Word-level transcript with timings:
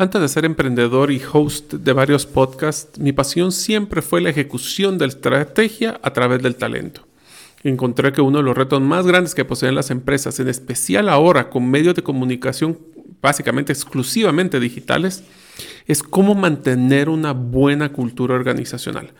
Antes 0.00 0.20
de 0.20 0.28
ser 0.28 0.44
emprendedor 0.44 1.10
y 1.10 1.20
host 1.32 1.74
de 1.74 1.92
varios 1.92 2.24
podcasts, 2.24 3.00
mi 3.00 3.10
pasión 3.10 3.50
siempre 3.50 4.00
fue 4.00 4.20
la 4.20 4.30
ejecución 4.30 4.96
de 4.96 5.06
la 5.06 5.12
estrategia 5.12 5.98
a 6.04 6.12
través 6.12 6.40
del 6.40 6.54
talento. 6.54 7.04
Encontré 7.64 8.12
que 8.12 8.20
uno 8.20 8.38
de 8.38 8.44
los 8.44 8.56
retos 8.56 8.80
más 8.80 9.08
grandes 9.08 9.34
que 9.34 9.44
poseen 9.44 9.74
las 9.74 9.90
empresas, 9.90 10.38
en 10.38 10.46
especial 10.46 11.08
ahora 11.08 11.50
con 11.50 11.68
medios 11.68 11.96
de 11.96 12.04
comunicación 12.04 12.78
básicamente 13.20 13.72
exclusivamente 13.72 14.60
digitales, 14.60 15.24
es 15.88 16.04
cómo 16.04 16.36
mantener 16.36 17.08
una 17.08 17.32
buena 17.32 17.88
cultura 17.88 18.36
organizacional. 18.36 19.10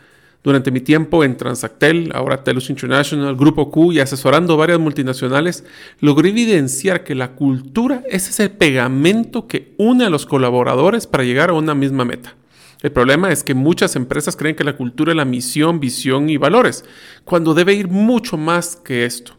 Durante 0.44 0.70
mi 0.70 0.80
tiempo 0.80 1.24
en 1.24 1.36
Transactel, 1.36 2.10
ahora 2.14 2.44
Telus 2.44 2.70
International, 2.70 3.34
Grupo 3.34 3.70
Q 3.70 3.92
y 3.92 4.00
asesorando 4.00 4.56
varias 4.56 4.78
multinacionales, 4.78 5.64
logré 6.00 6.28
evidenciar 6.30 7.02
que 7.02 7.16
la 7.16 7.32
cultura 7.32 8.02
es 8.08 8.28
ese 8.28 8.48
pegamento 8.48 9.48
que 9.48 9.74
une 9.78 10.04
a 10.04 10.10
los 10.10 10.26
colaboradores 10.26 11.06
para 11.06 11.24
llegar 11.24 11.50
a 11.50 11.54
una 11.54 11.74
misma 11.74 12.04
meta. 12.04 12.36
El 12.80 12.92
problema 12.92 13.32
es 13.32 13.42
que 13.42 13.54
muchas 13.54 13.96
empresas 13.96 14.36
creen 14.36 14.54
que 14.54 14.62
la 14.62 14.76
cultura 14.76 15.10
es 15.10 15.16
la 15.16 15.24
misión, 15.24 15.80
visión 15.80 16.30
y 16.30 16.36
valores, 16.36 16.84
cuando 17.24 17.52
debe 17.52 17.74
ir 17.74 17.88
mucho 17.88 18.36
más 18.36 18.76
que 18.76 19.04
esto. 19.04 19.37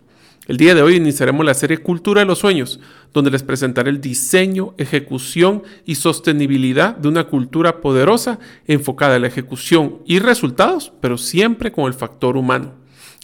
El 0.49 0.58
día 0.58 0.73
de 0.73 0.81
hoy 0.81 0.95
iniciaremos 0.95 1.45
la 1.45 1.53
serie 1.53 1.77
Cultura 1.77 2.21
de 2.21 2.26
los 2.26 2.39
Sueños, 2.39 2.80
donde 3.13 3.30
les 3.30 3.44
presentaré 3.44 3.91
el 3.91 4.02
diseño, 4.02 4.73
ejecución 4.80 5.62
y 5.85 5.94
sostenibilidad 5.94 6.95
de 6.95 7.07
una 7.07 7.26
cultura 7.26 7.81
poderosa 7.81 8.40
enfocada 8.66 9.16
en 9.16 9.21
la 9.21 9.27
ejecución 9.27 9.99
y 10.07 10.17
resultados, 10.17 10.91
pero 11.02 11.20
siempre 11.20 11.71
con 11.71 11.85
el 11.85 11.93
factor 11.93 12.35
humano. 12.35 12.73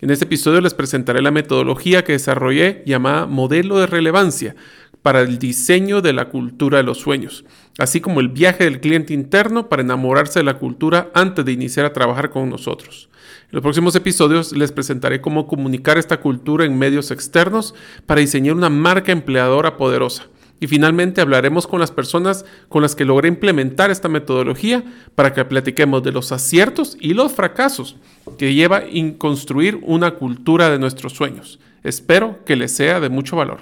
En 0.01 0.11
este 0.11 0.25
episodio 0.25 0.61
les 0.61 0.75
presentaré 0.75 1.19
la 1.23 1.31
metodología 1.31 2.03
que 2.03 2.11
desarrollé 2.11 2.83
llamada 2.85 3.25
modelo 3.25 3.79
de 3.79 3.87
relevancia 3.87 4.55
para 5.01 5.21
el 5.21 5.39
diseño 5.39 6.01
de 6.01 6.13
la 6.13 6.29
cultura 6.29 6.77
de 6.77 6.83
los 6.83 6.99
sueños, 6.99 7.43
así 7.79 8.01
como 8.01 8.19
el 8.19 8.29
viaje 8.29 8.65
del 8.65 8.79
cliente 8.79 9.15
interno 9.15 9.67
para 9.67 9.81
enamorarse 9.81 10.41
de 10.41 10.45
la 10.45 10.59
cultura 10.59 11.09
antes 11.15 11.43
de 11.43 11.53
iniciar 11.53 11.87
a 11.87 11.93
trabajar 11.93 12.29
con 12.29 12.51
nosotros. 12.51 13.09
Los 13.55 13.61
próximos 13.61 13.95
episodios 13.95 14.51
les 14.51 14.73
presentaré 14.73 15.21
cómo 15.21 15.47
comunicar 15.47 15.97
esta 15.97 16.19
cultura 16.19 16.65
en 16.65 16.77
medios 16.77 17.09
externos 17.09 17.73
para 18.05 18.19
diseñar 18.19 18.53
una 18.53 18.69
marca 18.69 19.13
empleadora 19.13 19.77
poderosa. 19.77 20.27
Y 20.59 20.67
finalmente 20.67 21.21
hablaremos 21.21 21.65
con 21.65 21.79
las 21.79 21.89
personas 21.89 22.43
con 22.67 22.81
las 22.81 22.97
que 22.97 23.05
logré 23.05 23.29
implementar 23.29 23.91
esta 23.91 24.09
metodología 24.09 24.83
para 25.15 25.33
que 25.33 25.45
platiquemos 25.45 26.03
de 26.03 26.11
los 26.11 26.33
aciertos 26.33 26.97
y 26.99 27.13
los 27.13 27.31
fracasos 27.31 27.95
que 28.37 28.53
lleva 28.53 28.79
a 28.79 29.17
construir 29.17 29.79
una 29.83 30.15
cultura 30.15 30.69
de 30.69 30.77
nuestros 30.77 31.13
sueños. 31.13 31.57
Espero 31.81 32.43
que 32.43 32.57
les 32.57 32.75
sea 32.75 32.99
de 32.99 33.07
mucho 33.07 33.37
valor. 33.37 33.61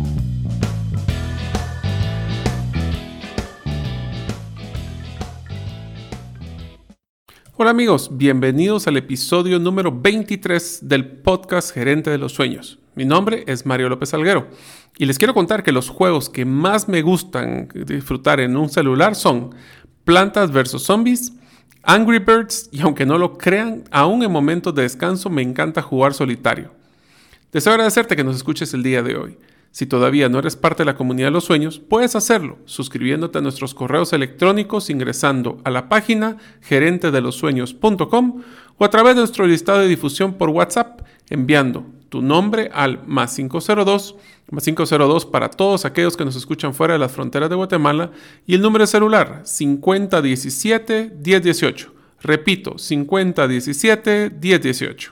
Hola 7.61 7.69
amigos, 7.69 8.09
bienvenidos 8.17 8.87
al 8.87 8.97
episodio 8.97 9.59
número 9.59 9.91
23 9.91 10.79
del 10.81 11.05
podcast 11.05 11.71
Gerente 11.71 12.09
de 12.09 12.17
los 12.17 12.31
Sueños. 12.31 12.79
Mi 12.95 13.05
nombre 13.05 13.43
es 13.45 13.67
Mario 13.67 13.87
López 13.87 14.15
Alguero 14.15 14.47
y 14.97 15.05
les 15.05 15.19
quiero 15.19 15.35
contar 15.35 15.61
que 15.61 15.71
los 15.71 15.87
juegos 15.87 16.27
que 16.27 16.43
más 16.43 16.89
me 16.89 17.03
gustan 17.03 17.69
disfrutar 17.85 18.39
en 18.39 18.57
un 18.57 18.67
celular 18.69 19.13
son 19.13 19.53
Plantas 20.05 20.51
vs. 20.51 20.81
Zombies, 20.81 21.33
Angry 21.83 22.17
Birds 22.17 22.67
y 22.71 22.81
aunque 22.81 23.05
no 23.05 23.19
lo 23.19 23.37
crean, 23.37 23.83
aún 23.91 24.23
en 24.23 24.31
momentos 24.31 24.73
de 24.73 24.81
descanso 24.81 25.29
me 25.29 25.43
encanta 25.43 25.83
jugar 25.83 26.15
solitario. 26.15 26.71
Deseo 27.51 27.73
agradecerte 27.73 28.15
que 28.15 28.23
nos 28.23 28.37
escuches 28.37 28.73
el 28.73 28.81
día 28.81 29.03
de 29.03 29.17
hoy. 29.17 29.37
Si 29.71 29.85
todavía 29.85 30.27
no 30.27 30.39
eres 30.39 30.57
parte 30.57 30.81
de 30.81 30.87
la 30.87 30.97
comunidad 30.97 31.27
de 31.27 31.31
los 31.31 31.45
sueños, 31.45 31.79
puedes 31.79 32.17
hacerlo 32.17 32.57
suscribiéndote 32.65 33.37
a 33.37 33.41
nuestros 33.41 33.73
correos 33.73 34.11
electrónicos 34.11 34.89
ingresando 34.89 35.61
a 35.63 35.71
la 35.71 35.87
página 35.87 36.35
gerentedelosueños.com 36.61 38.41
o 38.77 38.85
a 38.85 38.89
través 38.89 39.15
de 39.15 39.21
nuestro 39.21 39.47
listado 39.47 39.79
de 39.79 39.87
difusión 39.87 40.33
por 40.33 40.49
WhatsApp 40.49 40.99
enviando 41.29 41.85
tu 42.09 42.21
nombre 42.21 42.69
al 42.73 43.07
más 43.07 43.37
502, 43.37 44.17
más 44.51 44.65
502 44.65 45.25
para 45.25 45.49
todos 45.49 45.85
aquellos 45.85 46.17
que 46.17 46.25
nos 46.25 46.35
escuchan 46.35 46.73
fuera 46.73 46.95
de 46.95 46.99
las 46.99 47.13
fronteras 47.13 47.49
de 47.49 47.55
Guatemala 47.55 48.11
y 48.45 48.55
el 48.55 48.61
número 48.61 48.83
de 48.83 48.87
celular 48.87 49.43
5017-1018. 49.45 51.87
Repito, 52.21 52.73
5017-1018. 52.73 55.11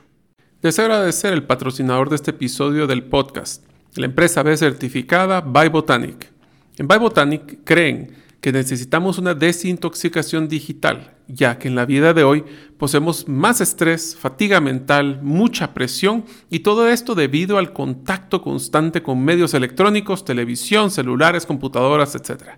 Deseo 0.61 0.83
agradecer 0.83 1.31
el 1.31 1.43
patrocinador 1.43 2.09
de 2.09 2.17
este 2.17 2.31
episodio 2.31 2.85
del 2.85 3.03
podcast 3.03 3.63
la 3.95 4.05
empresa 4.05 4.43
B 4.43 4.55
certificada 4.55 5.41
Botanic. 5.41 6.31
En 6.77 6.87
Botanic 6.87 7.59
creen 7.63 8.15
que 8.41 8.51
necesitamos 8.51 9.17
una 9.17 9.33
desintoxicación 9.33 10.47
digital, 10.47 11.13
ya 11.27 11.59
que 11.59 11.67
en 11.67 11.75
la 11.75 11.85
vida 11.85 12.13
de 12.13 12.23
hoy 12.23 12.45
poseemos 12.77 13.27
más 13.27 13.59
estrés, 13.59 14.15
fatiga 14.15 14.61
mental, 14.61 15.19
mucha 15.21 15.73
presión 15.73 16.23
y 16.49 16.59
todo 16.59 16.87
esto 16.87 17.15
debido 17.15 17.57
al 17.57 17.73
contacto 17.73 18.41
constante 18.41 19.03
con 19.03 19.23
medios 19.23 19.53
electrónicos, 19.53 20.23
televisión, 20.23 20.89
celulares, 20.89 21.45
computadoras, 21.45 22.15
etc 22.15 22.57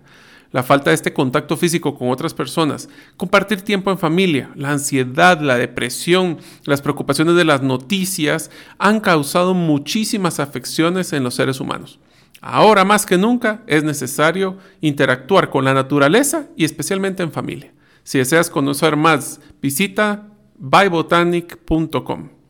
la 0.52 0.62
falta 0.62 0.90
de 0.90 0.94
este 0.94 1.12
contacto 1.12 1.56
físico 1.56 1.96
con 1.96 2.10
otras 2.10 2.34
personas, 2.34 2.88
compartir 3.16 3.62
tiempo 3.62 3.90
en 3.90 3.98
familia, 3.98 4.50
la 4.54 4.70
ansiedad, 4.70 5.40
la 5.40 5.56
depresión, 5.56 6.38
las 6.64 6.82
preocupaciones 6.82 7.34
de 7.34 7.44
las 7.44 7.62
noticias 7.62 8.50
han 8.78 9.00
causado 9.00 9.54
muchísimas 9.54 10.40
afecciones 10.40 11.12
en 11.12 11.24
los 11.24 11.34
seres 11.34 11.60
humanos. 11.60 11.98
Ahora 12.40 12.84
más 12.84 13.06
que 13.06 13.18
nunca 13.18 13.62
es 13.66 13.84
necesario 13.84 14.58
interactuar 14.80 15.48
con 15.48 15.64
la 15.64 15.74
naturaleza 15.74 16.48
y 16.56 16.64
especialmente 16.64 17.22
en 17.22 17.32
familia. 17.32 17.72
Si 18.02 18.18
deseas 18.18 18.50
conocer 18.50 18.96
más, 18.96 19.40
visita 19.60 20.28
bybotanic.com. 20.58 22.41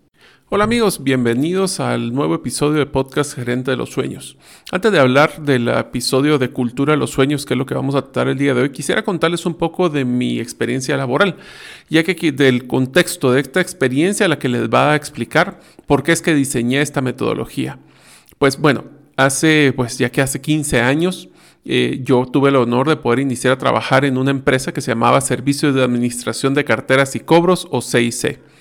Hola 0.54 0.64
amigos, 0.64 1.02
bienvenidos 1.02 1.80
al 1.80 2.12
nuevo 2.12 2.34
episodio 2.34 2.80
de 2.80 2.84
Podcast 2.84 3.34
Gerente 3.34 3.70
de 3.70 3.78
los 3.78 3.88
Sueños. 3.88 4.36
Antes 4.70 4.92
de 4.92 4.98
hablar 4.98 5.40
del 5.40 5.66
episodio 5.68 6.36
de 6.36 6.50
Cultura 6.50 6.92
de 6.92 6.98
los 6.98 7.08
Sueños, 7.08 7.46
que 7.46 7.54
es 7.54 7.58
lo 7.58 7.64
que 7.64 7.72
vamos 7.72 7.94
a 7.94 8.02
tratar 8.02 8.28
el 8.28 8.36
día 8.36 8.52
de 8.52 8.60
hoy, 8.60 8.70
quisiera 8.70 9.02
contarles 9.02 9.46
un 9.46 9.54
poco 9.54 9.88
de 9.88 10.04
mi 10.04 10.40
experiencia 10.40 10.94
laboral, 10.98 11.38
ya 11.88 12.02
que 12.02 12.32
del 12.32 12.66
contexto 12.66 13.32
de 13.32 13.40
esta 13.40 13.62
experiencia 13.62 14.28
la 14.28 14.38
que 14.38 14.50
les 14.50 14.68
va 14.68 14.92
a 14.92 14.96
explicar 14.96 15.58
por 15.86 16.02
qué 16.02 16.12
es 16.12 16.20
que 16.20 16.34
diseñé 16.34 16.82
esta 16.82 17.00
metodología. 17.00 17.78
Pues 18.36 18.58
bueno, 18.58 18.84
hace, 19.16 19.72
pues 19.74 19.96
ya 19.96 20.10
que 20.10 20.20
hace 20.20 20.42
15 20.42 20.82
años, 20.82 21.30
eh, 21.64 22.00
yo 22.02 22.26
tuve 22.26 22.50
el 22.50 22.56
honor 22.56 22.90
de 22.90 22.96
poder 22.96 23.20
iniciar 23.20 23.54
a 23.54 23.58
trabajar 23.58 24.04
en 24.04 24.18
una 24.18 24.32
empresa 24.32 24.74
que 24.74 24.82
se 24.82 24.90
llamaba 24.90 25.22
Servicios 25.22 25.74
de 25.74 25.82
Administración 25.82 26.52
de 26.52 26.66
Carteras 26.66 27.16
y 27.16 27.20
Cobros 27.20 27.66
o 27.70 27.80
CIC. 27.80 28.51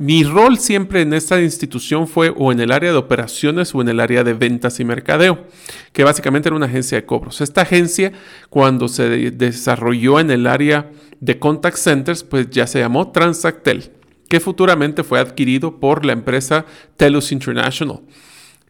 Mi 0.00 0.24
rol 0.24 0.56
siempre 0.56 1.02
en 1.02 1.12
esta 1.12 1.42
institución 1.42 2.08
fue 2.08 2.32
o 2.34 2.52
en 2.52 2.60
el 2.60 2.72
área 2.72 2.90
de 2.90 2.96
operaciones 2.96 3.74
o 3.74 3.82
en 3.82 3.90
el 3.90 4.00
área 4.00 4.24
de 4.24 4.32
ventas 4.32 4.80
y 4.80 4.84
mercadeo, 4.86 5.44
que 5.92 6.04
básicamente 6.04 6.48
era 6.48 6.56
una 6.56 6.64
agencia 6.64 6.96
de 6.96 7.04
cobros. 7.04 7.42
Esta 7.42 7.60
agencia, 7.60 8.10
cuando 8.48 8.88
se 8.88 9.30
desarrolló 9.30 10.18
en 10.18 10.30
el 10.30 10.46
área 10.46 10.90
de 11.20 11.38
contact 11.38 11.76
centers, 11.76 12.24
pues 12.24 12.48
ya 12.48 12.66
se 12.66 12.78
llamó 12.78 13.12
Transactel, 13.12 13.92
que 14.26 14.40
futuramente 14.40 15.04
fue 15.04 15.20
adquirido 15.20 15.78
por 15.80 16.06
la 16.06 16.14
empresa 16.14 16.64
Telus 16.96 17.30
International. 17.30 18.00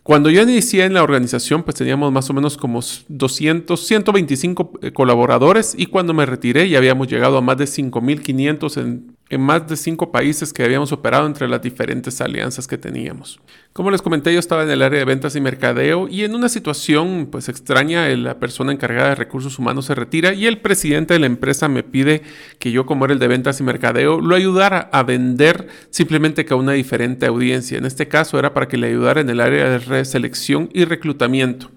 Cuando 0.02 0.30
yo 0.30 0.42
inicié 0.42 0.84
en 0.84 0.94
la 0.94 1.04
organización, 1.04 1.62
pues 1.62 1.76
teníamos 1.76 2.10
más 2.10 2.28
o 2.28 2.32
menos 2.32 2.56
como 2.56 2.80
200, 3.06 3.86
125 3.86 4.72
eh, 4.82 4.92
colaboradores 4.92 5.76
y 5.78 5.86
cuando 5.86 6.12
me 6.12 6.26
retiré 6.26 6.68
ya 6.68 6.78
habíamos 6.78 7.06
llegado 7.06 7.38
a 7.38 7.40
más 7.40 7.56
de 7.58 7.66
5.500 7.66 8.80
en 8.80 9.09
en 9.30 9.40
más 9.40 9.66
de 9.68 9.76
cinco 9.76 10.10
países 10.10 10.52
que 10.52 10.64
habíamos 10.64 10.92
operado 10.92 11.26
entre 11.26 11.48
las 11.48 11.62
diferentes 11.62 12.20
alianzas 12.20 12.66
que 12.66 12.76
teníamos. 12.76 13.40
Como 13.72 13.92
les 13.92 14.02
comenté, 14.02 14.32
yo 14.32 14.40
estaba 14.40 14.64
en 14.64 14.70
el 14.70 14.82
área 14.82 14.98
de 14.98 15.04
ventas 15.04 15.36
y 15.36 15.40
mercadeo 15.40 16.08
y 16.08 16.24
en 16.24 16.34
una 16.34 16.48
situación 16.48 17.28
pues 17.30 17.48
extraña, 17.48 18.08
la 18.16 18.40
persona 18.40 18.72
encargada 18.72 19.10
de 19.10 19.14
recursos 19.14 19.60
humanos 19.60 19.84
se 19.84 19.94
retira 19.94 20.34
y 20.34 20.46
el 20.46 20.58
presidente 20.58 21.14
de 21.14 21.20
la 21.20 21.26
empresa 21.26 21.68
me 21.68 21.84
pide 21.84 22.22
que 22.58 22.72
yo 22.72 22.84
como 22.84 23.04
era 23.04 23.14
el 23.14 23.20
de 23.20 23.28
ventas 23.28 23.60
y 23.60 23.62
mercadeo 23.62 24.20
lo 24.20 24.34
ayudara 24.34 24.90
a 24.92 25.04
vender 25.04 25.68
simplemente 25.90 26.44
que 26.44 26.52
a 26.52 26.56
una 26.56 26.72
diferente 26.72 27.26
audiencia. 27.26 27.78
En 27.78 27.86
este 27.86 28.08
caso 28.08 28.40
era 28.40 28.54
para 28.54 28.66
que 28.66 28.76
le 28.76 28.88
ayudara 28.88 29.20
en 29.20 29.30
el 29.30 29.40
área 29.40 29.78
de 29.78 30.04
selección 30.04 30.68
y 30.72 30.84
reclutamiento. 30.84 31.70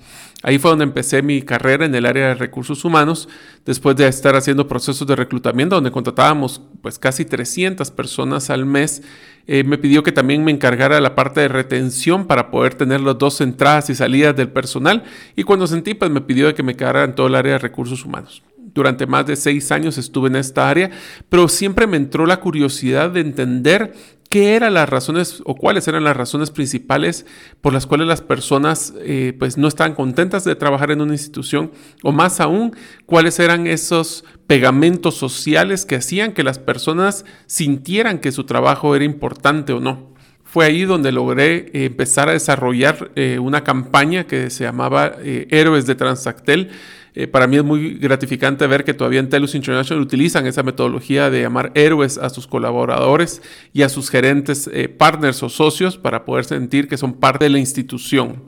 Ahí 0.45 0.59
fue 0.59 0.71
donde 0.71 0.83
empecé 0.83 1.21
mi 1.21 1.41
carrera 1.41 1.85
en 1.85 1.95
el 1.95 2.05
área 2.05 2.27
de 2.27 2.35
recursos 2.35 2.83
humanos, 2.83 3.29
después 3.65 3.95
de 3.95 4.07
estar 4.07 4.35
haciendo 4.35 4.67
procesos 4.67 5.07
de 5.07 5.15
reclutamiento 5.15 5.75
donde 5.75 5.89
contratábamos 5.89 6.61
pues 6.81 6.99
casi 6.99 7.23
300 7.23 7.89
personas 7.91 8.49
al 8.49 8.65
mes. 8.65 9.03
Eh, 9.45 9.63
me 9.65 9.77
pidió 9.77 10.03
que 10.03 10.13
también 10.13 10.43
me 10.43 10.51
encargara 10.51 11.01
la 11.01 11.15
parte 11.15 11.41
de 11.41 11.49
retención 11.49 12.27
para 12.27 12.49
poder 12.49 12.75
tener 12.75 13.01
las 13.01 13.17
dos 13.17 13.41
entradas 13.41 13.89
y 13.89 13.95
salidas 13.95 14.35
del 14.35 14.47
personal 14.47 15.03
y 15.35 15.43
cuando 15.43 15.67
sentí 15.67 15.93
pues 15.95 16.09
me 16.09 16.21
pidió 16.21 16.53
que 16.55 16.63
me 16.63 16.75
quedara 16.75 17.03
en 17.03 17.13
todo 17.13 17.27
el 17.27 17.35
área 17.35 17.53
de 17.53 17.59
recursos 17.59 18.05
humanos. 18.05 18.41
Durante 18.73 19.05
más 19.05 19.27
de 19.27 19.35
seis 19.35 19.71
años 19.71 19.97
estuve 19.97 20.29
en 20.29 20.37
esta 20.37 20.69
área, 20.69 20.89
pero 21.29 21.47
siempre 21.47 21.87
me 21.87 21.97
entró 21.97 22.25
la 22.25 22.39
curiosidad 22.39 23.11
de 23.11 23.19
entender 23.19 23.93
qué 24.33 24.55
eran 24.55 24.73
las 24.73 24.89
razones 24.89 25.43
o 25.45 25.53
cuáles 25.53 25.87
eran 25.87 26.03
las 26.03 26.17
razones 26.17 26.49
principales 26.49 27.27
por 27.61 27.71
las 27.71 27.85
cuales 27.85 28.07
las 28.07 28.21
personas 28.21 28.91
eh, 29.01 29.35
pues 29.37 29.59
no 29.59 29.67
estaban 29.67 29.93
contentas 29.93 30.43
de 30.43 30.55
trabajar 30.55 30.89
en 30.89 31.01
una 31.01 31.13
institución 31.13 31.71
o 32.01 32.11
más 32.11 32.39
aún 32.39 32.75
cuáles 33.05 33.37
eran 33.39 33.67
esos 33.67 34.25
pegamentos 34.47 35.13
sociales 35.13 35.85
que 35.85 35.97
hacían 35.97 36.33
que 36.33 36.41
las 36.41 36.57
personas 36.57 37.25
sintieran 37.45 38.17
que 38.17 38.31
su 38.31 38.45
trabajo 38.45 38.95
era 38.95 39.05
importante 39.05 39.71
o 39.71 39.79
no. 39.79 40.12
Fue 40.53 40.65
ahí 40.65 40.83
donde 40.83 41.11
logré 41.11 41.71
eh, 41.73 41.85
empezar 41.85 42.29
a 42.29 42.33
desarrollar 42.33 43.09
eh, 43.15 43.39
una 43.39 43.63
campaña 43.63 44.25
que 44.25 44.51
se 44.51 44.65
llamaba 44.65 45.13
Héroes 45.23 45.87
de 45.87 45.95
Transactel 45.95 46.69
eh, 47.15 47.27
para 47.27 47.45
mí 47.45 47.57
es 47.57 47.63
muy 47.63 47.93
gratificante 47.95 48.65
ver 48.65 48.83
que 48.83 48.95
todavía 48.95 49.19
en 49.19 49.29
Telus 49.29 49.53
International 49.53 50.01
utilizan 50.01 50.47
esa 50.47 50.63
metodología 50.63 51.29
de 51.29 51.41
llamar 51.41 51.71
héroes 51.75 52.17
a 52.17 52.29
sus 52.29 52.47
colaboradores 52.47 53.41
y 53.71 53.83
a 53.83 53.89
sus 53.89 54.09
gerentes, 54.09 54.67
eh, 54.73 54.89
partners 54.89 55.43
o 55.43 55.49
socios 55.49 55.97
para 55.97 56.25
poder 56.25 56.45
sentir 56.45 56.87
que 56.87 56.97
son 56.97 57.13
parte 57.13 57.45
de 57.45 57.49
la 57.51 57.59
institución. 57.59 58.41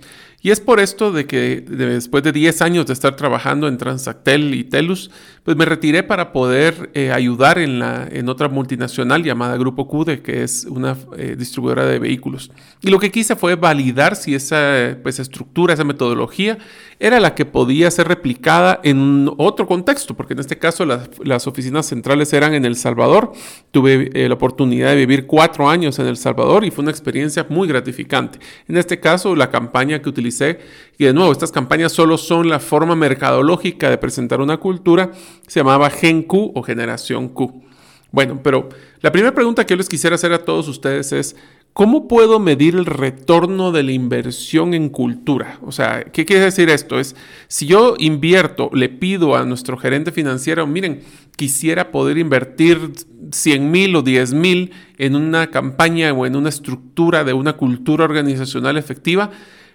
Y 0.45 0.51
es 0.51 0.59
por 0.59 0.80
esto 0.80 1.12
de 1.12 1.25
que 1.25 1.59
después 1.68 2.24
de 2.24 2.31
10 2.31 2.62
años 2.62 2.86
de 2.86 2.94
estar 2.94 3.15
trabajando 3.15 3.68
en 3.68 3.80
Transactel 3.80 4.53
y 4.53 4.63
Telus, 4.63 5.09
pues 5.42 5.57
me 5.57 5.65
retiré 5.65 6.03
para 6.03 6.31
poder 6.33 6.92
eh, 6.94 7.12
ayudar 7.12 7.57
en, 7.57 7.80
la, 7.80 8.07
en 8.12 8.30
otra 8.30 8.47
multinacional 8.47 9.24
llamada 9.24 9.57
Grupo 9.57 9.88
CUDE, 9.88 10.21
que 10.21 10.44
es 10.44 10.68
una 10.69 10.97
eh, 11.18 11.36
distribuidora 11.36 11.86
de 11.86 11.97
vehículos. 11.97 12.51
Y 12.80 12.92
lo 12.92 13.00
que 13.00 13.09
quise 13.09 13.36
fue 13.36 13.56
validar 13.56 14.15
si 14.15 14.36
esa 14.36 14.95
pues, 15.01 15.18
estructura, 15.18 15.74
esa 15.74 15.83
metodología, 15.83 16.59
era 17.00 17.19
la 17.19 17.36
que 17.36 17.45
podía 17.45 17.92
ser 17.92 18.07
replicada 18.07 18.80
en 18.83 19.30
otro 19.38 19.68
contexto, 19.68 20.15
porque 20.15 20.33
en 20.33 20.39
este 20.39 20.57
caso 20.57 20.86
las, 20.86 21.47
oficinas 21.47 21.86
centrales 21.86 22.31
eran 22.33 22.53
en 22.53 22.65
El 22.65 22.75
Salvador. 22.75 23.33
Tuve 23.71 24.09
eh, 24.13 24.27
la 24.27 24.36
oportunidad 24.36 24.89
de 24.89 24.95
vivir 24.95 25.27
cuatro 25.27 25.69
años 25.69 26.00
en 26.00 26.07
El 26.07 26.18
Salvador 26.18 26.63
y 26.63 26.71
fue 26.71 26.83
una 26.83 26.92
experiencia 26.92 27.45
muy 27.50 27.68
gratificante. 27.68 28.39
En 28.68 28.77
este 28.77 29.00
caso, 29.00 29.36
la 29.36 29.50
campaña 29.50 30.01
que 30.01 30.09
utilicé 30.09 30.59
y 30.97 31.06
de 31.06 31.13
nuevo, 31.13 31.31
estas 31.31 31.51
campañas 31.51 31.92
solo 31.92 32.18
son 32.18 32.50
la 32.50 32.59
forma 32.59 32.95
mercadológica 32.95 33.89
de 33.89 33.97
presentar 33.97 34.39
una 34.39 34.57
cultura, 34.57 35.12
se 35.47 35.59
llamaba 35.59 35.89
Gen 35.89 36.24
Q 36.24 36.53
o 36.56 36.63
Generación 36.63 37.30
Q. 37.30 37.63
Bueno, 38.12 38.39
pero 38.42 38.69
la 39.01 39.12
primera 39.12 39.36
pregunta 39.36 39.65
que 39.65 39.74
yo 39.74 39.77
les 39.77 39.89
quisiera 39.89 40.15
hacer 40.15 40.31
a 40.31 40.45
todos 40.45 40.69
ustedes 40.69 41.12
es, 41.12 41.36
¿cómo 41.75 42.07
puedo 42.07 42.39
medir 42.39 42.74
el 42.74 42.86
retorno 42.86 43.74
de 43.74 43.83
la 43.83 43.92
inversión 43.92 44.74
en 44.74 44.88
cultura? 44.88 45.60
O 45.62 45.74
sea, 45.74 46.06
¿qué 46.06 46.24
quiere 46.24 46.45
decir 46.45 46.69
esto? 46.69 47.01
Es, 47.01 47.18
si 47.50 47.66
yo 47.66 47.95
invierto, 47.98 48.69
le 48.74 48.88
pido 48.88 49.36
a 49.36 49.44
nuestro 49.44 49.75
gerente 49.75 50.13
financiero, 50.13 50.66
miren, 50.66 51.01
quisiera 51.36 51.92
poder 51.92 52.18
invertir 52.18 52.94
100 53.30 53.72
mil 53.72 53.94
o 53.98 54.04
10 54.04 54.33
mil 54.33 54.72
en 54.98 55.18
una 55.18 55.48
campaña 55.48 56.13
o 56.13 56.25
en 56.25 56.38
una 56.38 56.48
estructura 56.48 57.25
de 57.25 57.33
una 57.33 57.57
cultura 57.57 58.06
organizacional 58.06 58.78
efectiva, 58.78 59.31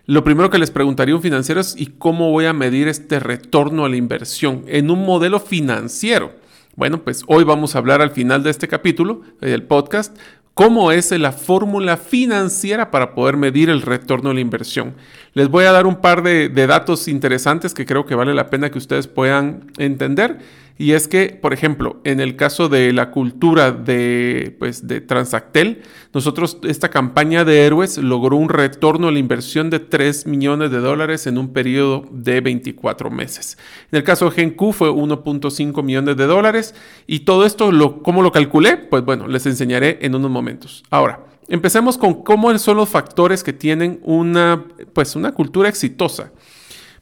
lo 0.07 0.25
primero 0.25 0.49
que 0.49 0.59
les 0.59 0.71
preguntaría 0.71 1.15
un 1.15 1.21
financiero 1.21 1.61
es 1.61 1.75
¿y 1.79 1.89
cómo 1.99 2.31
voy 2.31 2.47
a 2.47 2.55
medir 2.55 2.89
este 2.89 3.21
retorno 3.21 3.85
a 3.85 3.91
la 3.91 3.97
inversión 3.97 4.65
en 4.69 4.91
un 4.91 5.05
modelo 5.05 5.39
financiero? 5.39 6.33
Bueno, 6.77 7.03
pues 7.03 7.25
hoy 7.27 7.45
vamos 7.45 7.75
a 7.75 7.79
hablar 7.79 8.01
al 8.01 8.13
final 8.13 8.43
de 8.43 8.49
este 8.49 8.69
capítulo 8.69 9.21
del 9.41 9.65
podcast 9.65 10.17
cómo 10.55 10.93
es 10.93 11.11
la 11.13 11.33
fórmula 11.33 11.97
financiera 11.97 12.91
para 12.91 13.15
poder 13.15 13.37
medir 13.37 13.71
el 13.71 13.83
retorno 13.83 14.31
a 14.31 14.35
la 14.35 14.41
inversión. 14.41 14.95
Les 15.35 15.49
voy 15.49 15.65
a 15.65 15.73
dar 15.73 15.87
un 15.87 15.97
par 15.97 16.23
de, 16.23 16.49
de 16.49 16.67
datos 16.67 17.09
interesantes 17.09 17.75
que 17.75 17.87
creo 17.87 18.07
que 18.07 18.15
vale 18.15 18.35
la 18.35 18.51
pena 18.51 18.71
que 18.71 18.79
ustedes 18.79 19.07
puedan 19.07 19.71
entender 19.79 20.39
y 20.81 20.95
es 20.95 21.09
que, 21.09 21.39
por 21.39 21.53
ejemplo, 21.53 22.01
en 22.05 22.21
el 22.21 22.37
caso 22.37 22.71
de 22.71 22.95
la 22.95 23.11
cultura 23.11 23.71
de, 23.71 24.57
pues, 24.59 24.87
de 24.89 25.03
Transactel, 25.03 25.83
nosotros, 26.15 26.57
esta 26.63 26.89
campaña 26.89 27.45
de 27.45 27.67
héroes 27.67 27.99
logró 27.99 28.39
un 28.39 28.49
retorno 28.49 29.09
a 29.09 29.13
la 29.13 29.19
inversión 29.19 29.69
de 29.69 29.81
3 29.81 30.27
millones 30.27 30.71
de 30.71 30.79
dólares 30.79 31.27
en 31.27 31.37
un 31.37 31.53
periodo 31.53 32.07
de 32.11 32.41
24 32.41 33.11
meses. 33.11 33.59
En 33.93 33.99
el 33.99 34.05
caso 34.05 34.25
de 34.25 34.31
Genku 34.31 34.73
fue 34.73 34.89
1.5 34.89 35.83
millones 35.83 36.17
de 36.17 36.25
dólares. 36.25 36.75
Y 37.07 37.21
todo 37.21 37.45
esto, 37.45 37.71
¿cómo 38.03 38.23
lo 38.23 38.33
calculé? 38.33 38.79
Pues 38.79 39.05
bueno, 39.05 39.29
les 39.29 39.45
enseñaré 39.45 39.99
en 40.01 40.15
unos 40.15 40.31
momentos. 40.31 40.83
Ahora, 40.89 41.27
empecemos 41.49 41.99
con 41.99 42.23
cómo 42.23 42.57
son 42.59 42.79
los 42.79 42.89
factores 42.89 43.45
que 43.45 43.53
tienen 43.53 44.01
una, 44.03 44.65
pues, 44.95 45.15
una 45.15 45.33
cultura 45.33 45.69
exitosa. 45.69 46.33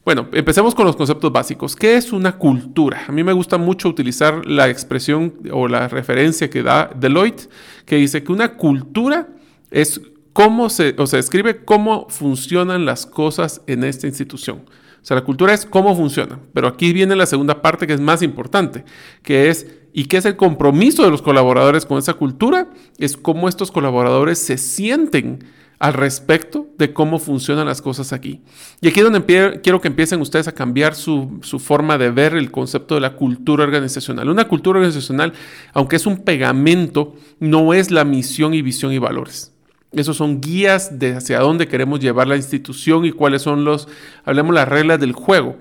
Bueno, 0.08 0.26
empecemos 0.32 0.74
con 0.74 0.86
los 0.86 0.96
conceptos 0.96 1.30
básicos. 1.30 1.76
¿Qué 1.76 1.98
es 1.98 2.14
una 2.14 2.38
cultura? 2.38 3.04
A 3.08 3.12
mí 3.12 3.22
me 3.22 3.34
gusta 3.34 3.58
mucho 3.58 3.90
utilizar 3.90 4.46
la 4.46 4.70
expresión 4.70 5.34
o 5.52 5.68
la 5.68 5.86
referencia 5.86 6.48
que 6.48 6.62
da 6.62 6.90
Deloitte, 6.98 7.50
que 7.84 7.96
dice 7.96 8.22
que 8.22 8.32
una 8.32 8.54
cultura 8.56 9.28
es 9.70 10.00
cómo 10.32 10.70
se, 10.70 10.94
o 10.96 11.06
se 11.06 11.18
escribe 11.18 11.62
cómo 11.62 12.06
funcionan 12.08 12.86
las 12.86 13.04
cosas 13.04 13.60
en 13.66 13.84
esta 13.84 14.06
institución. 14.06 14.62
O 15.02 15.04
sea, 15.04 15.14
la 15.14 15.24
cultura 15.24 15.52
es 15.52 15.66
cómo 15.66 15.94
funciona. 15.94 16.40
Pero 16.54 16.68
aquí 16.68 16.94
viene 16.94 17.14
la 17.14 17.26
segunda 17.26 17.60
parte 17.60 17.86
que 17.86 17.92
es 17.92 18.00
más 18.00 18.22
importante, 18.22 18.86
que 19.22 19.50
es 19.50 19.66
¿y 19.92 20.06
qué 20.06 20.16
es 20.16 20.24
el 20.24 20.36
compromiso 20.36 21.04
de 21.04 21.10
los 21.10 21.20
colaboradores 21.20 21.84
con 21.84 21.98
esa 21.98 22.14
cultura? 22.14 22.70
Es 22.96 23.18
cómo 23.18 23.46
estos 23.46 23.70
colaboradores 23.70 24.38
se 24.38 24.56
sienten 24.56 25.44
al 25.78 25.92
respecto 25.92 26.66
de 26.76 26.92
cómo 26.92 27.18
funcionan 27.18 27.66
las 27.66 27.80
cosas 27.82 28.12
aquí. 28.12 28.40
Y 28.80 28.88
aquí 28.88 29.00
es 29.00 29.04
donde 29.04 29.60
quiero 29.62 29.80
que 29.80 29.88
empiecen 29.88 30.20
ustedes 30.20 30.48
a 30.48 30.52
cambiar 30.52 30.94
su, 30.94 31.38
su, 31.42 31.58
forma 31.58 31.98
de 31.98 32.10
ver 32.10 32.34
el 32.34 32.50
concepto 32.50 32.96
de 32.96 33.00
la 33.00 33.14
cultura 33.14 33.64
organizacional. 33.64 34.28
Una 34.28 34.48
cultura 34.48 34.78
organizacional, 34.78 35.32
aunque 35.72 35.96
es 35.96 36.06
un 36.06 36.24
pegamento, 36.24 37.14
no 37.38 37.74
es 37.74 37.90
la 37.90 38.04
misión 38.04 38.54
y 38.54 38.62
visión 38.62 38.92
y 38.92 38.98
valores. 38.98 39.52
Esos 39.92 40.16
son 40.16 40.40
guías 40.40 40.98
de 40.98 41.14
hacia 41.14 41.38
dónde 41.40 41.68
queremos 41.68 42.00
llevar 42.00 42.26
la 42.26 42.36
institución 42.36 43.06
y 43.06 43.12
cuáles 43.12 43.42
son 43.42 43.64
los, 43.64 43.88
hablemos 44.24 44.54
las 44.54 44.68
reglas 44.68 45.00
del 45.00 45.12
juego. 45.12 45.56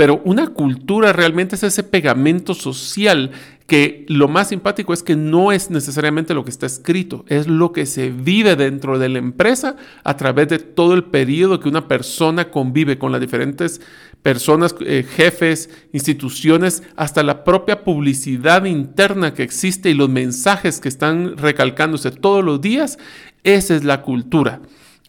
Pero 0.00 0.22
una 0.24 0.46
cultura 0.46 1.12
realmente 1.12 1.56
es 1.56 1.62
ese 1.62 1.82
pegamento 1.82 2.54
social 2.54 3.32
que 3.66 4.06
lo 4.08 4.28
más 4.28 4.48
simpático 4.48 4.94
es 4.94 5.02
que 5.02 5.14
no 5.14 5.52
es 5.52 5.68
necesariamente 5.68 6.32
lo 6.32 6.42
que 6.42 6.50
está 6.50 6.64
escrito, 6.64 7.26
es 7.28 7.48
lo 7.48 7.72
que 7.72 7.84
se 7.84 8.08
vive 8.08 8.56
dentro 8.56 8.98
de 8.98 9.10
la 9.10 9.18
empresa 9.18 9.76
a 10.02 10.16
través 10.16 10.48
de 10.48 10.58
todo 10.58 10.94
el 10.94 11.04
periodo 11.04 11.60
que 11.60 11.68
una 11.68 11.86
persona 11.86 12.50
convive 12.50 12.96
con 12.96 13.12
las 13.12 13.20
diferentes 13.20 13.82
personas, 14.22 14.74
eh, 14.80 15.04
jefes, 15.06 15.68
instituciones, 15.92 16.82
hasta 16.96 17.22
la 17.22 17.44
propia 17.44 17.84
publicidad 17.84 18.64
interna 18.64 19.34
que 19.34 19.42
existe 19.42 19.90
y 19.90 19.94
los 19.94 20.08
mensajes 20.08 20.80
que 20.80 20.88
están 20.88 21.36
recalcándose 21.36 22.10
todos 22.10 22.42
los 22.42 22.62
días. 22.62 22.96
Esa 23.44 23.76
es 23.76 23.84
la 23.84 24.00
cultura. 24.00 24.62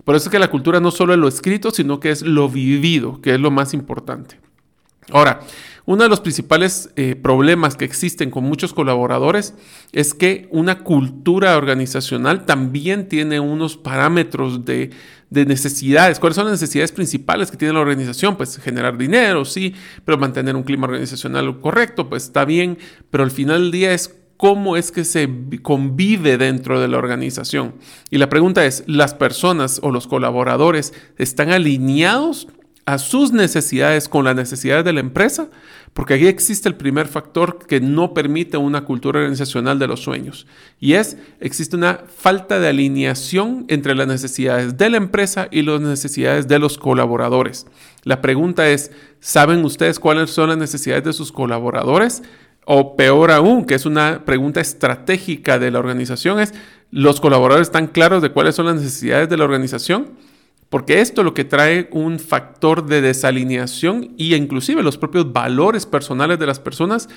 Por 0.03 0.17
eso 0.17 0.27
es 0.27 0.31
que 0.33 0.39
la 0.39 0.51
cultura 0.51 0.81
no 0.81 0.91
solo 0.91 1.13
es 1.13 1.19
lo 1.19 1.29
escrito, 1.29 1.71
sino 1.71 2.01
que 2.01 2.11
es 2.11 2.23
lo 2.23 2.49
vivido, 2.49 3.21
que 3.21 3.35
es 3.35 3.39
lo 3.39 3.51
más 3.51 3.73
importante. 3.73 4.50
Ahora, 5.11 5.41
uno 5.85 6.03
de 6.03 6.09
los 6.09 6.21
principales 6.21 6.91
eh, 6.95 7.15
problemas 7.15 7.75
que 7.75 7.85
existen 7.85 8.29
con 8.29 8.43
muchos 8.43 8.73
colaboradores 8.73 9.55
es 9.91 10.13
que 10.13 10.47
una 10.51 10.83
cultura 10.83 11.57
organizacional 11.57 12.45
también 12.45 13.07
tiene 13.07 13.39
unos 13.39 13.77
parámetros 13.77 14.63
de, 14.63 14.91
necesidades. 15.31 16.19
¿Cuáles 16.19 16.35
son 16.35 16.45
las 16.45 16.61
necesidades 16.61 16.91
principales 16.91 17.49
que 17.49 17.57
tiene 17.57 17.73
la 17.73 17.79
organización? 17.79 18.37
Pues 18.37 18.57
generar 18.57 18.97
dinero, 18.97 19.43
sí, 19.43 19.73
pero 20.05 20.17
mantener 20.17 20.55
un 20.55 20.63
clima 20.63 20.87
organizacional 20.87 21.59
correcto, 21.59 22.09
pues 22.09 22.23
está 22.23 22.45
bien, 22.45 22.77
pero 23.09 23.23
al 23.23 23.31
final 23.31 23.61
del 23.61 23.71
día 23.71 23.93
es 23.93 24.15
cómo 24.37 24.75
es 24.77 24.91
que 24.91 25.03
se 25.03 25.29
convive 25.61 26.37
dentro 26.37 26.79
de 26.79 26.87
la 26.87 26.97
organización. 26.97 27.75
Y 28.09 28.17
la 28.17 28.29
pregunta 28.29 28.65
es, 28.65 28.83
¿las 28.87 29.13
personas 29.13 29.79
o 29.83 29.91
los 29.91 30.07
colaboradores 30.07 30.93
están 31.17 31.49
alineados 31.49 32.47
a 32.85 32.97
sus 32.97 33.31
necesidades 33.31 34.09
con 34.09 34.25
las 34.25 34.35
necesidades 34.35 34.83
de 34.83 34.93
la 34.93 34.99
empresa, 34.99 35.49
porque 35.93 36.15
aquí 36.15 36.27
existe 36.27 36.69
el 36.69 36.75
primer 36.75 37.07
factor 37.07 37.59
que 37.67 37.79
no 37.79 38.13
permite 38.13 38.57
una 38.57 38.85
cultura 38.85 39.19
organizacional 39.19 39.77
de 39.77 39.87
los 39.87 39.99
sueños, 39.99 40.47
y 40.79 40.93
es, 40.93 41.17
existe 41.39 41.75
una 41.75 42.01
falta 42.17 42.59
de 42.59 42.69
alineación 42.69 43.65
entre 43.67 43.95
las 43.95 44.07
necesidades 44.07 44.77
de 44.77 44.89
la 44.89 44.97
empresa 44.97 45.47
y 45.51 45.61
las 45.61 45.81
necesidades 45.81 46.47
de 46.47 46.59
los 46.59 46.77
colaboradores. 46.77 47.67
La 48.03 48.21
pregunta 48.21 48.69
es, 48.69 48.91
¿saben 49.19 49.63
ustedes 49.63 49.99
cuáles 49.99 50.31
son 50.31 50.49
las 50.49 50.57
necesidades 50.57 51.03
de 51.03 51.13
sus 51.13 51.31
colaboradores? 51.31 52.23
O 52.65 52.95
peor 52.95 53.31
aún, 53.31 53.65
que 53.65 53.75
es 53.75 53.85
una 53.85 54.23
pregunta 54.23 54.61
estratégica 54.61 55.59
de 55.59 55.71
la 55.71 55.79
organización, 55.79 56.39
es, 56.39 56.53
¿los 56.89 57.19
colaboradores 57.19 57.67
están 57.67 57.87
claros 57.87 58.21
de 58.21 58.31
cuáles 58.31 58.55
son 58.55 58.67
las 58.67 58.75
necesidades 58.75 59.29
de 59.29 59.37
la 59.37 59.43
organización? 59.43 60.09
Porque 60.71 61.01
esto 61.01 61.23
lo 61.23 61.33
que 61.33 61.43
trae 61.43 61.89
un 61.91 62.17
factor 62.17 62.85
de 62.85 63.01
desalineación 63.01 64.13
y 64.15 64.35
inclusive 64.35 64.81
los 64.81 64.97
propios 64.97 65.33
valores 65.33 65.85
personales 65.85 66.39
de 66.39 66.45
las 66.45 66.61
personas 66.61 67.09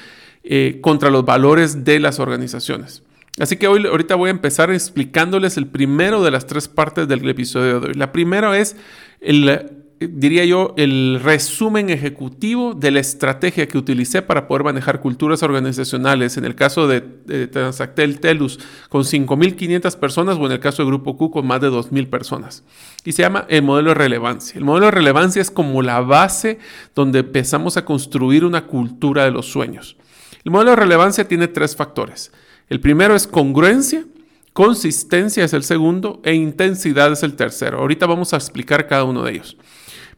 eh, 0.42 0.80
contra 0.80 1.08
los 1.08 1.25
valores 1.25 1.84
de 1.84 2.00
las 2.00 2.18
organizaciones. 2.18 3.04
Así 3.38 3.56
que 3.56 3.68
hoy, 3.68 3.87
ahorita 3.87 4.16
voy 4.16 4.26
a 4.26 4.32
empezar 4.32 4.73
explicándoles 4.73 5.56
el 5.56 5.68
primero 5.68 6.25
de 6.25 6.32
las 6.32 6.46
tres 6.46 6.66
partes 6.66 7.06
del 7.06 7.28
episodio 7.28 7.78
de 7.78 7.87
hoy. 7.87 7.94
La 7.94 8.11
primera 8.11 8.58
es 8.58 8.75
el 9.20 9.83
diría 10.00 10.44
yo, 10.44 10.74
el 10.76 11.20
resumen 11.22 11.90
ejecutivo 11.90 12.74
de 12.74 12.90
la 12.90 13.00
estrategia 13.00 13.66
que 13.68 13.78
utilicé 13.78 14.22
para 14.22 14.46
poder 14.48 14.64
manejar 14.64 15.00
culturas 15.00 15.42
organizacionales. 15.42 16.36
En 16.36 16.44
el 16.44 16.54
caso 16.54 16.88
de, 16.88 17.00
Transactel 17.48 18.20
Telus, 18.20 18.58
con 18.88 19.02
5.500 19.02 19.96
personas, 19.98 20.36
o 20.36 20.46
en 20.46 20.52
el 20.52 20.60
caso 20.60 20.82
de 20.82 20.88
Grupo 20.88 21.16
Q, 21.16 21.30
con 21.30 21.46
más 21.46 21.60
de 21.60 21.70
2.000 21.70 22.08
personas. 22.08 22.64
Y 23.04 23.12
se 23.12 23.22
llama 23.22 23.46
el 23.48 23.62
modelo 23.62 23.90
de 23.90 23.94
relevancia. 23.94 24.58
El 24.58 24.64
modelo 24.64 24.86
de 24.86 24.92
relevancia 24.92 25.42
es 25.42 25.50
como 25.50 25.82
la 25.82 26.00
base 26.00 26.58
donde 26.94 27.20
empezamos 27.20 27.76
a 27.76 27.84
construir 27.84 28.44
una 28.44 28.66
cultura 28.66 29.24
de 29.24 29.30
los 29.30 29.46
sueños. 29.46 29.96
El 30.44 30.52
modelo 30.52 30.70
de 30.70 30.76
relevancia 30.76 31.26
tiene 31.26 31.48
tres 31.48 31.76
factores. 31.76 32.32
El 32.68 32.80
primero 32.80 33.14
es 33.14 33.26
congruencia, 33.26 34.04
consistencia 34.52 35.44
es 35.44 35.52
el 35.52 35.64
segundo 35.64 36.20
e 36.24 36.34
intensidad 36.34 37.12
es 37.12 37.22
el 37.22 37.34
tercero. 37.34 37.78
Ahorita 37.78 38.06
vamos 38.06 38.32
a 38.32 38.36
explicar 38.36 38.86
cada 38.86 39.04
uno 39.04 39.22
de 39.22 39.32
ellos. 39.32 39.56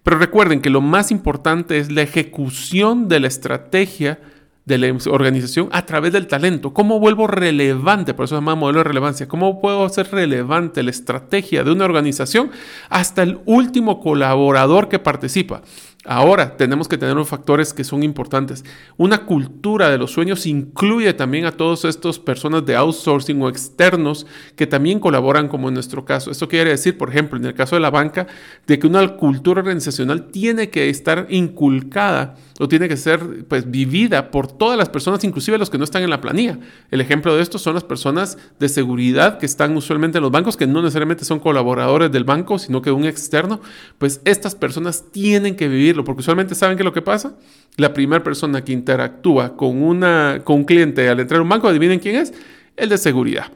Pero 0.06 0.18
recuerden 0.18 0.60
que 0.60 0.70
lo 0.70 0.80
más 0.80 1.10
importante 1.10 1.78
es 1.78 1.90
la 1.90 2.02
ejecución 2.02 3.08
de 3.08 3.18
la 3.18 3.26
estrategia 3.26 4.20
de 4.64 4.78
la 4.78 4.96
organización 5.10 5.68
a 5.72 5.84
través 5.84 6.12
del 6.12 6.28
talento. 6.28 6.72
¿Cómo 6.72 7.00
vuelvo 7.00 7.26
relevante? 7.26 8.14
Por 8.14 8.26
eso 8.26 8.36
se 8.36 8.40
llama 8.40 8.54
modelo 8.54 8.78
de 8.78 8.84
relevancia. 8.84 9.26
¿Cómo 9.26 9.60
puedo 9.60 9.84
hacer 9.84 10.12
relevante 10.12 10.84
la 10.84 10.90
estrategia 10.90 11.64
de 11.64 11.72
una 11.72 11.86
organización 11.86 12.52
hasta 12.88 13.24
el 13.24 13.40
último 13.46 13.98
colaborador 13.98 14.88
que 14.88 15.00
participa? 15.00 15.62
Ahora 16.06 16.56
tenemos 16.56 16.86
que 16.86 16.96
tener 16.96 17.14
unos 17.14 17.28
factores 17.28 17.72
que 17.72 17.82
son 17.82 18.02
importantes. 18.02 18.64
Una 18.96 19.26
cultura 19.26 19.90
de 19.90 19.98
los 19.98 20.12
sueños 20.12 20.46
incluye 20.46 21.12
también 21.14 21.46
a 21.46 21.52
todas 21.52 21.84
estas 21.84 22.18
personas 22.18 22.64
de 22.64 22.76
outsourcing 22.76 23.42
o 23.42 23.48
externos 23.48 24.26
que 24.54 24.66
también 24.66 25.00
colaboran 25.00 25.48
como 25.48 25.68
en 25.68 25.74
nuestro 25.74 26.04
caso. 26.04 26.30
Esto 26.30 26.48
quiere 26.48 26.70
decir, 26.70 26.96
por 26.96 27.10
ejemplo, 27.10 27.38
en 27.38 27.44
el 27.44 27.54
caso 27.54 27.74
de 27.74 27.80
la 27.80 27.90
banca, 27.90 28.28
de 28.66 28.78
que 28.78 28.86
una 28.86 29.16
cultura 29.16 29.60
organizacional 29.60 30.28
tiene 30.28 30.70
que 30.70 30.88
estar 30.88 31.26
inculcada 31.28 32.36
o 32.58 32.68
tiene 32.68 32.88
que 32.88 32.96
ser 32.96 33.44
pues 33.48 33.70
vivida 33.70 34.30
por 34.30 34.46
todas 34.46 34.78
las 34.78 34.88
personas, 34.88 35.24
inclusive 35.24 35.58
los 35.58 35.70
que 35.70 35.78
no 35.78 35.84
están 35.84 36.02
en 36.02 36.10
la 36.10 36.20
planilla. 36.20 36.58
El 36.90 37.00
ejemplo 37.00 37.34
de 37.34 37.42
esto 37.42 37.58
son 37.58 37.74
las 37.74 37.84
personas 37.84 38.38
de 38.58 38.68
seguridad 38.68 39.38
que 39.38 39.46
están 39.46 39.76
usualmente 39.76 40.18
en 40.18 40.22
los 40.22 40.30
bancos, 40.30 40.56
que 40.56 40.66
no 40.66 40.82
necesariamente 40.82 41.24
son 41.24 41.40
colaboradores 41.40 42.12
del 42.12 42.24
banco, 42.24 42.58
sino 42.58 42.80
que 42.80 42.92
un 42.92 43.04
externo. 43.04 43.60
Pues 43.98 44.20
estas 44.24 44.54
personas 44.54 45.04
tienen 45.10 45.56
que 45.56 45.68
vivir 45.68 45.95
porque 46.04 46.20
usualmente 46.20 46.54
saben 46.54 46.76
que 46.76 46.84
lo 46.84 46.92
que 46.92 47.02
pasa, 47.02 47.36
la 47.76 47.92
primera 47.92 48.22
persona 48.22 48.64
que 48.64 48.72
interactúa 48.72 49.56
con, 49.56 49.82
una, 49.82 50.40
con 50.44 50.56
un 50.56 50.64
cliente 50.64 51.08
al 51.08 51.20
entrar 51.20 51.40
a 51.40 51.42
un 51.42 51.48
banco, 51.48 51.68
adivinen 51.68 52.00
quién 52.00 52.16
es, 52.16 52.32
el 52.76 52.88
de 52.88 52.98
seguridad. 52.98 53.52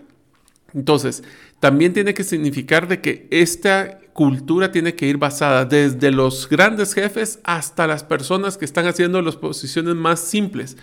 Entonces, 0.75 1.23
también 1.59 1.93
tiene 1.93 2.15
que 2.15 2.25
significar 2.25 2.89
de 2.89 3.01
que 3.01 3.27
esta 3.31 3.99
cultura 4.13 4.73
tiene 4.73 4.95
que 4.95 5.07
ir 5.07 5.19
basada 5.19 5.65
desde 5.65 6.11
los 6.11 6.49
grandes 6.49 6.95
jefes 6.95 7.41
hasta 7.45 7.87
las 7.87 8.05
personas 8.05 8.57
que 8.59 8.65
están 8.65 8.87
haciendo 8.87 9.23
las 9.23 9.37
posiciones 9.37 9.95
más 9.95 10.21
simples. 10.21 10.77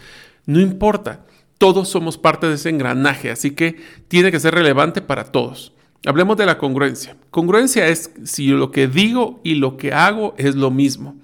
No 0.45 0.59
importa, 0.59 1.25
todos 1.57 1.89
somos 1.89 2.17
parte 2.17 2.47
de 2.47 2.55
ese 2.55 2.69
engranaje, 2.69 3.31
así 3.31 3.51
que 3.51 3.77
tiene 4.07 4.31
que 4.31 4.39
ser 4.39 4.53
relevante 4.53 5.01
para 5.01 5.25
todos. 5.25 5.73
Hablemos 6.05 6.37
de 6.37 6.45
la 6.45 6.57
congruencia. 6.57 7.17
Congruencia 7.31 7.87
es 7.87 8.11
si 8.23 8.47
lo 8.47 8.71
que 8.71 8.87
digo 8.87 9.41
y 9.43 9.55
lo 9.55 9.77
que 9.77 9.93
hago 9.93 10.35
es 10.37 10.55
lo 10.55 10.71
mismo. 10.71 11.15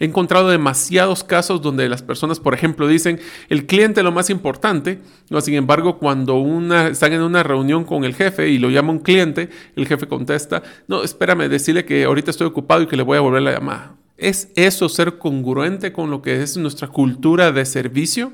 He 0.00 0.04
encontrado 0.04 0.48
demasiados 0.48 1.22
casos 1.22 1.62
donde 1.62 1.88
las 1.88 2.02
personas, 2.02 2.40
por 2.40 2.54
ejemplo, 2.54 2.88
dicen 2.88 3.20
el 3.48 3.66
cliente 3.66 4.02
lo 4.02 4.10
más 4.10 4.30
importante, 4.30 5.00
¿no? 5.30 5.40
sin 5.40 5.54
embargo, 5.54 5.98
cuando 5.98 6.36
una, 6.36 6.88
están 6.88 7.12
en 7.12 7.22
una 7.22 7.42
reunión 7.42 7.84
con 7.84 8.04
el 8.04 8.14
jefe 8.14 8.48
y 8.48 8.58
lo 8.58 8.70
llama 8.70 8.92
un 8.92 8.98
cliente, 8.98 9.50
el 9.76 9.86
jefe 9.86 10.08
contesta, 10.08 10.62
no, 10.88 11.02
espérame, 11.02 11.48
decirle 11.48 11.84
que 11.84 12.04
ahorita 12.04 12.30
estoy 12.30 12.46
ocupado 12.46 12.82
y 12.82 12.86
que 12.86 12.96
le 12.96 13.02
voy 13.02 13.18
a 13.18 13.20
volver 13.20 13.42
la 13.42 13.52
llamada. 13.52 13.94
¿Es 14.16 14.50
eso 14.54 14.88
ser 14.88 15.18
congruente 15.18 15.92
con 15.92 16.10
lo 16.10 16.22
que 16.22 16.42
es 16.42 16.56
nuestra 16.56 16.88
cultura 16.88 17.52
de 17.52 17.64
servicio? 17.64 18.32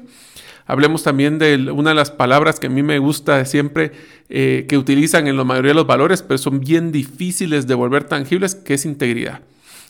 Hablemos 0.68 1.02
también 1.02 1.38
de 1.38 1.72
una 1.72 1.90
de 1.90 1.96
las 1.96 2.10
palabras 2.10 2.60
que 2.60 2.66
a 2.66 2.70
mí 2.70 2.82
me 2.82 2.98
gusta 2.98 3.44
siempre 3.46 3.90
eh, 4.28 4.66
que 4.68 4.76
utilizan 4.76 5.26
en 5.26 5.38
la 5.38 5.42
mayoría 5.42 5.70
de 5.70 5.76
los 5.76 5.86
valores, 5.86 6.22
pero 6.22 6.36
son 6.36 6.60
bien 6.60 6.92
difíciles 6.92 7.66
de 7.66 7.74
volver 7.74 8.04
tangibles, 8.04 8.54
que 8.54 8.74
es 8.74 8.84
integridad. 8.84 9.40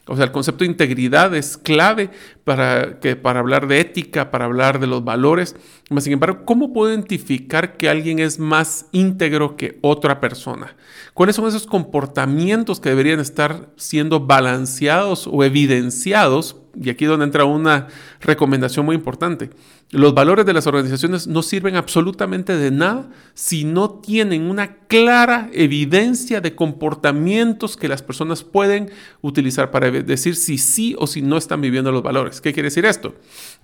O 0.07 0.17
sea, 0.17 0.25
el 0.25 0.33
concepto 0.33 0.65
de 0.65 0.71
integridad 0.71 1.35
es 1.35 1.59
clave 1.59 2.11
para, 2.45 2.99
que, 2.99 3.15
para 3.15 3.41
hablar 3.41 3.67
de 3.67 3.81
ética, 3.81 4.31
para 4.31 4.47
hablar 4.47 4.81
de 4.81 4.87
los 4.87 5.05
valores. 5.05 5.55
Sin 5.99 6.15
embargo, 6.15 6.45
¿cómo 6.47 6.73
puedo 6.73 6.91
identificar 6.91 7.77
que 7.77 7.91
alguien 7.91 8.19
es 8.19 8.39
más 8.39 8.87
íntegro 8.93 9.57
que 9.57 9.79
otra 9.83 10.19
persona? 10.19 10.77
¿Cuáles 11.13 11.37
son 11.37 11.47
esos 11.47 11.67
comportamientos 11.67 12.81
que 12.81 12.89
deberían 12.89 13.21
estar 13.21 13.69
siendo 13.77 14.21
balanceados 14.21 15.29
o 15.31 15.45
evidenciados? 15.45 16.57
Y 16.81 16.89
aquí 16.89 17.05
es 17.05 17.11
donde 17.11 17.27
entra 17.27 17.45
una 17.45 17.89
recomendación 18.21 18.87
muy 18.87 18.97
importante. 18.97 19.51
Los 19.91 20.13
valores 20.13 20.45
de 20.45 20.53
las 20.53 20.67
organizaciones 20.67 21.27
no 21.27 21.43
sirven 21.43 21.75
absolutamente 21.75 22.59
de 22.59 22.71
nada 22.71 23.09
si 23.33 23.65
no 23.65 23.89
tienen 23.89 24.43
una 24.43 24.77
clara 24.87 25.49
evidencia 25.55 26.43
de 26.43 26.55
comportamientos 26.55 27.79
que 27.79 27.89
las 27.89 28.03
personas 28.03 28.45
pueden 28.45 28.91
utilizar 29.23 29.71
para 29.71 29.91
decir 29.91 30.37
si 30.37 30.59
sí 30.59 30.95
o 30.99 31.07
si 31.07 31.23
no 31.23 31.39
están 31.39 31.63
viviendo 31.63 31.91
los 31.91 32.03
valores. 32.03 32.43
¿Qué 32.43 32.53
quiere 32.53 32.67
decir 32.67 32.85
esto? 32.85 33.15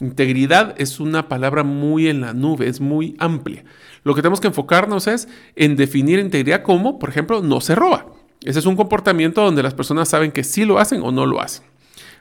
Integridad 0.01 0.75
es 0.79 0.99
una 0.99 1.29
palabra 1.29 1.63
muy 1.63 2.09
en 2.09 2.23
la 2.23 2.33
nube, 2.33 2.69
es 2.69 2.81
muy 2.81 3.17
amplia. 3.19 3.63
Lo 4.03 4.15
que 4.15 4.23
tenemos 4.23 4.41
que 4.41 4.49
enfocarnos 4.49 5.07
es 5.07 5.29
en 5.57 5.77
definir 5.77 6.21
integridad 6.21 6.63
como, 6.63 6.99
por 6.99 7.11
ejemplo, 7.11 7.43
no 7.43 7.61
se 7.61 7.75
roba. 7.75 8.07
Ese 8.43 8.61
es 8.61 8.67
un 8.67 8.77
comportamiento 8.77 9.43
donde 9.43 9.63
las 9.63 9.75
personas 9.75 10.09
saben 10.09 10.33
que 10.33 10.43
sí 10.43 10.65
lo 10.65 10.79
hacen 10.79 11.03
o 11.03 11.13
no 11.13 11.27
lo 11.27 11.43
hacen. 11.43 11.74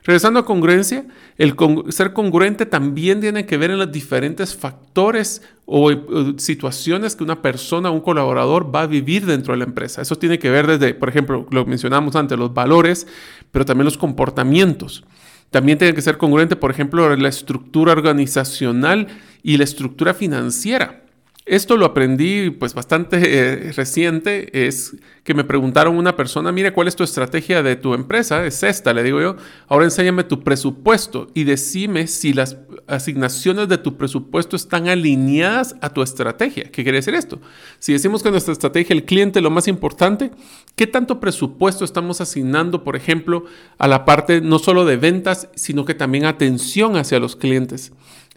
Regresando 0.03 0.41
a 0.41 0.45
congruencia, 0.45 1.05
el 1.37 1.55
ser 1.89 2.11
congruente 2.11 2.65
también 2.65 3.21
tiene 3.21 3.45
que 3.45 3.57
ver 3.57 3.71
en 3.71 3.79
los 3.79 3.91
diferentes 3.91 4.53
factores 4.53 5.41
o, 5.65 5.91
situaciones 6.37 7.15
que 7.15 7.23
una 7.23 7.41
persona, 7.41 7.89
un 7.89 8.01
colaborador 8.01 8.73
va 8.73 8.81
a 8.81 8.87
vivir 8.87 9.25
dentro 9.25 9.53
de 9.53 9.59
la 9.59 9.63
empresa. 9.63 10.01
Eso 10.01 10.17
tiene 10.17 10.39
que 10.39 10.49
ver 10.49 10.67
desde, 10.67 10.93
por 10.93 11.07
ejemplo, 11.07 11.47
lo 11.51 11.65
mencionamos 11.65 12.17
antes, 12.17 12.37
los 12.37 12.53
valores, 12.53 13.07
pero 13.51 13.63
también 13.63 13.85
los 13.85 13.97
comportamientos. 13.97 15.05
También 15.51 15.77
tiene 15.77 15.93
que 15.93 16.01
ser 16.01 16.17
congruente, 16.17 16.57
por 16.57 16.71
ejemplo, 16.71 17.15
la 17.15 17.29
estructura 17.29 17.93
organizacional 17.93 19.07
y 19.41 19.55
la 19.55 19.63
estructura 19.63 20.13
financiera. 20.13 21.02
Esto 21.45 21.75
lo 21.75 21.85
aprendí 21.85 22.51
pues 22.51 22.73
bastante 22.73 23.17
eh, 23.21 23.73
reciente, 23.73 24.65
es 24.65 24.95
que 25.25 25.33
me 25.33 25.43
preguntaron 25.43 25.97
una 25.97 26.15
persona, 26.15 26.53
mira, 26.53 26.73
¿cuál 26.73 26.87
es 26.87 26.95
tu 26.95 27.03
estrategia 27.03 27.61
de 27.61 27.75
tu 27.75 27.93
empresa? 27.93 28.45
Es 28.45 28.63
esta, 28.63 28.93
le 28.93 29.03
digo 29.03 29.19
yo, 29.19 29.35
ahora 29.67 29.83
enséñame 29.83 30.23
tu 30.23 30.41
presupuesto 30.41 31.27
y 31.33 31.43
decime 31.43 32.07
si 32.07 32.31
las 32.31 32.57
asignaciones 32.87 33.67
de 33.67 33.77
tu 33.77 33.97
presupuesto 33.97 34.55
están 34.55 34.87
alineadas 34.87 35.75
a 35.81 35.89
tu 35.89 36.01
estrategia. 36.01 36.71
¿Qué 36.71 36.83
quiere 36.83 36.99
decir 36.99 37.13
esto? 37.13 37.41
Si 37.77 37.91
decimos 37.91 38.23
que 38.23 38.31
nuestra 38.31 38.53
estrategia, 38.53 38.95
el 38.95 39.03
cliente 39.03 39.41
lo 39.41 39.51
más 39.51 39.67
importante, 39.67 40.31
¿qué 40.77 40.87
tanto 40.87 41.19
presupuesto 41.19 41.83
estamos 41.83 42.21
asignando, 42.21 42.85
por 42.85 42.95
ejemplo, 42.95 43.43
a 43.77 43.89
la 43.89 44.05
parte 44.05 44.39
no 44.39 44.59
solo 44.59 44.85
de 44.85 44.95
ventas, 44.95 45.49
sino 45.55 45.83
que 45.83 45.93
también 45.93 46.23
atención 46.23 46.95
hacia 46.95 47.19
los 47.19 47.35
clientes? 47.35 47.91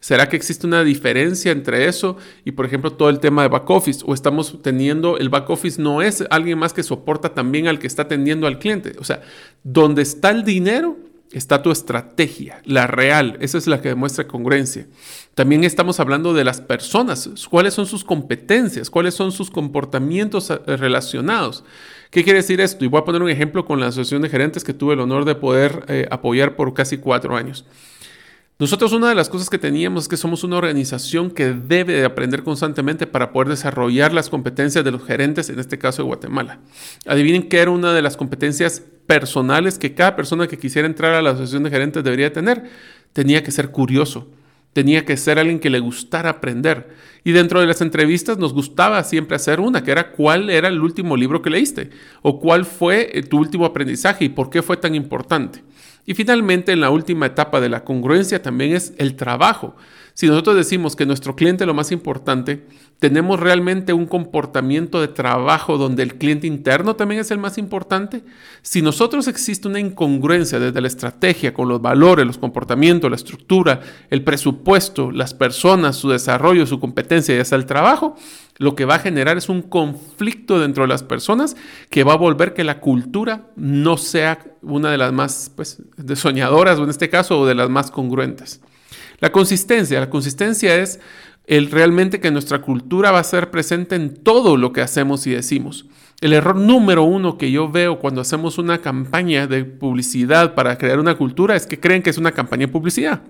¿Será 0.07 0.29
que 0.29 0.37
existe 0.37 0.69
una 0.69 0.85
diferencia 0.85 1.51
entre 1.51 1.89
eso 1.89 2.17
y, 2.45 2.53
por 2.53 2.65
ejemplo, 2.65 2.93
todo 2.93 3.09
el 3.09 3.19
tema 3.19 3.43
de 3.43 3.49
back 3.49 3.69
office? 3.69 4.05
¿O 4.07 4.15
estamos 4.15 4.63
teniendo, 4.63 5.19
el 5.19 5.31
back 5.31 5.51
office 5.51 5.83
no 5.83 6.01
es 6.01 6.23
alguien 6.31 6.61
más 6.61 6.73
que 6.73 6.85
soporta 6.85 7.35
también 7.35 7.67
al 7.67 7.81
que 7.81 7.89
está 7.89 8.03
atendiendo 8.03 8.47
al 8.47 8.61
cliente? 8.61 8.93
O 9.01 9.03
sea, 9.03 9.23
donde 9.65 10.03
está 10.03 10.31
el 10.31 10.45
dinero, 10.45 10.97
está 11.33 11.61
tu 11.61 11.73
estrategia, 11.73 12.63
la 12.65 12.87
real. 12.87 13.37
Esa 13.41 13.59
es 13.59 13.67
la 13.67 13.83
que 13.83 13.89
demuestra 13.89 14.29
congruencia. 14.29 14.87
También 15.35 15.65
estamos 15.65 15.99
hablando 15.99 16.35
de 16.35 16.45
las 16.45 16.61
personas, 16.61 17.29
cuáles 17.51 17.75
son 17.75 17.87
sus 17.87 18.05
competencias, 18.05 18.91
cuáles 18.91 19.15
son 19.15 19.33
sus 19.33 19.51
comportamientos 19.51 20.51
eh, 20.51 20.77
relacionados. 20.77 21.65
¿Qué 22.13 22.23
quiere 22.23 22.39
decir 22.39 22.61
esto? 22.61 22.85
Y 22.85 22.89
voy 22.89 23.01
a 23.01 23.05
poner 23.05 23.23
un 23.23 23.31
ejemplo 23.31 23.65
con 23.65 23.81
la 23.81 23.89
asociación 23.89 24.23
de 24.23 24.29
gerentes 24.29 24.63
que 24.63 24.73
tuve 24.73 24.95
el 24.95 25.01
honor 25.01 25.25
de 25.25 25.35
poder 25.35 25.85
eh, 25.89 26.07
apoyar 26.13 26.55
por 26.55 26.75
casi 26.75 26.99
cuatro 26.99 27.37
años. 27.37 27.65
Nosotros 28.59 28.93
una 28.93 29.11
de 29.11 29.15
las 29.15 29.29
cosas 29.29 29.51
que 29.51 29.59
teníamos 29.59 30.05
es 30.05 30.09
que 30.09 30.17
somos 30.17 30.43
una 30.43 30.57
organización 30.57 31.31
que 31.31 31.53
debe 31.53 31.93
de 31.93 32.07
aprender 32.07 32.43
constantemente 32.43 33.07
para 33.07 33.31
poder 33.31 33.51
desarrollar 33.51 34.15
las 34.15 34.31
competencias 34.31 34.83
de 34.83 34.91
los 34.91 35.05
gerentes, 35.05 35.51
en 35.51 35.59
este 35.59 35.77
caso 35.77 36.01
de 36.01 36.07
Guatemala. 36.07 36.61
Adivinen 37.07 37.51
qué 37.51 37.59
era 37.59 37.71
una 37.71 37.93
de 37.93 38.01
las 38.01 38.17
competencias 38.17 38.83
personales 39.07 39.79
que 39.79 39.95
cada 39.95 40.17
persona 40.17 40.47
que 40.47 40.57
quisiera 40.57 40.89
entrar 40.89 41.13
a 41.13 41.21
la 41.21 41.31
asociación 41.31 41.65
de 41.65 41.71
gerentes 41.71 42.03
debería 42.03 42.33
tener. 42.33 42.65
Tenía 43.13 43.43
que 43.43 43.51
ser 43.51 43.73
curioso, 43.73 44.31
tenía 44.73 45.05
que 45.05 45.19
ser 45.19 45.39
alguien 45.39 45.61
que 45.61 45.69
le 45.69 45.81
gustara 45.81 46.31
aprender. 46.31 46.95
Y 47.27 47.33
dentro 47.33 47.61
de 47.61 47.67
las 47.67 47.81
entrevistas 47.81 48.39
nos 48.39 48.53
gustaba 48.53 49.03
siempre 49.03 49.35
hacer 49.35 49.59
una, 49.59 49.83
que 49.83 49.91
era 49.91 50.13
cuál 50.13 50.49
era 50.49 50.69
el 50.69 50.81
último 50.81 51.17
libro 51.17 51.43
que 51.43 51.51
leíste 51.51 51.91
o 52.23 52.39
cuál 52.39 52.65
fue 52.65 53.11
eh, 53.19 53.25
tu 53.25 53.39
último 53.39 53.65
aprendizaje 53.65 54.27
y 54.27 54.29
por 54.29 54.49
qué 54.49 54.63
fue 54.63 54.77
tan 54.77 54.95
importante. 54.95 55.65
Y 56.07 56.15
finalmente, 56.15 56.71
en 56.71 56.81
la 56.81 56.91
última 56.91 57.27
etapa 57.27 57.61
de 57.61 57.69
la 57.69 57.83
congruencia 57.83 58.41
también 58.41 58.77
es 58.77 58.93
el 58.99 59.17
trabajo. 59.17 59.75
Si 60.15 60.29
nosotros 60.29 60.57
decimos 60.57 60.97
que 60.97 61.05
nuestro 61.05 61.37
cliente 61.37 61.65
es 61.65 61.67
lo 61.67 61.75
más 61.75 61.93
importante, 61.93 62.65
tenemos 62.99 63.39
realmente 63.39 63.93
un 63.93 64.07
comportamiento 64.07 64.99
de 65.01 65.09
trabajo 65.09 65.77
donde 65.77 66.03
el 66.03 66.15
cliente 66.15 66.47
interno 66.47 66.97
también 66.97 67.21
es 67.21 67.31
el 67.31 67.39
más 67.39 67.59
importante. 67.59 68.23
Si 68.63 68.81
nosotros 68.81 69.29
existe 69.29 69.69
una 69.69 69.79
incongruencia 69.81 70.59
desde 70.59 70.81
la 70.81 70.87
estrategia 70.87 71.53
con 71.53 71.69
los 71.69 71.83
valores, 71.83 72.27
los 72.27 72.39
comportamientos, 72.39 73.11
la 73.11 73.17
estructura, 73.17 73.83
el 74.09 74.25
presupuesto, 74.25 75.11
las 75.11 75.35
personas, 75.35 75.97
su 75.97 76.09
desarrollo, 76.09 76.65
su 76.65 76.81
competencia 76.81 77.16
y 77.29 77.33
hasta 77.33 77.57
el 77.57 77.67
trabajo, 77.67 78.17
lo 78.59 78.75
que 78.75 78.85
va 78.85 78.97
a 78.97 78.99
generar 79.01 79.37
es 79.37 79.49
un 79.49 79.63
conflicto 79.63 80.59
dentro 80.59 80.85
de 80.85 80.89
las 80.89 81.03
personas 81.03 81.57
que 81.91 82.05
va 82.05 82.15
a 82.15 82.17
volver 82.17 82.55
que 82.55 82.65
la 82.65 82.81
cultura 82.81 83.49
no 83.57 83.97
sea 83.97 84.39
una 84.63 84.91
de 84.91 84.99
las 84.99 85.13
más 85.13 85.51
pues, 85.55 85.83
soñadoras, 86.15 86.79
o 86.79 86.85
en 86.85 86.91
este 86.91 87.09
caso, 87.09 87.47
de 87.47 87.55
las 87.55 87.69
más 87.69 87.91
congruentes. 87.91 88.61
La 89.21 89.33
consistencia. 89.33 90.01
La 90.01 90.11
consistencia 90.11 90.77
es 90.77 91.01
el 91.47 91.71
realmente 91.71 92.21
que 92.21 92.31
nuestra 92.31 92.61
cultura 92.61 93.11
va 93.11 93.21
a 93.21 93.25
ser 93.25 93.51
presente 93.51 93.95
en 93.95 94.15
todo 94.15 94.57
lo 94.57 94.73
que 94.73 94.81
hacemos 94.81 95.27
y 95.27 95.31
decimos. 95.31 95.87
El 96.21 96.33
error 96.33 96.57
número 96.57 97.03
uno 97.05 97.37
que 97.37 97.51
yo 97.51 97.71
veo 97.71 97.99
cuando 97.99 98.23
hacemos 98.23 98.59
una 98.59 98.79
campaña 98.79 99.47
de 99.47 99.65
publicidad 99.65 100.55
para 100.55 100.77
crear 100.79 100.99
una 100.99 101.17
cultura 101.17 101.57
es 101.57 101.67
que 101.67 101.79
creen 101.79 102.03
que 102.03 102.11
es 102.11 102.19
una 102.19 102.33
campaña 102.33 102.67
de 102.67 102.73
publicidad. 102.73 103.23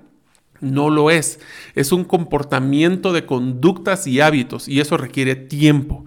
No 0.60 0.90
lo 0.90 1.10
es. 1.10 1.40
Es 1.74 1.92
un 1.92 2.04
comportamiento 2.04 3.12
de 3.12 3.26
conductas 3.26 4.06
y 4.06 4.20
hábitos 4.20 4.68
y 4.68 4.80
eso 4.80 4.96
requiere 4.96 5.36
tiempo. 5.36 6.04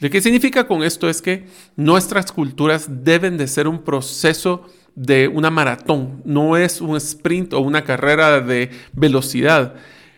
Lo 0.00 0.08
que 0.08 0.22
significa 0.22 0.66
con 0.66 0.82
esto 0.82 1.08
es 1.10 1.20
que 1.20 1.46
nuestras 1.76 2.32
culturas 2.32 2.88
deben 3.04 3.36
de 3.36 3.46
ser 3.46 3.68
un 3.68 3.82
proceso 3.82 4.64
de 4.94 5.28
una 5.28 5.50
maratón, 5.50 6.22
no 6.24 6.56
es 6.56 6.80
un 6.80 6.96
sprint 6.96 7.52
o 7.52 7.60
una 7.60 7.84
carrera 7.84 8.40
de 8.40 8.70
velocidad. 8.92 9.74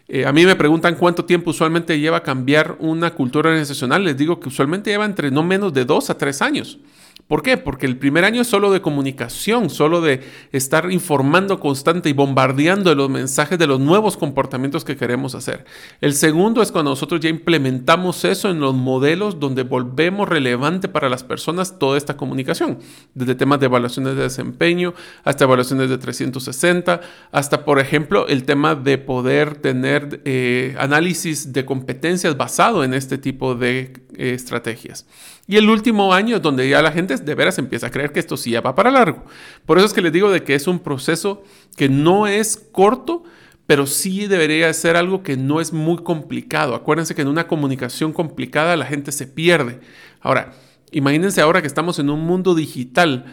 Eh, 0.09 0.27
a 0.27 0.33
mí 0.33 0.45
me 0.45 0.57
preguntan 0.57 0.95
cuánto 0.95 1.25
tiempo 1.25 1.51
usualmente 1.51 1.99
lleva 1.99 2.23
cambiar 2.23 2.77
una 2.81 3.15
cultura 3.15 3.51
organizacional. 3.51 4.05
Les 4.05 4.17
digo 4.17 4.41
que 4.41 4.49
usualmente 4.49 4.91
lleva 4.91 5.05
entre 5.05 5.31
no 5.31 5.43
menos 5.43 5.73
de 5.73 5.85
dos 5.85 6.11
a 6.11 6.19
tres 6.19 6.43
años. 6.43 6.79
¿Por 7.27 7.43
qué? 7.43 7.57
Porque 7.57 7.87
el 7.87 7.97
primer 7.97 8.25
año 8.25 8.43
es 8.43 8.49
solo 8.49 8.71
de 8.71 8.83
comunicación, 8.83 9.71
solo 9.71 10.01
de 10.01 10.21
estar 10.53 10.91
informando 10.93 11.61
constante 11.61 12.11
y 12.11 12.13
bombardeando 12.13 12.95
los 12.95 13.09
mensajes 13.09 13.59
de 13.59 13.67
los 13.67 13.81
nuevos 13.81 14.17
comportamientos 14.17 14.85
que 14.85 14.97
queremos 14.97 15.35
hacer. 15.35 15.65
El 16.01 16.13
segundo 16.15 16.63
es 16.63 16.71
cuando 16.73 16.91
nosotros 16.91 17.21
ya 17.21 17.31
implementamos 17.31 18.25
eso 18.25 18.51
en 18.51 18.61
los 18.61 18.75
modelos 18.75 19.41
donde 19.41 19.63
volvemos 19.63 20.29
relevante 20.29 20.89
para 20.89 21.09
las 21.09 21.25
personas 21.25 21.79
toda 21.79 21.97
esta 21.97 22.17
comunicación, 22.17 22.79
desde 23.15 23.35
temas 23.35 23.61
de 23.61 23.67
evaluaciones 23.67 24.17
de 24.17 24.23
desempeño 24.23 24.95
hasta 25.25 25.45
evaluaciones 25.45 25.89
de 25.89 25.99
360, 25.99 27.01
hasta 27.31 27.65
por 27.65 27.79
ejemplo 27.79 28.27
el 28.29 28.45
tema 28.45 28.75
de 28.75 28.99
poder 28.99 29.57
tener 29.57 30.21
eh, 30.25 30.75
análisis 30.79 31.53
de 31.53 31.65
competencias 31.65 32.37
basado 32.37 32.85
en 32.85 32.95
este 32.95 33.19
tipo 33.19 33.55
de 33.55 33.93
eh, 34.17 34.35
estrategias. 34.35 35.07
Y 35.47 35.57
el 35.57 35.69
último 35.69 36.15
año 36.15 36.37
es 36.37 36.43
donde 36.43 36.69
ya 36.69 36.83
la 36.83 36.93
gente 36.93 37.17
de 37.17 37.35
veras 37.35 37.59
empieza 37.59 37.89
a 37.89 37.91
creer 37.91 38.13
que 38.13 38.21
esto 38.21 38.37
sí 38.37 38.51
ya 38.51 38.61
va 38.61 38.75
para 38.75 38.91
largo. 38.91 39.25
Por 39.67 39.79
eso 39.79 39.87
es 39.87 39.93
que 39.93 40.03
les 40.03 40.13
digo 40.13 40.31
de 40.31 40.43
que 40.43 40.55
es 40.55 40.67
un 40.67 40.79
proceso 40.79 41.43
que 41.77 41.89
no 41.89 42.27
es 42.27 42.57
corto, 42.73 43.25
pero 43.67 43.87
sí 43.87 44.27
debería 44.27 44.73
ser 44.73 44.97
algo 44.97 45.23
que 45.23 45.37
no 45.37 45.61
es 45.61 45.73
muy 45.73 45.99
complicado. 45.99 46.75
Acuérdense 46.75 47.15
que 47.15 47.23
en 47.23 47.29
una 47.29 47.47
comunicación 47.47 48.13
complicada 48.13 48.77
la 48.77 48.87
gente 48.87 49.13
se 49.13 49.27
pierde. 49.27 49.81
Ahora, 50.21 50.53
imagínense 50.91 51.41
ahora 51.41 51.61
que 51.61 51.69
estamos 51.69 51.99
en 51.99 52.11
un 52.11 52.21
mundo 52.21 52.55
digital, 52.55 53.27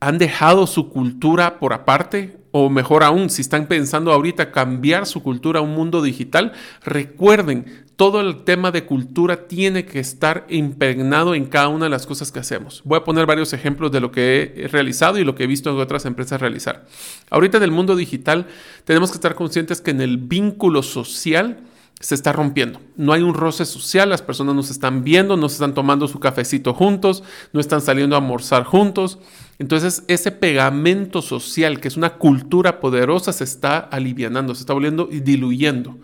¿han 0.00 0.18
dejado 0.18 0.66
su 0.66 0.90
cultura 0.90 1.58
por 1.58 1.72
aparte? 1.72 2.38
O 2.50 2.70
mejor 2.70 3.02
aún, 3.02 3.30
si 3.30 3.42
están 3.42 3.66
pensando 3.66 4.12
ahorita 4.12 4.52
cambiar 4.52 5.06
su 5.06 5.22
cultura 5.22 5.60
a 5.60 5.62
un 5.62 5.74
mundo 5.74 6.02
digital, 6.02 6.52
recuerden, 6.84 7.86
todo 7.98 8.20
el 8.20 8.44
tema 8.44 8.70
de 8.70 8.86
cultura 8.86 9.48
tiene 9.48 9.84
que 9.84 9.98
estar 9.98 10.46
impregnado 10.48 11.34
en 11.34 11.46
cada 11.46 11.66
una 11.66 11.86
de 11.86 11.90
las 11.90 12.06
cosas 12.06 12.30
que 12.30 12.38
hacemos. 12.38 12.80
Voy 12.84 12.96
a 12.96 13.02
poner 13.02 13.26
varios 13.26 13.52
ejemplos 13.52 13.90
de 13.90 13.98
lo 13.98 14.12
que 14.12 14.54
he 14.56 14.68
realizado 14.68 15.18
y 15.18 15.24
lo 15.24 15.34
que 15.34 15.42
he 15.42 15.48
visto 15.48 15.76
otras 15.76 16.04
empresas 16.04 16.40
realizar. 16.40 16.86
Ahorita 17.28 17.56
en 17.56 17.64
el 17.64 17.72
mundo 17.72 17.96
digital 17.96 18.46
tenemos 18.84 19.10
que 19.10 19.16
estar 19.16 19.34
conscientes 19.34 19.80
que 19.80 19.90
en 19.90 20.00
el 20.00 20.16
vínculo 20.16 20.84
social 20.84 21.58
se 21.98 22.14
está 22.14 22.32
rompiendo. 22.32 22.80
No 22.96 23.14
hay 23.14 23.22
un 23.22 23.34
roce 23.34 23.64
social, 23.64 24.08
las 24.08 24.22
personas 24.22 24.54
no 24.54 24.62
se 24.62 24.74
están 24.74 25.02
viendo, 25.02 25.36
no 25.36 25.48
se 25.48 25.54
están 25.54 25.74
tomando 25.74 26.06
su 26.06 26.20
cafecito 26.20 26.74
juntos, 26.74 27.24
no 27.52 27.58
están 27.58 27.80
saliendo 27.80 28.14
a 28.14 28.20
almorzar 28.20 28.62
juntos. 28.62 29.18
Entonces 29.58 30.04
ese 30.06 30.30
pegamento 30.30 31.20
social, 31.20 31.80
que 31.80 31.88
es 31.88 31.96
una 31.96 32.10
cultura 32.10 32.78
poderosa, 32.78 33.32
se 33.32 33.42
está 33.42 33.78
alivianando, 33.78 34.54
se 34.54 34.60
está 34.60 34.72
volviendo 34.72 35.08
y 35.10 35.18
diluyendo. 35.18 35.98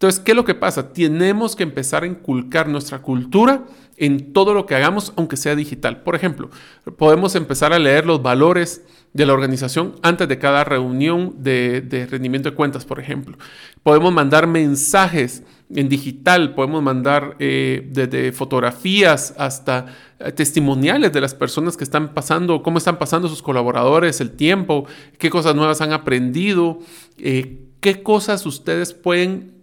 Entonces, 0.00 0.20
¿qué 0.20 0.32
es 0.32 0.36
lo 0.36 0.46
que 0.46 0.54
pasa? 0.54 0.94
Tenemos 0.94 1.54
que 1.54 1.62
empezar 1.62 2.04
a 2.04 2.06
inculcar 2.06 2.66
nuestra 2.66 3.02
cultura 3.02 3.64
en 3.98 4.32
todo 4.32 4.54
lo 4.54 4.64
que 4.64 4.74
hagamos, 4.74 5.12
aunque 5.16 5.36
sea 5.36 5.54
digital. 5.54 6.00
Por 6.00 6.14
ejemplo, 6.14 6.48
podemos 6.96 7.34
empezar 7.34 7.74
a 7.74 7.78
leer 7.78 8.06
los 8.06 8.22
valores 8.22 8.82
de 9.12 9.26
la 9.26 9.34
organización 9.34 9.96
antes 10.00 10.26
de 10.26 10.38
cada 10.38 10.64
reunión 10.64 11.34
de, 11.42 12.08
rendimiento 12.10 12.48
de 12.48 12.56
cuentas, 12.56 12.86
por 12.86 12.98
ejemplo. 12.98 13.36
Podemos 13.82 14.10
mandar 14.10 14.46
mensajes 14.46 15.42
en 15.68 15.90
digital, 15.90 16.54
podemos 16.54 16.82
mandar 16.82 17.36
eh, 17.38 17.86
desde 17.92 18.32
fotografías 18.32 19.34
hasta 19.36 19.84
eh, 20.18 20.32
testimoniales 20.32 21.12
de 21.12 21.20
las 21.20 21.34
personas 21.34 21.76
que 21.76 21.84
están 21.84 22.14
pasando, 22.14 22.62
cómo 22.62 22.78
están 22.78 22.98
pasando 22.98 23.28
sus 23.28 23.42
colaboradores, 23.42 24.22
el 24.22 24.30
tiempo, 24.30 24.86
qué 25.18 25.28
cosas 25.28 25.54
nuevas 25.54 25.82
han 25.82 25.92
aprendido, 25.92 26.78
eh, 27.18 27.66
qué 27.80 28.02
cosas 28.02 28.46
ustedes 28.46 28.94
pueden 28.94 29.59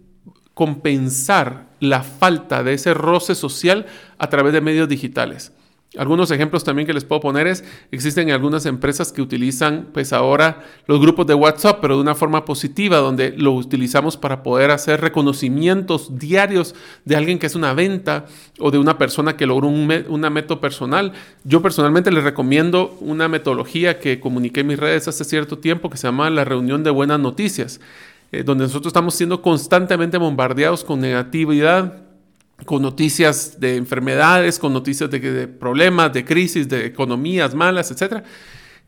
compensar 0.58 1.66
la 1.78 2.02
falta 2.02 2.64
de 2.64 2.72
ese 2.72 2.92
roce 2.92 3.36
social 3.36 3.86
a 4.18 4.28
través 4.28 4.52
de 4.52 4.60
medios 4.60 4.88
digitales. 4.88 5.52
Algunos 5.96 6.32
ejemplos 6.32 6.64
también 6.64 6.84
que 6.84 6.92
les 6.92 7.04
puedo 7.04 7.20
poner 7.20 7.46
es, 7.46 7.62
existen 7.92 8.32
algunas 8.32 8.66
empresas 8.66 9.12
que 9.12 9.22
utilizan 9.22 9.86
pues 9.94 10.12
ahora 10.12 10.64
los 10.88 11.00
grupos 11.00 11.28
de 11.28 11.34
WhatsApp, 11.34 11.78
pero 11.80 11.94
de 11.94 12.02
una 12.02 12.16
forma 12.16 12.44
positiva, 12.44 12.96
donde 12.96 13.34
lo 13.36 13.52
utilizamos 13.52 14.16
para 14.16 14.42
poder 14.42 14.72
hacer 14.72 15.00
reconocimientos 15.00 16.18
diarios 16.18 16.74
de 17.04 17.14
alguien 17.14 17.38
que 17.38 17.46
es 17.46 17.54
una 17.54 17.72
venta 17.72 18.26
o 18.58 18.72
de 18.72 18.78
una 18.78 18.98
persona 18.98 19.36
que 19.36 19.46
logró 19.46 19.68
un 19.68 19.88
una 20.08 20.28
meta 20.28 20.60
personal. 20.60 21.12
Yo 21.44 21.62
personalmente 21.62 22.10
les 22.10 22.24
recomiendo 22.24 22.96
una 23.00 23.28
metodología 23.28 24.00
que 24.00 24.18
comuniqué 24.18 24.62
en 24.62 24.66
mis 24.66 24.78
redes 24.80 25.06
hace 25.06 25.24
cierto 25.24 25.58
tiempo 25.58 25.88
que 25.88 25.98
se 25.98 26.08
llama 26.08 26.28
la 26.30 26.44
reunión 26.44 26.82
de 26.82 26.90
buenas 26.90 27.20
noticias. 27.20 27.78
Eh, 28.30 28.42
donde 28.42 28.64
nosotros 28.64 28.90
estamos 28.90 29.14
siendo 29.14 29.40
constantemente 29.40 30.18
bombardeados 30.18 30.84
con 30.84 31.00
negatividad, 31.00 32.02
con 32.64 32.82
noticias 32.82 33.58
de 33.58 33.76
enfermedades, 33.76 34.58
con 34.58 34.72
noticias 34.72 35.10
de, 35.10 35.48
problemas, 35.48 36.12
de 36.12 36.24
crisis, 36.24 36.68
de 36.68 36.84
economías 36.86 37.54
malas, 37.54 37.90
etc. 37.90 38.22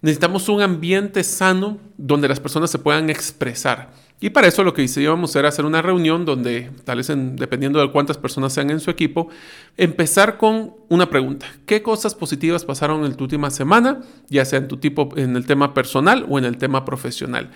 Necesitamos 0.03 0.49
un 0.49 0.61
ambiente 0.61 1.23
sano 1.25 1.79
donde 1.97 2.29
las 2.29 2.41
personas 2.41 2.71
se 2.71 2.79
puedan 2.79 3.09
expresar. 3.09 3.91
Y 4.23 4.29
para 4.29 4.49
eso 4.49 4.63
lo 4.63 4.75
que 4.75 4.83
decidimos 4.83 5.35
era 5.35 5.49
hacer 5.49 5.65
una 5.65 5.81
reunión 5.81 6.27
donde, 6.27 6.71
tal 6.85 6.99
vez 6.99 7.07
dependiendo 7.09 7.81
de 7.81 7.91
cuántas 7.91 8.19
personas 8.19 8.53
sean 8.53 8.69
en 8.69 8.81
su 8.81 8.91
equipo, 8.91 9.31
empezar 9.79 10.37
con 10.37 10.75
una 10.91 11.09
pregunta. 11.09 11.47
¿Qué 11.65 11.83
cosas 11.83 12.15
positivas 12.15 12.67
pasaron 12.67 13.07
en 13.07 13.17
tu 13.17 13.25
última 13.25 13.51
semana, 13.51 14.03
ya 14.29 14.45
sea 14.45 14.59
en 14.59 14.69
tu 14.69 14.77
tipo, 14.77 15.09
en 15.17 15.37
el 15.37 15.47
tema 15.47 15.73
personal 15.73 16.27
o 16.29 16.39
en 16.39 16.45
el 16.45 16.59
tema 16.59 16.85
profesional? 16.85 17.51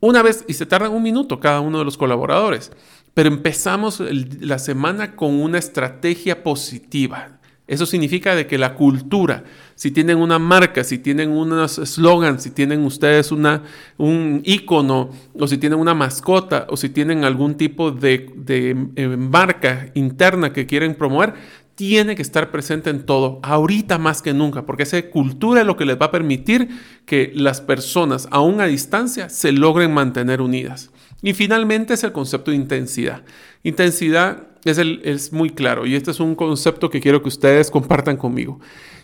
Una 0.00 0.22
vez, 0.22 0.44
y 0.46 0.54
se 0.54 0.66
tardan 0.66 0.92
un 0.92 1.02
minuto 1.02 1.40
cada 1.40 1.60
uno 1.60 1.78
de 1.78 1.84
los 1.84 1.96
colaboradores, 1.96 2.70
pero 3.14 3.28
empezamos 3.28 4.00
la 4.40 4.58
semana 4.58 5.16
con 5.16 5.40
una 5.40 5.58
estrategia 5.58 6.44
positiva. 6.44 7.38
Eso 7.68 7.84
significa 7.84 8.34
de 8.34 8.46
que 8.46 8.56
la 8.56 8.74
cultura, 8.74 9.44
si 9.74 9.90
tienen 9.90 10.16
una 10.16 10.38
marca, 10.38 10.84
si 10.84 10.98
tienen 10.98 11.30
unos 11.30 11.72
slogans, 11.72 12.42
si 12.42 12.50
tienen 12.50 12.82
ustedes 12.82 13.30
una, 13.30 13.62
un 13.98 14.40
icono, 14.44 15.10
o 15.38 15.46
si 15.46 15.58
tienen 15.58 15.78
una 15.78 15.92
mascota, 15.92 16.66
o 16.70 16.78
si 16.78 16.88
tienen 16.88 17.24
algún 17.24 17.56
tipo 17.56 17.90
de, 17.90 18.32
de 18.36 18.74
eh, 18.96 19.08
marca 19.08 19.90
interna 19.94 20.52
que 20.54 20.64
quieren 20.64 20.94
promover, 20.94 21.34
tiene 21.78 22.16
que 22.16 22.22
estar 22.22 22.50
presente 22.50 22.90
en 22.90 23.06
todo, 23.06 23.38
ahorita 23.44 23.98
más 23.98 24.20
que 24.20 24.34
nunca, 24.34 24.66
porque 24.66 24.82
esa 24.82 25.00
cultura 25.10 25.60
es 25.60 25.66
lo 25.68 25.76
que 25.76 25.84
les 25.84 25.96
va 25.96 26.06
a 26.06 26.10
permitir 26.10 26.70
que 27.06 27.30
las 27.36 27.60
personas, 27.60 28.26
aún 28.32 28.60
a 28.60 28.66
distancia, 28.66 29.28
se 29.28 29.52
logren 29.52 29.94
mantener 29.94 30.40
unidas. 30.40 30.90
Y 31.22 31.34
finalmente 31.34 31.94
es 31.94 32.02
el 32.02 32.10
concepto 32.10 32.50
de 32.50 32.56
intensidad. 32.56 33.22
Intensidad 33.62 34.48
es, 34.64 34.78
el, 34.78 35.02
es 35.04 35.32
muy 35.32 35.50
claro 35.50 35.86
y 35.86 35.94
este 35.94 36.10
es 36.10 36.18
un 36.18 36.34
concepto 36.34 36.90
que 36.90 37.00
quiero 37.00 37.22
que 37.22 37.28
ustedes 37.28 37.70
compartan 37.70 38.16
conmigo. 38.16 38.58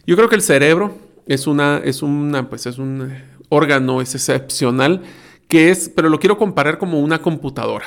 Yo 0.05 0.17
creo 0.17 0.29
que 0.29 0.35
el 0.35 0.43
cerebro 0.43 0.99
es, 1.29 1.47
una, 1.47 1.81
es, 1.85 2.03
una, 2.03 2.51
pues 2.51 2.67
es 2.67 2.79
un 2.79 3.09
órgano, 3.51 4.01
es 4.01 4.17
excepcional, 4.17 5.01
que 5.47 5.71
es, 5.71 5.89
pero 5.95 6.09
lo 6.09 6.19
quiero 6.19 6.37
comparar 6.37 6.79
como 6.79 6.99
una 6.99 7.23
computadora. 7.23 7.87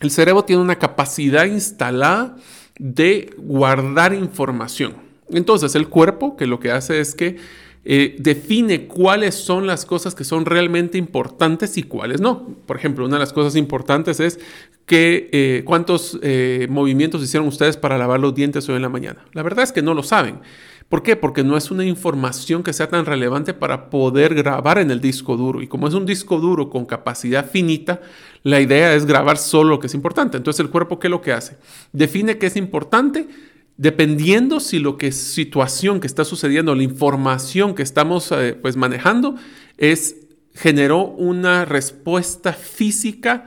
El 0.00 0.10
cerebro 0.10 0.44
tiene 0.44 0.62
una 0.62 0.76
capacidad 0.76 1.44
instalada 1.44 2.36
de 2.78 3.34
guardar 3.36 4.14
información. 4.14 4.94
Entonces 5.30 5.74
el 5.74 5.88
cuerpo 5.88 6.36
que 6.36 6.46
lo 6.46 6.60
que 6.60 6.70
hace 6.70 7.00
es 7.00 7.14
que 7.14 7.36
eh, 7.84 8.16
define 8.18 8.86
cuáles 8.86 9.34
son 9.34 9.66
las 9.66 9.86
cosas 9.86 10.14
que 10.14 10.24
son 10.24 10.44
realmente 10.44 10.98
importantes 10.98 11.76
y 11.78 11.84
cuáles 11.84 12.20
no. 12.20 12.56
Por 12.66 12.76
ejemplo, 12.76 13.06
una 13.06 13.16
de 13.16 13.20
las 13.20 13.32
cosas 13.32 13.56
importantes 13.56 14.20
es 14.20 14.40
que, 14.84 15.30
eh, 15.32 15.62
cuántos 15.64 16.18
eh, 16.22 16.66
movimientos 16.70 17.22
hicieron 17.22 17.48
ustedes 17.48 17.76
para 17.76 17.96
lavar 17.96 18.20
los 18.20 18.34
dientes 18.34 18.68
hoy 18.68 18.76
en 18.76 18.82
la 18.82 18.88
mañana. 18.88 19.24
La 19.32 19.42
verdad 19.42 19.64
es 19.64 19.72
que 19.72 19.82
no 19.82 19.94
lo 19.94 20.02
saben. 20.02 20.40
¿Por 20.88 21.02
qué? 21.02 21.16
Porque 21.16 21.44
no 21.44 21.56
es 21.56 21.70
una 21.70 21.84
información 21.84 22.62
que 22.62 22.72
sea 22.72 22.88
tan 22.88 23.04
relevante 23.04 23.52
para 23.52 23.90
poder 23.90 24.34
grabar 24.34 24.78
en 24.78 24.90
el 24.90 25.00
disco 25.00 25.36
duro. 25.36 25.60
Y 25.60 25.66
como 25.66 25.86
es 25.86 25.94
un 25.94 26.06
disco 26.06 26.38
duro 26.38 26.70
con 26.70 26.86
capacidad 26.86 27.48
finita, 27.50 28.00
la 28.42 28.60
idea 28.60 28.94
es 28.94 29.06
grabar 29.06 29.38
solo 29.38 29.70
lo 29.70 29.80
que 29.80 29.88
es 29.88 29.94
importante. 29.94 30.36
Entonces 30.36 30.60
el 30.60 30.70
cuerpo, 30.70 30.98
¿qué 30.98 31.08
es 31.08 31.10
lo 31.10 31.20
que 31.20 31.32
hace? 31.32 31.56
Define 31.92 32.38
qué 32.38 32.46
es 32.46 32.56
importante 32.56 33.28
dependiendo 33.78 34.58
si 34.60 34.80
lo 34.80 34.98
que 34.98 35.12
situación 35.12 36.00
que 36.00 36.08
está 36.08 36.24
sucediendo, 36.24 36.74
la 36.74 36.82
información 36.82 37.74
que 37.74 37.82
estamos 37.82 38.30
eh, 38.32 38.58
pues 38.60 38.76
manejando, 38.76 39.36
es 39.78 40.16
generó 40.54 41.04
una 41.04 41.64
respuesta 41.64 42.52
física 42.52 43.44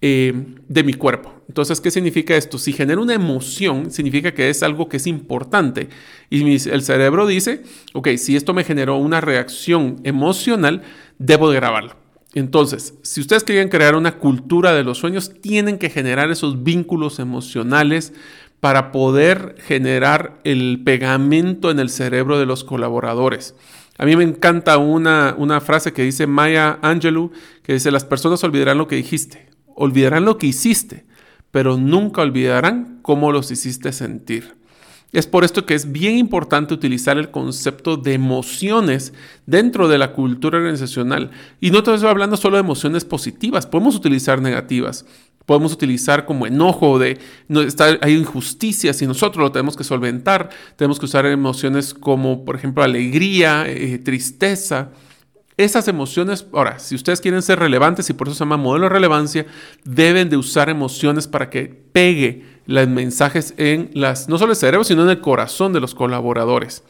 eh, 0.00 0.32
de 0.68 0.84
mi 0.84 0.94
cuerpo. 0.94 1.34
Entonces, 1.48 1.80
¿qué 1.80 1.90
significa 1.90 2.36
esto? 2.36 2.58
Si 2.58 2.72
genera 2.72 3.00
una 3.00 3.14
emoción, 3.14 3.90
significa 3.90 4.32
que 4.32 4.48
es 4.48 4.62
algo 4.62 4.88
que 4.88 4.98
es 4.98 5.06
importante. 5.06 5.88
Y 6.30 6.68
el 6.68 6.82
cerebro 6.82 7.26
dice, 7.26 7.62
ok, 7.92 8.08
si 8.16 8.36
esto 8.36 8.54
me 8.54 8.64
generó 8.64 8.96
una 8.96 9.20
reacción 9.20 10.00
emocional, 10.04 10.82
debo 11.18 11.50
de 11.50 11.56
grabarlo. 11.56 12.03
Entonces, 12.34 12.94
si 13.02 13.20
ustedes 13.20 13.44
quieren 13.44 13.68
crear 13.68 13.94
una 13.94 14.18
cultura 14.18 14.72
de 14.72 14.82
los 14.82 14.98
sueños, 14.98 15.32
tienen 15.40 15.78
que 15.78 15.88
generar 15.88 16.30
esos 16.30 16.64
vínculos 16.64 17.20
emocionales 17.20 18.12
para 18.58 18.90
poder 18.90 19.54
generar 19.58 20.40
el 20.42 20.82
pegamento 20.84 21.70
en 21.70 21.78
el 21.78 21.90
cerebro 21.90 22.38
de 22.38 22.46
los 22.46 22.64
colaboradores. 22.64 23.54
A 23.98 24.04
mí 24.04 24.16
me 24.16 24.24
encanta 24.24 24.78
una, 24.78 25.36
una 25.38 25.60
frase 25.60 25.92
que 25.92 26.02
dice 26.02 26.26
Maya 26.26 26.80
Angelou, 26.82 27.30
que 27.62 27.74
dice, 27.74 27.92
las 27.92 28.04
personas 28.04 28.42
olvidarán 28.42 28.78
lo 28.78 28.88
que 28.88 28.96
dijiste, 28.96 29.48
olvidarán 29.76 30.24
lo 30.24 30.36
que 30.36 30.48
hiciste, 30.48 31.04
pero 31.52 31.76
nunca 31.76 32.22
olvidarán 32.22 32.98
cómo 33.02 33.30
los 33.30 33.52
hiciste 33.52 33.92
sentir. 33.92 34.56
Es 35.14 35.28
por 35.28 35.44
esto 35.44 35.64
que 35.64 35.74
es 35.74 35.92
bien 35.92 36.18
importante 36.18 36.74
utilizar 36.74 37.18
el 37.18 37.30
concepto 37.30 37.96
de 37.96 38.14
emociones 38.14 39.12
dentro 39.46 39.86
de 39.86 39.96
la 39.96 40.12
cultura 40.12 40.58
organizacional. 40.58 41.30
Y 41.60 41.70
no 41.70 41.78
estoy 41.78 42.04
hablando 42.04 42.36
solo 42.36 42.56
de 42.56 42.62
emociones 42.62 43.04
positivas, 43.04 43.64
podemos 43.64 43.94
utilizar 43.94 44.42
negativas. 44.42 45.06
Podemos 45.46 45.72
utilizar 45.72 46.24
como 46.24 46.46
enojo 46.46 46.98
de 46.98 47.18
no, 47.46 47.60
está, 47.60 47.96
hay 48.00 48.14
injusticias 48.14 49.00
y 49.02 49.06
nosotros 49.06 49.40
lo 49.40 49.52
tenemos 49.52 49.76
que 49.76 49.84
solventar. 49.84 50.48
Tenemos 50.74 50.98
que 50.98 51.04
usar 51.04 51.26
emociones 51.26 51.94
como, 51.94 52.44
por 52.44 52.56
ejemplo, 52.56 52.82
alegría, 52.82 53.66
eh, 53.68 53.98
tristeza. 53.98 54.90
Esas 55.56 55.86
emociones, 55.86 56.44
ahora, 56.52 56.80
si 56.80 56.96
ustedes 56.96 57.20
quieren 57.20 57.42
ser 57.42 57.60
relevantes 57.60 58.10
y 58.10 58.14
por 58.14 58.26
eso 58.26 58.34
se 58.34 58.40
llama 58.40 58.56
modelo 58.56 58.86
de 58.86 58.90
relevancia, 58.90 59.46
deben 59.84 60.28
de 60.28 60.36
usar 60.36 60.68
emociones 60.70 61.28
para 61.28 61.50
que 61.50 61.66
pegue 61.66 62.53
los 62.66 62.88
mensajes 62.88 63.54
en 63.56 63.90
las, 63.94 64.28
no 64.28 64.38
solo 64.38 64.52
el 64.52 64.56
cerebro, 64.56 64.84
sino 64.84 65.02
en 65.02 65.10
el 65.10 65.20
corazón 65.20 65.72
de 65.72 65.80
los 65.80 65.94
colaboradores. 65.94 66.82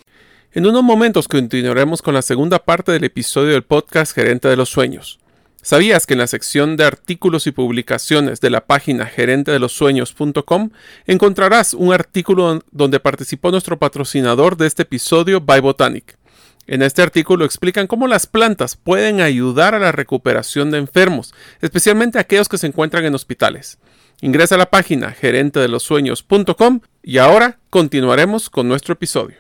En 0.53 0.67
unos 0.67 0.85
momentos 0.85 1.27
continuaremos 1.27 2.01
con 2.01 2.15
la 2.15 2.23
segunda 2.23 2.61
parte 2.61 2.93
del 2.93 3.05
episodio 3.05 3.53
del 3.53 3.65
podcast 3.65 4.15
Gerente 4.15 4.49
de 4.49 4.57
los 4.57 4.69
Sueños. 4.69 5.19
¿Sabías 5.63 6.07
que 6.07 6.13
en 6.13 6.19
la 6.19 6.27
sección 6.27 6.77
de 6.77 6.85
artículos 6.85 7.47
y 7.47 7.51
publicaciones 7.51 8.41
de 8.41 8.51
la 8.51 8.67
página 8.67 9.07
gerentedelosueños.com 9.07 10.71
encontrarás 11.07 11.73
un 11.73 11.93
artículo 11.93 12.63
donde 12.71 13.01
participó 13.01 13.51
nuestro 13.51 13.79
patrocinador 13.79 14.59
de 14.59 14.67
este 14.67 14.83
episodio, 14.83 15.41
By 15.41 15.61
Botanic? 15.61 16.19
En 16.67 16.83
este 16.83 17.03
artículo 17.03 17.45
explican 17.45 17.87
cómo 17.87 18.07
las 18.07 18.27
plantas 18.27 18.77
pueden 18.77 19.21
ayudar 19.21 19.75
a 19.75 19.79
la 19.79 19.91
recuperación 19.91 20.71
de 20.71 20.79
enfermos, 20.79 21.35
especialmente 21.61 22.19
aquellos 22.19 22.49
que 22.49 22.59
se 22.59 22.67
encuentran 22.67 23.05
en 23.05 23.15
hospitales. 23.15 23.79
Ingresa 24.25 24.55
a 24.55 24.59
la 24.59 24.71
página 24.71 25.11
gerentedelosueños.com 25.11 26.81
y 27.03 27.19
ahora 27.19 27.59
continuaremos 27.69 28.49
con 28.49 28.67
nuestro 28.67 28.95
episodio. 28.95 29.37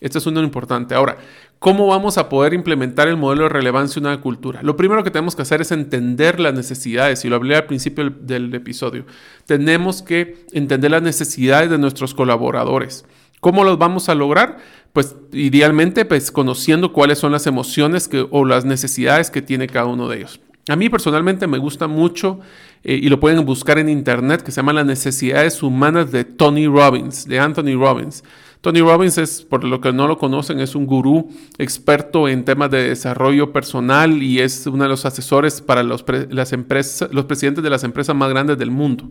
Este 0.00 0.16
es 0.16 0.26
uno 0.26 0.42
importante. 0.42 0.94
Ahora, 0.94 1.18
¿cómo 1.58 1.88
vamos 1.88 2.16
a 2.16 2.30
poder 2.30 2.54
implementar 2.54 3.08
el 3.08 3.18
modelo 3.18 3.42
de 3.42 3.50
relevancia 3.50 4.00
en 4.00 4.06
una 4.06 4.22
cultura? 4.22 4.62
Lo 4.62 4.74
primero 4.74 5.04
que 5.04 5.10
tenemos 5.10 5.36
que 5.36 5.42
hacer 5.42 5.60
es 5.60 5.70
entender 5.70 6.40
las 6.40 6.54
necesidades, 6.54 7.22
y 7.26 7.28
lo 7.28 7.36
hablé 7.36 7.56
al 7.56 7.66
principio 7.66 8.04
del, 8.04 8.26
del 8.26 8.54
episodio. 8.54 9.04
Tenemos 9.44 10.00
que 10.00 10.46
entender 10.52 10.92
las 10.92 11.02
necesidades 11.02 11.68
de 11.68 11.76
nuestros 11.76 12.14
colaboradores. 12.14 13.04
¿Cómo 13.40 13.64
los 13.64 13.76
vamos 13.76 14.08
a 14.08 14.14
lograr? 14.14 14.56
Pues 14.94 15.14
idealmente 15.32 16.06
pues 16.06 16.32
conociendo 16.32 16.94
cuáles 16.94 17.18
son 17.18 17.32
las 17.32 17.46
emociones 17.46 18.08
que, 18.08 18.26
o 18.30 18.46
las 18.46 18.64
necesidades 18.64 19.30
que 19.30 19.42
tiene 19.42 19.66
cada 19.66 19.88
uno 19.88 20.08
de 20.08 20.20
ellos. 20.20 20.40
A 20.68 20.76
mí 20.76 20.88
personalmente 20.88 21.48
me 21.48 21.58
gusta 21.58 21.88
mucho 21.88 22.38
eh, 22.84 22.98
y 23.02 23.08
lo 23.08 23.20
pueden 23.20 23.44
buscar 23.44 23.78
en 23.78 23.88
internet 23.88 24.42
que 24.42 24.50
se 24.50 24.56
llama 24.56 24.72
Las 24.72 24.86
necesidades 24.86 25.62
humanas 25.62 26.10
de 26.10 26.24
Tony 26.24 26.66
Robbins, 26.66 27.26
de 27.26 27.38
Anthony 27.38 27.76
Robbins. 27.76 28.24
Tony 28.60 28.80
Robbins 28.80 29.18
es, 29.18 29.42
por 29.42 29.64
lo 29.64 29.80
que 29.80 29.92
no 29.92 30.06
lo 30.06 30.18
conocen, 30.18 30.60
es 30.60 30.76
un 30.76 30.86
gurú 30.86 31.30
experto 31.58 32.28
en 32.28 32.44
temas 32.44 32.70
de 32.70 32.90
desarrollo 32.90 33.52
personal 33.52 34.22
y 34.22 34.38
es 34.38 34.66
uno 34.68 34.84
de 34.84 34.88
los 34.88 35.04
asesores 35.04 35.60
para 35.60 35.82
los, 35.82 36.04
las 36.30 36.52
empresas, 36.52 37.12
los 37.12 37.24
presidentes 37.24 37.64
de 37.64 37.70
las 37.70 37.82
empresas 37.82 38.14
más 38.14 38.30
grandes 38.30 38.58
del 38.58 38.70
mundo. 38.70 39.10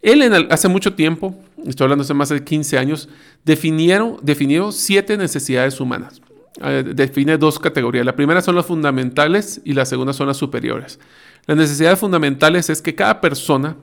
Él 0.00 0.22
hace 0.50 0.68
mucho 0.68 0.94
tiempo, 0.94 1.34
estoy 1.66 1.84
hablando 1.84 2.02
hace 2.02 2.14
más 2.14 2.30
de 2.30 2.42
15 2.42 2.78
años, 2.78 3.08
definieron, 3.44 4.16
definió 4.22 4.72
siete 4.72 5.16
necesidades 5.16 5.80
humanas. 5.80 6.22
Eh, 6.62 6.84
define 6.94 7.36
dos 7.36 7.58
categorías. 7.58 8.06
La 8.06 8.16
primera 8.16 8.40
son 8.40 8.56
las 8.56 8.66
fundamentales 8.66 9.60
y 9.64 9.74
la 9.74 9.84
segunda 9.84 10.12
son 10.12 10.28
las 10.28 10.36
superiores. 10.36 10.98
Las 11.48 11.56
necesidades 11.56 11.98
fundamentales 11.98 12.68
es 12.68 12.82
que 12.82 12.94
cada 12.94 13.22
persona 13.22 13.78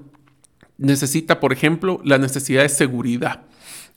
necesita, 0.77 1.39
por 1.39 1.51
ejemplo, 1.51 1.99
la 2.05 2.19
necesidad 2.19 2.61
de 2.61 2.69
seguridad. 2.69 3.41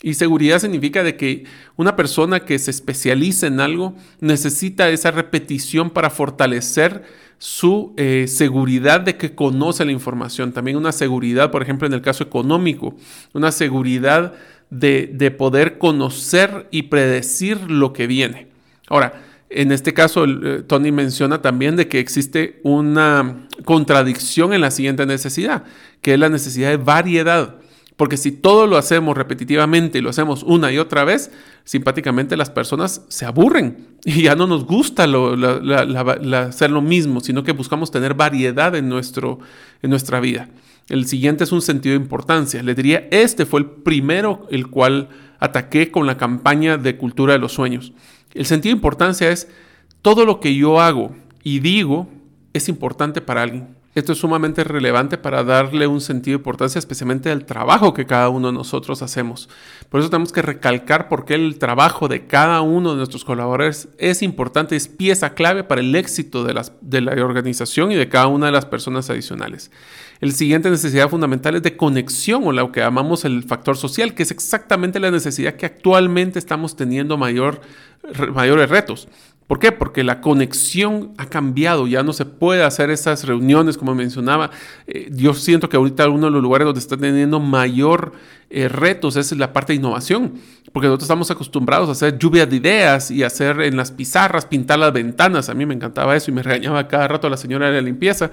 Y 0.02 0.14
seguridad 0.14 0.58
significa 0.58 1.02
de 1.02 1.16
que 1.16 1.44
una 1.76 1.94
persona 1.94 2.40
que 2.40 2.58
se 2.58 2.70
especializa 2.70 3.46
en 3.46 3.60
algo 3.60 3.94
necesita 4.20 4.88
esa 4.88 5.10
repetición 5.10 5.90
para 5.90 6.08
fortalecer 6.08 7.04
su 7.36 7.92
eh, 7.98 8.24
seguridad 8.26 9.02
de 9.02 9.18
que 9.18 9.34
conoce 9.34 9.84
la 9.84 9.92
información, 9.92 10.52
también 10.52 10.78
una 10.78 10.92
seguridad, 10.92 11.50
por 11.50 11.62
ejemplo, 11.62 11.86
en 11.86 11.92
el 11.92 12.00
caso 12.00 12.24
económico, 12.24 12.96
una 13.34 13.52
seguridad 13.52 14.32
de, 14.70 15.30
poder 15.36 15.76
conocer 15.76 16.68
y 16.70 16.84
predecir 16.84 17.70
lo 17.70 17.92
que 17.92 18.06
viene. 18.06 18.48
Ahora, 18.88 19.27
en 19.50 19.72
este 19.72 19.94
caso, 19.94 20.24
eh, 20.24 20.62
Tony 20.66 20.92
menciona 20.92 21.40
también 21.40 21.76
de 21.76 21.88
que 21.88 22.00
existe 22.00 22.60
una 22.62 23.48
contradicción 23.64 24.52
en 24.52 24.60
la 24.60 24.70
siguiente 24.70 25.06
necesidad, 25.06 25.64
que 26.02 26.14
es 26.14 26.20
la 26.20 26.28
necesidad 26.28 26.70
de 26.70 26.76
variedad. 26.76 27.56
Porque 27.96 28.16
si 28.16 28.30
todo 28.30 28.68
lo 28.68 28.76
hacemos 28.76 29.16
repetitivamente 29.16 29.98
y 29.98 30.02
lo 30.02 30.10
hacemos 30.10 30.44
una 30.44 30.70
y 30.70 30.78
otra 30.78 31.02
vez, 31.02 31.32
simpáticamente 31.64 32.36
las 32.36 32.48
personas 32.48 33.02
se 33.08 33.24
aburren 33.24 33.88
y 34.04 34.22
ya 34.22 34.36
no 34.36 34.46
nos 34.46 34.64
gusta 34.64 35.04
hacer 35.04 36.70
lo 36.70 36.80
mismo, 36.80 37.20
sino 37.20 37.42
que 37.42 37.50
buscamos 37.52 37.90
tener 37.90 38.14
variedad 38.14 38.76
en, 38.76 38.88
nuestro, 38.88 39.40
en 39.82 39.90
nuestra 39.90 40.20
vida. 40.20 40.48
El 40.88 41.06
siguiente 41.06 41.44
es 41.44 41.52
un 41.52 41.62
sentido 41.62 41.96
de 41.96 42.02
importancia. 42.02 42.62
Le 42.62 42.74
diría, 42.74 43.08
este 43.10 43.44
fue 43.44 43.60
el 43.60 43.66
primero 43.66 44.46
el 44.50 44.68
cual 44.68 45.10
ataqué 45.38 45.90
con 45.90 46.06
la 46.06 46.16
campaña 46.16 46.78
de 46.78 46.96
cultura 46.96 47.34
de 47.34 47.38
los 47.38 47.52
sueños. 47.52 47.92
El 48.34 48.46
sentido 48.46 48.72
de 48.72 48.78
importancia 48.78 49.30
es 49.30 49.48
todo 50.02 50.24
lo 50.24 50.40
que 50.40 50.54
yo 50.54 50.80
hago 50.80 51.14
y 51.42 51.60
digo 51.60 52.08
es 52.52 52.68
importante 52.68 53.20
para 53.20 53.42
alguien. 53.42 53.76
Esto 53.94 54.12
es 54.12 54.18
sumamente 54.18 54.62
relevante 54.62 55.18
para 55.18 55.42
darle 55.42 55.86
un 55.88 56.00
sentido 56.00 56.36
de 56.36 56.40
importancia, 56.40 56.78
especialmente 56.78 57.30
al 57.30 57.46
trabajo 57.46 57.94
que 57.94 58.06
cada 58.06 58.28
uno 58.28 58.48
de 58.48 58.52
nosotros 58.52 59.02
hacemos. 59.02 59.48
Por 59.88 60.00
eso 60.00 60.08
tenemos 60.08 60.30
que 60.30 60.40
recalcar 60.40 61.08
por 61.08 61.24
qué 61.24 61.34
el 61.34 61.58
trabajo 61.58 62.06
de 62.06 62.26
cada 62.26 62.60
uno 62.60 62.90
de 62.90 62.98
nuestros 62.98 63.24
colaboradores 63.24 63.88
es 63.98 64.22
importante, 64.22 64.76
es 64.76 64.86
pieza 64.86 65.34
clave 65.34 65.64
para 65.64 65.80
el 65.80 65.96
éxito 65.96 66.44
de 66.44 67.00
la 67.00 67.24
organización 67.24 67.90
y 67.90 67.96
de 67.96 68.08
cada 68.08 68.28
una 68.28 68.46
de 68.46 68.52
las 68.52 68.66
personas 68.66 69.10
adicionales. 69.10 69.72
El 70.20 70.32
siguiente 70.32 70.68
necesidad 70.70 71.08
fundamental 71.08 71.54
es 71.54 71.62
de 71.62 71.76
conexión 71.76 72.42
o 72.44 72.52
lo 72.52 72.72
que 72.72 72.80
llamamos 72.80 73.24
el 73.24 73.44
factor 73.44 73.76
social, 73.76 74.14
que 74.14 74.24
es 74.24 74.30
exactamente 74.30 74.98
la 74.98 75.10
necesidad 75.10 75.54
que 75.54 75.66
actualmente 75.66 76.38
estamos 76.38 76.74
teniendo 76.74 77.16
mayor, 77.16 77.60
mayores 78.32 78.68
retos. 78.68 79.08
¿Por 79.48 79.58
qué? 79.58 79.72
Porque 79.72 80.04
la 80.04 80.20
conexión 80.20 81.14
ha 81.16 81.24
cambiado, 81.24 81.86
ya 81.86 82.02
no 82.02 82.12
se 82.12 82.26
puede 82.26 82.62
hacer 82.64 82.90
esas 82.90 83.24
reuniones 83.24 83.78
como 83.78 83.94
mencionaba. 83.94 84.50
Eh, 84.86 85.08
yo 85.10 85.32
siento 85.32 85.70
que 85.70 85.78
ahorita 85.78 86.06
uno 86.10 86.26
de 86.26 86.32
los 86.32 86.42
lugares 86.42 86.66
donde 86.66 86.80
está 86.80 86.98
teniendo 86.98 87.40
mayor 87.40 88.12
eh, 88.50 88.68
retos 88.68 89.16
es 89.16 89.32
la 89.32 89.54
parte 89.54 89.72
de 89.72 89.78
innovación, 89.78 90.34
porque 90.70 90.88
nosotros 90.88 91.06
estamos 91.06 91.30
acostumbrados 91.30 91.88
a 91.88 91.92
hacer 91.92 92.18
lluvia 92.18 92.44
de 92.44 92.56
ideas 92.56 93.10
y 93.10 93.22
hacer 93.22 93.62
en 93.62 93.78
las 93.78 93.90
pizarras, 93.90 94.44
pintar 94.44 94.80
las 94.80 94.92
ventanas. 94.92 95.48
A 95.48 95.54
mí 95.54 95.64
me 95.64 95.72
encantaba 95.72 96.14
eso 96.14 96.30
y 96.30 96.34
me 96.34 96.42
regañaba 96.42 96.86
cada 96.86 97.08
rato 97.08 97.26
a 97.26 97.30
la 97.30 97.38
señora 97.38 97.68
de 97.68 97.72
la 97.72 97.80
limpieza, 97.80 98.30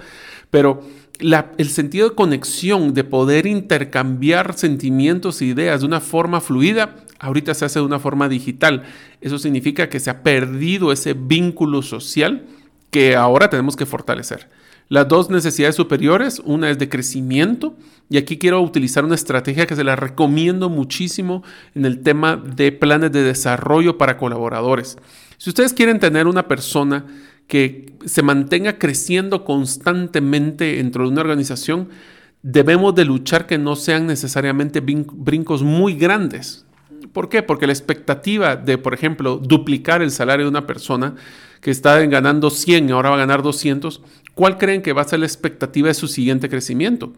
pero 0.49 0.83
el 1.19 1.69
sentido 1.69 2.09
de 2.09 2.15
conexión, 2.15 2.93
de 2.93 3.03
poder 3.03 3.45
intercambiar 3.45 4.57
sentimientos 4.57 5.41
e 5.41 5.45
ideas 5.45 5.81
de 5.81 5.87
una 5.87 6.01
forma 6.01 6.41
fluida, 6.41 6.95
ahorita 7.19 7.53
se 7.53 7.65
hace 7.65 7.79
de 7.79 7.85
una 7.85 7.99
forma 7.99 8.27
digital. 8.29 8.83
Eso 9.21 9.39
significa 9.39 9.89
que 9.89 9.99
se 9.99 10.09
ha 10.09 10.23
perdido 10.23 10.91
ese 10.91 11.13
vínculo 11.13 11.81
social 11.81 12.45
que 12.91 13.15
ahora 13.15 13.49
tenemos 13.49 13.75
que 13.75 13.85
fortalecer. 13.85 14.49
Las 14.87 15.07
dos 15.07 15.31
necesidades 15.31 15.75
superiores, 15.75 16.41
una 16.45 16.69
es 16.69 16.77
de 16.77 16.89
crecimiento, 16.89 17.75
y 18.09 18.17
aquí 18.17 18.37
quiero 18.37 18.61
utilizar 18.61 19.03
una 19.03 19.15
estrategia 19.15 19.65
que 19.65 19.75
se 19.75 19.83
la 19.83 19.95
recomiendo 19.95 20.69
muchísimo 20.69 21.43
en 21.73 21.85
el 21.85 22.01
tema 22.03 22.35
de 22.35 22.71
planes 22.71 23.11
de 23.11 23.23
desarrollo 23.23 23.97
para 23.97 24.17
colaboradores. 24.17 24.97
Si 25.37 25.49
ustedes 25.49 25.73
quieren 25.73 25.99
tener 25.99 26.27
una 26.27 26.47
persona 26.47 27.05
que 27.47 27.93
se 28.05 28.21
mantenga 28.21 28.77
creciendo 28.77 29.43
constantemente 29.43 30.75
dentro 30.75 31.03
de 31.03 31.09
una 31.11 31.21
organización, 31.21 31.89
debemos 32.41 32.93
de 32.95 33.05
luchar 33.05 33.47
que 33.47 33.57
no 33.57 33.75
sean 33.75 34.07
necesariamente 34.07 34.79
brincos 34.81 35.63
muy 35.63 35.95
grandes. 35.95 36.65
¿Por 37.11 37.29
qué? 37.29 37.43
Porque 37.43 37.67
la 37.67 37.73
expectativa 37.73 38.55
de, 38.55 38.77
por 38.77 38.93
ejemplo, 38.93 39.37
duplicar 39.37 40.01
el 40.01 40.11
salario 40.11 40.45
de 40.45 40.49
una 40.49 40.67
persona 40.67 41.15
que 41.61 41.71
está 41.71 41.99
ganando 42.05 42.49
100 42.49 42.89
y 42.89 42.91
ahora 42.91 43.09
va 43.09 43.15
a 43.15 43.19
ganar 43.19 43.41
200, 43.41 44.01
¿cuál 44.33 44.57
creen 44.57 44.81
que 44.81 44.93
va 44.93 45.01
a 45.01 45.07
ser 45.07 45.19
la 45.19 45.25
expectativa 45.25 45.87
de 45.87 45.93
su 45.93 46.07
siguiente 46.07 46.49
crecimiento? 46.49 47.13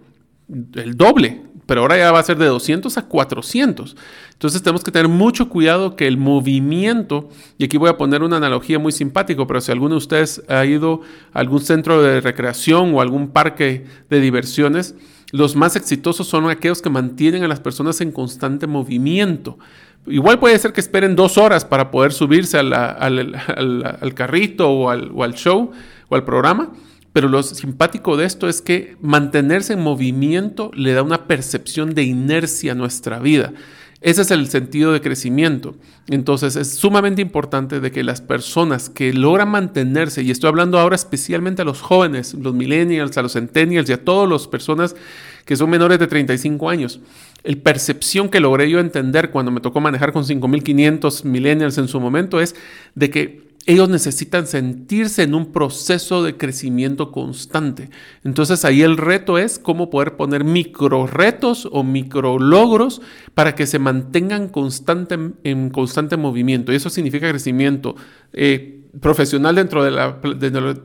El 0.75 0.95
doble, 0.95 1.41
pero 1.67 1.81
ahora 1.81 1.97
ya 1.97 2.11
va 2.11 2.19
a 2.19 2.23
ser 2.23 2.37
de 2.37 2.45
200 2.45 2.97
a 2.97 3.03
400. 3.03 3.95
Entonces 4.33 4.63
tenemos 4.63 4.83
que 4.83 4.91
tener 4.91 5.09
mucho 5.09 5.49
cuidado 5.49 5.95
que 5.95 6.07
el 6.07 6.17
movimiento, 6.17 7.29
y 7.57 7.65
aquí 7.65 7.77
voy 7.77 7.89
a 7.89 7.97
poner 7.97 8.23
una 8.23 8.37
analogía 8.37 8.79
muy 8.79 8.91
simpática, 8.91 9.45
pero 9.45 9.61
si 9.61 9.71
alguno 9.71 9.95
de 9.95 9.99
ustedes 9.99 10.41
ha 10.47 10.65
ido 10.65 11.01
a 11.33 11.39
algún 11.39 11.59
centro 11.59 12.01
de 12.01 12.21
recreación 12.21 12.95
o 12.95 13.01
algún 13.01 13.27
parque 13.27 13.85
de 14.09 14.19
diversiones, 14.21 14.95
los 15.31 15.57
más 15.57 15.75
exitosos 15.75 16.25
son 16.25 16.49
aquellos 16.49 16.81
que 16.81 16.89
mantienen 16.89 17.43
a 17.43 17.49
las 17.49 17.59
personas 17.59 17.99
en 17.99 18.13
constante 18.13 18.65
movimiento. 18.65 19.59
Igual 20.07 20.39
puede 20.39 20.57
ser 20.57 20.71
que 20.71 20.79
esperen 20.79 21.17
dos 21.17 21.37
horas 21.37 21.65
para 21.65 21.91
poder 21.91 22.13
subirse 22.13 22.57
al, 22.57 24.13
carrito 24.15 24.69
o 24.69 24.89
al, 24.89 25.11
o 25.13 25.25
al 25.25 25.33
show 25.33 25.71
o 26.07 26.15
al 26.15 26.23
programa, 26.23 26.71
pero 27.17 27.29
lo 27.29 27.41
simpático 27.41 28.15
de 28.15 28.27
esto 28.27 28.47
es 28.47 28.61
que 28.61 28.95
mantenerse 29.01 29.73
en 29.73 29.81
movimiento 29.81 30.69
le 30.75 30.93
da 30.93 31.01
una 31.01 31.25
percepción 31.25 31.95
de 31.95 32.03
inercia 32.03 32.73
a 32.73 32.75
nuestra 32.75 33.17
vida. 33.17 33.53
Ese 34.01 34.21
es 34.21 34.29
el 34.29 34.47
sentido 34.49 34.93
de 34.93 35.01
crecimiento. 35.01 35.73
Entonces 36.09 36.55
es 36.55 36.75
sumamente 36.75 37.23
importante 37.23 37.79
de 37.79 37.91
que 37.91 38.03
las 38.03 38.21
personas 38.21 38.91
que 38.91 39.13
logran 39.13 39.49
mantenerse, 39.49 40.21
y 40.21 40.29
estoy 40.29 40.49
hablando 40.49 40.77
ahora 40.77 40.95
especialmente 40.95 41.63
a 41.63 41.65
los 41.65 41.81
jóvenes, 41.81 42.35
los 42.35 42.53
millennials, 42.53 43.17
a 43.17 43.23
los 43.23 43.33
centennials 43.33 43.89
y 43.89 43.93
a 43.93 44.05
todas 44.05 44.29
las 44.29 44.47
personas 44.47 44.95
que 45.43 45.55
son 45.55 45.71
menores 45.71 45.97
de 45.97 46.05
35 46.05 46.69
años, 46.69 46.99
el 47.43 47.57
percepción 47.57 48.29
que 48.29 48.39
logré 48.39 48.69
yo 48.69 48.77
entender 48.77 49.31
cuando 49.31 49.49
me 49.51 49.59
tocó 49.59 49.81
manejar 49.81 50.13
con 50.13 50.23
5.500 50.23 51.23
millennials 51.23 51.79
en 51.79 51.87
su 51.87 51.99
momento 51.99 52.39
es 52.39 52.55
de 52.93 53.09
que 53.09 53.46
ellos 53.67 53.89
necesitan 53.89 54.47
sentirse 54.47 55.23
en 55.23 55.35
un 55.35 55.51
proceso 55.51 56.23
de 56.23 56.37
crecimiento 56.37 57.11
constante. 57.11 57.89
Entonces 58.23 58.63
ahí 58.63 58.81
el 58.81 58.95
reto 58.95 59.37
es 59.37 59.59
cómo 59.59 59.89
poder 59.89 60.15
poner 60.15 60.45
micro 60.45 61.05
retos 61.05 61.67
o 61.69 61.83
micro 61.83 62.39
logros 62.39 63.01
para 63.33 63.55
que 63.55 63.67
se 63.67 63.77
mantengan 63.77 64.47
constante, 64.47 65.19
en 65.43 65.69
constante 65.69 66.15
movimiento. 66.15 66.71
Y 66.71 66.77
eso 66.77 66.89
significa 66.89 67.29
crecimiento 67.29 67.97
eh, 68.31 68.85
profesional 69.01 69.55
dentro 69.55 69.83
de, 69.83 69.91
la, 69.91 70.17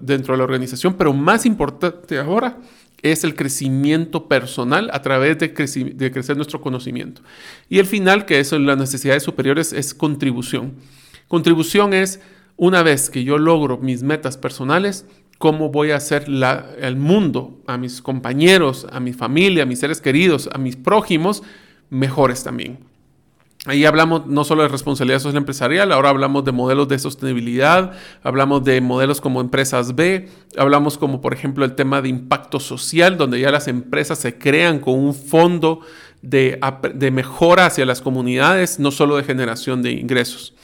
dentro 0.01 0.35
de 0.35 0.39
la 0.39 0.45
organización, 0.45 0.95
pero 0.95 1.13
más 1.13 1.47
importante 1.47 2.19
ahora 2.19 2.59
es 3.01 3.23
el 3.23 3.37
crecimiento 3.37 4.27
personal 4.27 4.91
a 4.93 5.03
través 5.03 5.39
de, 5.39 5.49
de 5.95 6.11
crecer 6.11 6.35
nuestro 6.35 6.61
conocimiento. 6.61 7.23
Y 7.69 7.79
el 7.79 7.87
final, 7.87 8.27
que 8.27 8.41
es 8.41 8.51
las 8.51 8.77
necesidades 8.77 9.23
superiores, 9.23 9.73
es 9.73 9.95
contribución. 9.95 10.75
Contribución 11.29 11.95
es 11.95 12.21
una 12.63 12.85
vez 12.85 13.11
que 13.11 13.25
yo 13.25 13.39
logro 13.39 13.79
mis 13.79 14.05
metas 14.05 14.37
personales, 14.37 15.05
cómo 15.39 15.71
voy 15.71 15.91
a 15.91 15.97
hacer 15.97 16.27
el 16.79 16.95
mundo, 16.95 17.59
a 17.67 17.77
mis 17.77 18.01
compañeros, 18.01 18.87
a 18.93 19.01
mi 19.01 19.13
familia, 19.13 19.65
a 19.65 19.67
mis 19.67 19.81
seres 19.81 20.01
queridos, 20.01 20.49
a 20.53 20.59
mis 20.59 20.77
prójimos, 20.77 21.43
mejores 21.91 22.45
también. 22.45 22.79
Ahí 23.67 23.85
hablamos 23.85 24.29
no 24.29 24.45
solo 24.45 24.63
de 24.63 24.69
responsabilidad 24.69 25.19
social 25.19 25.39
empresarial, 25.39 25.91
ahora 25.91 26.11
hablamos 26.11 26.45
de 26.45 26.53
modelos 26.53 26.87
de 26.87 27.01
sostenibilidad, 27.01 27.95
hablamos 28.23 28.63
de 28.63 28.81
modelos 28.81 29.21
como 29.21 29.41
empresas 29.41 29.97
B, 29.97 30.29
hablamos 30.57 30.97
como 30.99 31.21
por 31.21 31.35
ejemplo 31.35 31.65
el 31.65 31.75
tema 31.75 32.01
de 32.01 32.11
impacto 32.11 32.61
social, 32.61 33.17
donde 33.17 33.41
ya 33.41 33.51
las 33.51 33.67
empresas 33.67 34.21
se 34.21 34.39
crean 34.39 34.79
con 34.79 34.95
un 35.01 35.15
fondo 35.15 35.81
de, 36.23 36.61
de 36.95 37.11
mejora 37.11 37.67
hacia 37.67 37.85
las 37.87 38.01
comunidades, 38.01 38.79
no 38.79 38.93
solo 38.93 39.17
de 39.17 39.25
generación 39.25 39.83
de 39.83 39.91
ingresos. 39.91 40.55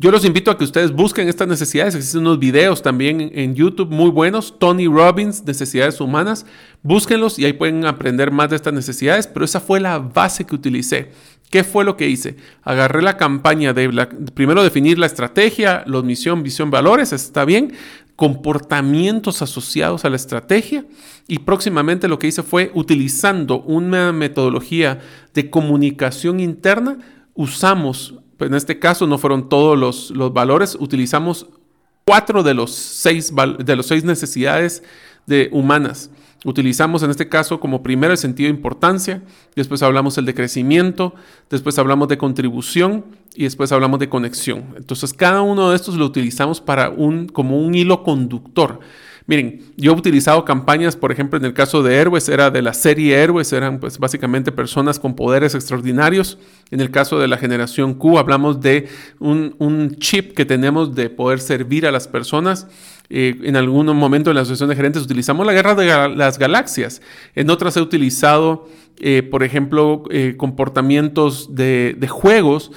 Yo 0.00 0.12
los 0.12 0.24
invito 0.24 0.52
a 0.52 0.56
que 0.56 0.62
ustedes 0.62 0.92
busquen 0.92 1.28
estas 1.28 1.48
necesidades. 1.48 1.96
Existen 1.96 2.20
unos 2.20 2.38
videos 2.38 2.82
también 2.82 3.32
en 3.34 3.56
YouTube 3.56 3.90
muy 3.90 4.10
buenos. 4.10 4.56
Tony 4.56 4.86
Robbins, 4.86 5.44
Necesidades 5.44 6.00
Humanas. 6.00 6.46
Búsquenlos 6.84 7.36
y 7.36 7.44
ahí 7.44 7.52
pueden 7.52 7.84
aprender 7.84 8.30
más 8.30 8.48
de 8.50 8.54
estas 8.54 8.72
necesidades. 8.72 9.26
Pero 9.26 9.44
esa 9.44 9.58
fue 9.58 9.80
la 9.80 9.98
base 9.98 10.44
que 10.44 10.54
utilicé. 10.54 11.10
¿Qué 11.50 11.64
fue 11.64 11.84
lo 11.84 11.96
que 11.96 12.08
hice? 12.08 12.36
Agarré 12.62 13.02
la 13.02 13.16
campaña 13.16 13.72
de 13.72 14.06
primero 14.34 14.62
definir 14.62 15.00
la 15.00 15.06
estrategia, 15.06 15.82
la 15.84 16.00
misión, 16.02 16.44
visión, 16.44 16.70
valores, 16.70 17.12
está 17.12 17.44
bien, 17.44 17.72
comportamientos 18.14 19.42
asociados 19.42 20.04
a 20.04 20.10
la 20.10 20.16
estrategia 20.16 20.84
y 21.26 21.40
próximamente 21.40 22.06
lo 22.06 22.18
que 22.18 22.26
hice 22.26 22.42
fue 22.42 22.70
utilizando 22.74 23.62
una 23.62 24.12
metodología 24.12 25.00
de 25.34 25.50
comunicación 25.50 26.38
interna, 26.38 26.98
usamos 27.34 28.14
pues 28.38 28.50
en 28.50 28.56
este 28.56 28.78
caso 28.78 29.06
no 29.06 29.18
fueron 29.18 29.50
todos 29.50 29.76
los, 29.76 30.10
los 30.12 30.32
valores, 30.32 30.76
utilizamos 30.80 31.46
cuatro 32.06 32.42
de 32.42 32.54
los 32.54 32.70
seis, 32.70 33.32
de 33.58 33.76
los 33.76 33.86
seis 33.86 34.04
necesidades 34.04 34.82
de 35.26 35.50
humanas. 35.52 36.10
Utilizamos 36.44 37.02
en 37.02 37.10
este 37.10 37.28
caso 37.28 37.58
como 37.58 37.82
primero 37.82 38.12
el 38.12 38.18
sentido 38.18 38.46
de 38.46 38.56
importancia, 38.56 39.22
después 39.56 39.82
hablamos 39.82 40.16
el 40.18 40.24
de 40.24 40.34
crecimiento, 40.34 41.14
después 41.50 41.78
hablamos 41.80 42.06
de 42.06 42.16
contribución 42.16 43.04
y 43.34 43.42
después 43.42 43.72
hablamos 43.72 43.98
de 43.98 44.08
conexión. 44.08 44.66
Entonces 44.76 45.12
cada 45.12 45.42
uno 45.42 45.70
de 45.70 45.76
estos 45.76 45.96
lo 45.96 46.06
utilizamos 46.06 46.60
para 46.60 46.90
un, 46.90 47.26
como 47.26 47.60
un 47.60 47.74
hilo 47.74 48.04
conductor. 48.04 48.78
Miren, 49.28 49.60
yo 49.76 49.92
he 49.92 49.94
utilizado 49.94 50.42
campañas, 50.46 50.96
por 50.96 51.12
ejemplo, 51.12 51.38
en 51.38 51.44
el 51.44 51.52
caso 51.52 51.82
de 51.82 51.96
Héroes, 51.96 52.30
era 52.30 52.50
de 52.50 52.62
la 52.62 52.72
serie 52.72 53.14
Héroes, 53.14 53.52
eran 53.52 53.78
pues 53.78 53.98
básicamente 53.98 54.52
personas 54.52 54.98
con 54.98 55.14
poderes 55.14 55.54
extraordinarios. 55.54 56.38
En 56.70 56.80
el 56.80 56.90
caso 56.90 57.18
de 57.18 57.28
la 57.28 57.36
generación 57.36 57.92
Q, 57.92 58.18
hablamos 58.18 58.62
de 58.62 58.88
un, 59.18 59.96
chip 59.98 60.32
que 60.32 60.46
tenemos 60.46 60.94
de 60.94 61.10
poder 61.10 61.40
servir 61.40 61.86
a 61.86 61.92
las 61.92 62.08
personas. 62.08 62.68
Eh, 63.10 63.38
en 63.42 63.56
algún 63.56 63.94
momento 63.94 64.30
en 64.30 64.36
la 64.36 64.42
asociación 64.42 64.70
de 64.70 64.76
gerentes 64.76 65.02
utilizamos 65.02 65.44
la 65.44 65.52
guerra 65.52 65.74
de 65.74 66.16
las 66.16 66.38
galaxias. 66.38 67.02
En 67.34 67.50
otras 67.50 67.76
he 67.76 67.82
utilizado, 67.82 68.66
eh, 68.98 69.22
por 69.22 69.42
ejemplo, 69.42 70.04
eh, 70.08 70.36
comportamientos 70.38 71.54
de, 71.54 71.94
de 71.98 72.08
juegos 72.08 72.72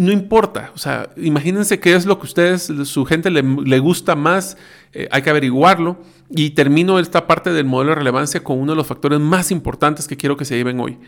no 0.00 0.12
importa, 0.12 0.72
o 0.74 0.78
sea, 0.78 1.10
imagínense 1.18 1.78
qué 1.78 1.94
es 1.94 2.06
lo 2.06 2.18
que 2.18 2.24
ustedes, 2.24 2.72
su 2.84 3.04
gente 3.04 3.30
le, 3.30 3.78
gusta 3.80 4.16
más, 4.16 4.56
eh, 4.94 5.08
hay 5.10 5.20
que 5.20 5.28
averiguarlo. 5.28 5.98
Y 6.30 6.50
termino 6.50 6.98
esta 6.98 7.26
parte 7.26 7.52
del 7.52 7.66
modelo 7.66 7.90
de 7.90 7.96
relevancia 7.96 8.42
con 8.42 8.58
uno 8.58 8.72
de 8.72 8.76
los 8.76 8.86
factores 8.86 9.20
más 9.20 9.50
importantes 9.50 10.08
que 10.08 10.16
quiero 10.16 10.38
que 10.38 10.46
se 10.46 10.56
lleven 10.56 10.80
hoy. 10.80 10.98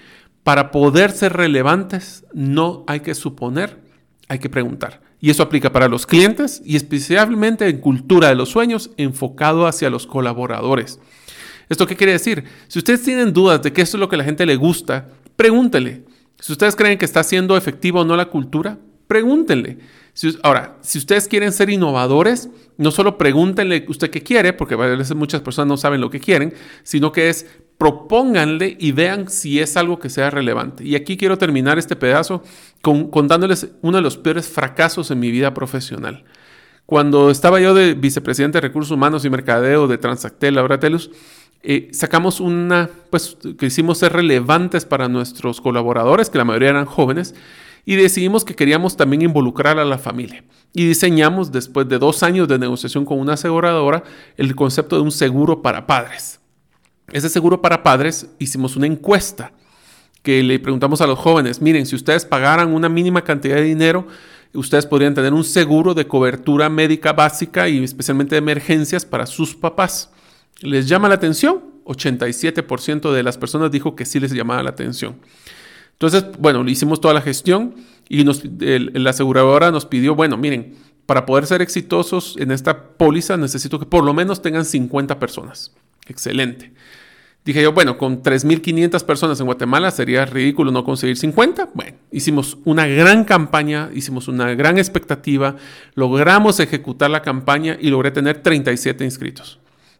Para 0.42 0.70
poder 0.70 1.11
ser 1.12 1.33
relevantes, 1.33 2.26
no 2.35 2.85
hay 2.87 3.00
que 3.00 3.14
suponer, 3.14 3.81
hay 4.28 4.38
que 4.40 4.50
preguntar. 4.50 5.00
Y 5.22 5.31
eso 5.31 5.42
aplica 5.42 5.72
para 5.72 5.88
los 5.88 6.05
clientes 6.05 6.61
y 6.62 6.76
especialmente 6.76 7.66
en 7.68 7.78
cultura 7.78 8.28
de 8.28 8.35
los 8.35 8.50
sueños 8.50 8.90
enfocado 8.98 9.66
hacia 9.66 9.88
los 9.88 10.07
colaboradores. 10.07 11.00
¿Esto 11.70 11.87
qué 11.87 11.96
quiere 11.96 12.12
decir? 12.12 12.44
Si 12.68 12.78
ustedes 12.78 13.02
tienen 13.02 13.33
dudas 13.33 13.62
de 13.62 13.72
qué 13.72 13.81
es 13.81 13.94
lo 13.94 14.11
que 14.11 14.16
a 14.16 14.18
la 14.18 14.24
gente 14.24 14.44
le 14.44 14.57
gusta, 14.57 15.09
pregúntele. 15.37 16.05
Si 16.42 16.50
ustedes 16.50 16.74
creen 16.74 16.98
que 16.98 17.05
está 17.05 17.22
siendo 17.22 17.57
efectiva 17.57 18.00
o 18.00 18.05
no 18.05 18.16
la 18.16 18.24
cultura, 18.24 18.76
pregúntenle. 19.07 19.78
ahora, 20.42 20.76
si 20.81 20.98
ustedes 20.98 21.28
quieren 21.28 21.52
ser 21.52 21.70
innovadores, 21.70 22.48
no 22.78 22.90
solo 22.90 23.16
pregúntenle 23.16 23.85
usted 23.87 24.11
qué 24.11 24.24
quiere, 24.24 24.52
porque 24.52 24.74
a 24.74 24.78
veces 24.78 25.14
muchas 25.14 25.40
personas 25.40 25.68
no 25.68 25.76
saben 25.76 26.00
lo 26.00 26.11
que 26.11 26.18
quieren, 26.18 26.52
sino 26.83 27.12
que 27.12 27.28
es 27.28 27.46
propónganle 27.78 28.76
y 28.81 28.90
vean 28.90 29.28
si 29.28 29.61
es 29.61 29.76
algo 29.76 30.00
que 30.00 30.11
sea 30.11 30.31
relevante. 30.31 30.83
Y 30.83 30.96
aquí 30.96 31.16
quiero 31.16 31.38
terminar 31.38 31.78
este 31.78 31.94
pedazo 31.94 32.42
contándoles 32.81 33.68
uno 33.81 33.98
de 33.98 34.02
los 34.02 34.16
peores 34.16 34.48
fracasos 34.48 35.12
en 35.12 35.20
mi 35.20 35.31
vida 35.31 35.55
profesional. 35.55 36.24
Cuando 36.87 37.31
estaba 37.31 37.61
yo 37.61 37.72
de 37.72 37.94
vicepresidente 37.94 38.57
de 38.57 38.62
Recursos 38.62 38.90
Humanos 38.90 39.24
y 39.24 39.31
Mercadeo 39.31 39.87
de 39.87 39.96
Transactel, 39.96 40.59
ahora 40.59 40.81
Telus, 40.81 41.12
eh, 41.62 41.88
sacamos 41.92 42.40
una, 42.40 42.90
pues 43.11 43.37
quisimos 43.59 43.98
ser 43.98 44.12
relevantes 44.12 44.85
para 44.85 45.09
nuestros 45.09 45.61
colaboradores, 45.61 46.29
que 46.29 46.38
la 46.38 46.44
mayoría 46.44 46.70
eran 46.70 46.87
jóvenes, 46.87 47.35
y 47.85 47.96
decidimos 47.96 48.44
que 48.44 48.55
queríamos 48.55 48.96
también 48.96 49.22
involucrar 49.22 49.79
a 49.79 49.85
la 49.85 49.98
familia. 49.98 50.44
Y 50.72 50.87
diseñamos, 50.87 51.53
después 51.53 51.88
de 51.88 51.98
dos 51.98 52.22
años 52.22 52.48
de 52.48 52.59
negociación 52.59 53.05
con 53.05 53.18
una 53.18 53.35
aseguradora, 53.35 54.03
el 54.37 54.55
concepto 54.57 54.96
de 54.96 55.03
un 55.03 55.12
seguro 55.12 55.62
para 55.62 55.87
padres. 55.87 56.40
Ese 57.12 57.29
seguro 57.29 57.61
para 57.61 57.83
padres 57.83 58.29
hicimos 58.38 58.77
una 58.77 58.87
encuesta 58.87 59.53
que 60.22 60.42
le 60.42 60.59
preguntamos 60.59 61.01
a 61.01 61.07
los 61.07 61.18
jóvenes, 61.18 61.61
miren, 61.61 61.85
si 61.85 61.96
ustedes 61.96 62.25
pagaran 62.25 62.72
una 62.72 62.88
mínima 62.88 63.22
cantidad 63.22 63.57
de 63.57 63.64
dinero, 63.64 64.07
ustedes 64.55 64.87
podrían 64.87 65.14
tener 65.14 65.33
un 65.33 65.44
seguro 65.44 65.94
de 65.94 66.07
cobertura 66.07 66.68
médica 66.68 67.12
básica 67.12 67.68
y 67.68 67.83
especialmente 67.83 68.37
de 68.37 68.38
emergencias 68.38 69.05
para 69.05 69.27
sus 69.27 69.55
papás. 69.55 70.11
¿Les 70.62 70.88
llama 70.88 71.09
la 71.09 71.16
atención? 71.16 71.61
87% 71.85 73.12
de 73.12 73.22
las 73.22 73.38
personas 73.38 73.70
dijo 73.70 73.96
que 73.96 74.05
sí 74.05 74.20
les 74.20 74.33
llamaba 74.33 74.62
la 74.62 74.70
atención. 74.70 75.16
Entonces, 75.92 76.25
bueno, 76.38 76.64
le 76.64 76.72
hicimos 76.72 77.01
toda 77.01 77.14
la 77.14 77.20
gestión 77.20 77.75
y 78.09 78.25
nos, 78.25 78.42
la 78.44 79.11
aseguradora 79.11 79.70
nos 79.70 79.87
pidió, 79.87 80.14
bueno, 80.14 80.37
miren, 80.37 80.75
para 81.07 81.27
poder 81.27 81.46
ser 81.46 81.62
exitosos 81.62 82.37
en 82.38 82.51
esta 82.51 82.90
póliza 82.90 83.37
necesito 83.37 83.79
que 83.79 83.87
por 83.87 84.05
lo 84.05 84.14
menos 84.14 84.42
tengan 84.42 84.64
50 84.64 85.18
personas. 85.18 85.72
Excelente. 86.09 86.72
Dije 87.44 87.61
yo, 87.61 87.72
bueno, 87.72 87.98
con 87.98 88.22
3.500 88.22 89.05
personas 89.05 89.40
en 89.40 89.46
Guatemala 89.46 89.90
sería 89.90 90.25
ridículo 90.25 90.70
no 90.70 90.85
conseguir 90.85 91.16
50. 91.16 91.70
Bueno, 91.75 91.96
hicimos 92.12 92.59
una 92.64 92.87
gran 92.87 93.25
campaña, 93.25 93.90
hicimos 93.92 94.29
una 94.29 94.55
gran 94.55 94.79
expectativa, 94.79 95.57
logramos 95.94 96.61
ejecutar 96.61 97.11
la 97.11 97.22
campaña 97.22 97.77
y 97.81 97.90
logré 97.90 98.12
tener 98.12 98.42
37 98.42 99.05
inscritos. 99.05 99.59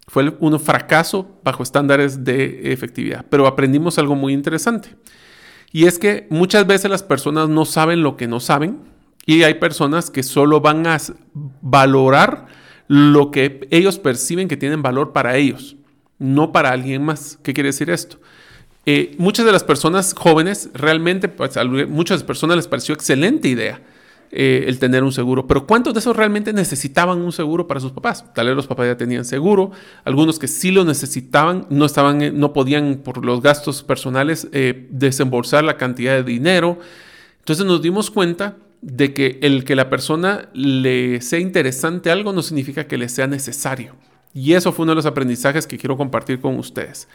Fue 0.09 0.37
un 0.41 0.59
fracaso 0.61 1.38
bajo 1.45 1.62
estándares 1.62 2.25
de 2.25 2.73
efectividad, 2.73 3.25
pero 3.29 3.47
aprendimos 3.47 3.99
algo 3.99 4.15
muy 4.15 4.33
interesante. 4.33 4.97
Y 5.73 5.87
es 5.87 5.99
que 5.99 6.27
muchas 6.29 6.67
veces 6.67 6.91
las 6.91 7.03
personas 7.03 7.49
no 7.49 7.65
saben 7.65 8.03
lo 8.03 8.17
que 8.17 8.27
no 8.27 8.41
saben 8.41 8.81
y 9.25 9.43
hay 9.45 9.55
personas 9.55 10.11
que 10.11 10.23
solo 10.23 10.61
van 10.61 10.87
a 10.87 10.99
valorar 11.62 12.47
lo 12.88 13.31
que 13.31 13.67
ellos 13.71 13.99
perciben 13.99 14.49
que 14.49 14.57
tienen 14.57 14.83
valor 14.83 15.12
para 15.12 15.37
ellos, 15.37 15.77
no 16.19 16.53
para 16.53 16.71
alguien 16.71 17.05
más. 17.05 17.38
¿Qué 17.43 17.55
quiere 17.55 17.69
decir 17.69 17.88
esto? 17.88 18.19
Eh, 18.85 19.15
muchas 19.17 19.47
de 19.47 19.53
las 19.53 19.65
personas 19.65 20.12
jóvenes 20.12 20.69
realmente, 20.75 21.29
pues, 21.29 21.57
a 21.57 21.65
muchas 21.65 22.25
personas 22.25 22.57
les 22.57 22.69
pareció 22.69 22.95
excelente 22.95 23.49
idea 23.49 23.81
eh, 24.35 24.64
el 24.66 24.79
tener 24.79 25.05
un 25.05 25.12
seguro. 25.12 25.47
Pero 25.47 25.66
¿cuántos 25.66 25.92
de 25.92 26.01
esos 26.01 26.16
realmente 26.16 26.55
necesitaban 26.55 27.21
un 27.21 27.33
seguro 27.33 27.66
para 27.66 27.81
sus 27.81 27.92
papás? 27.92 28.25
Tal 28.33 28.47
vez 28.47 28.57
los 28.57 28.66
papás 28.66 28.87
ya 28.87 28.97
tenían 28.97 29.27
seguro, 29.27 29.73
algunos 30.05 30.38
que 30.38 30.49
sí 30.49 30.71
lo 30.71 30.87
necesitaban, 30.87 31.66
no, 31.68 31.85
estaban, 31.85 32.23
eh, 32.23 32.33
no 32.33 32.55
podían 32.55 33.03
por 33.05 33.23
los 33.27 33.42
gastos 33.42 33.83
personales 33.83 34.49
eh, 34.53 34.88
desembolsar 34.90 35.64
la 35.64 35.77
cantidad 35.77 36.14
de 36.14 36.23
dinero. 36.23 36.79
Entonces 37.40 37.66
nos 37.66 37.83
dimos 37.83 38.11
cuenta 38.11 38.57
de 38.81 39.12
que 39.12 39.38
el 39.42 39.64
que 39.64 39.77
la 39.77 39.90
persona 39.90 40.49
le 40.55 41.21
sea 41.21 41.38
interesante 41.38 42.11
algo 42.11 42.33
no 42.33 42.40
significa 42.40 42.87
que 42.87 42.97
le 42.97 43.11
sea 43.11 43.27
necesario. 43.27 43.97
Y 44.33 44.55
eso 44.55 44.73
fue 44.73 44.85
uno 44.85 44.92
de 44.92 44.97
los 44.97 45.07
aprendizajes 45.07 45.66
que 45.66 45.77
quiero 45.77 45.99
compartir 45.99 46.40
con 46.40 46.59
ustedes. 46.59 47.07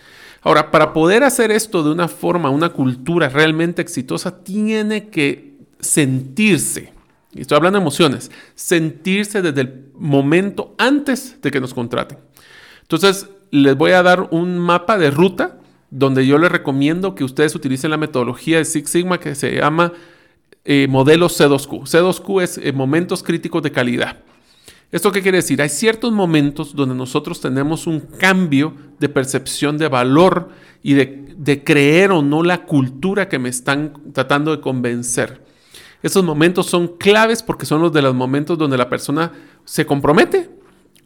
Ahora, 0.43 0.69
para 0.69 0.93
poder 0.93 1.23
hacer 1.23 1.49
esto 1.49 1.81
de 1.81 1.89
una 1.89 2.07
forma, 2.07 2.51
una 2.51 2.69
cultura 2.69 3.27
realmente 3.27 3.81
exitosa, 3.81 4.43
tiene 4.43 5.09
que 5.09 5.55
sentirse 5.79 6.95
estoy 7.35 7.57
hablando 7.57 7.79
de 7.79 7.83
emociones, 7.83 8.31
sentirse 8.55 9.41
desde 9.41 9.61
el 9.61 9.85
momento 9.95 10.73
antes 10.77 11.41
de 11.41 11.51
que 11.51 11.59
nos 11.59 11.73
contraten. 11.73 12.19
Entonces, 12.81 13.29
les 13.51 13.75
voy 13.75 13.91
a 13.91 14.03
dar 14.03 14.29
un 14.31 14.57
mapa 14.57 14.97
de 14.97 15.11
ruta 15.11 15.57
donde 15.89 16.25
yo 16.25 16.37
les 16.37 16.51
recomiendo 16.51 17.15
que 17.15 17.23
ustedes 17.23 17.55
utilicen 17.55 17.91
la 17.91 17.97
metodología 17.97 18.57
de 18.57 18.65
Six 18.65 18.89
Sigma 18.89 19.19
que 19.19 19.35
se 19.35 19.55
llama 19.55 19.93
eh, 20.65 20.87
modelo 20.89 21.27
C2Q. 21.27 21.83
C2Q 21.83 22.43
es 22.43 22.57
eh, 22.57 22.73
momentos 22.73 23.23
críticos 23.23 23.63
de 23.63 23.71
calidad. 23.71 24.17
¿Esto 24.91 25.11
qué 25.11 25.21
quiere 25.21 25.37
decir? 25.37 25.61
Hay 25.61 25.69
ciertos 25.69 26.13
momentos 26.13 26.75
donde 26.75 26.95
nosotros 26.95 27.41
tenemos 27.41 27.87
un 27.87 27.99
cambio 27.99 28.73
de 28.99 29.09
percepción 29.09 29.77
de 29.77 29.89
valor 29.89 30.49
y 30.81 30.93
de 30.93 31.63
creer 31.63 32.11
o 32.11 32.21
no 32.21 32.41
la 32.41 32.65
cultura 32.65 33.27
que 33.27 33.37
me 33.37 33.49
están 33.49 33.93
tratando 34.13 34.55
de 34.55 34.61
convencer. 34.61 35.46
Esos 36.03 36.23
momentos 36.23 36.67
son 36.67 36.87
claves 36.97 37.41
porque 37.43 37.65
son 37.65 37.81
los 37.81 37.91
de 37.91 38.01
los 38.01 38.13
momentos 38.13 38.57
donde 38.57 38.77
la 38.77 38.89
persona 38.89 39.31
se 39.65 39.85
compromete 39.85 40.49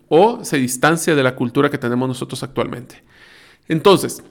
o 0.09 0.43
se 0.43 0.57
distancia 0.57 1.15
de 1.15 1.23
la 1.23 1.35
cultura 1.35 1.69
que 1.69 1.77
tenemos 1.77 2.07
nosotros 2.07 2.43
actualmente. 2.43 3.03
Entonces, 3.69 4.21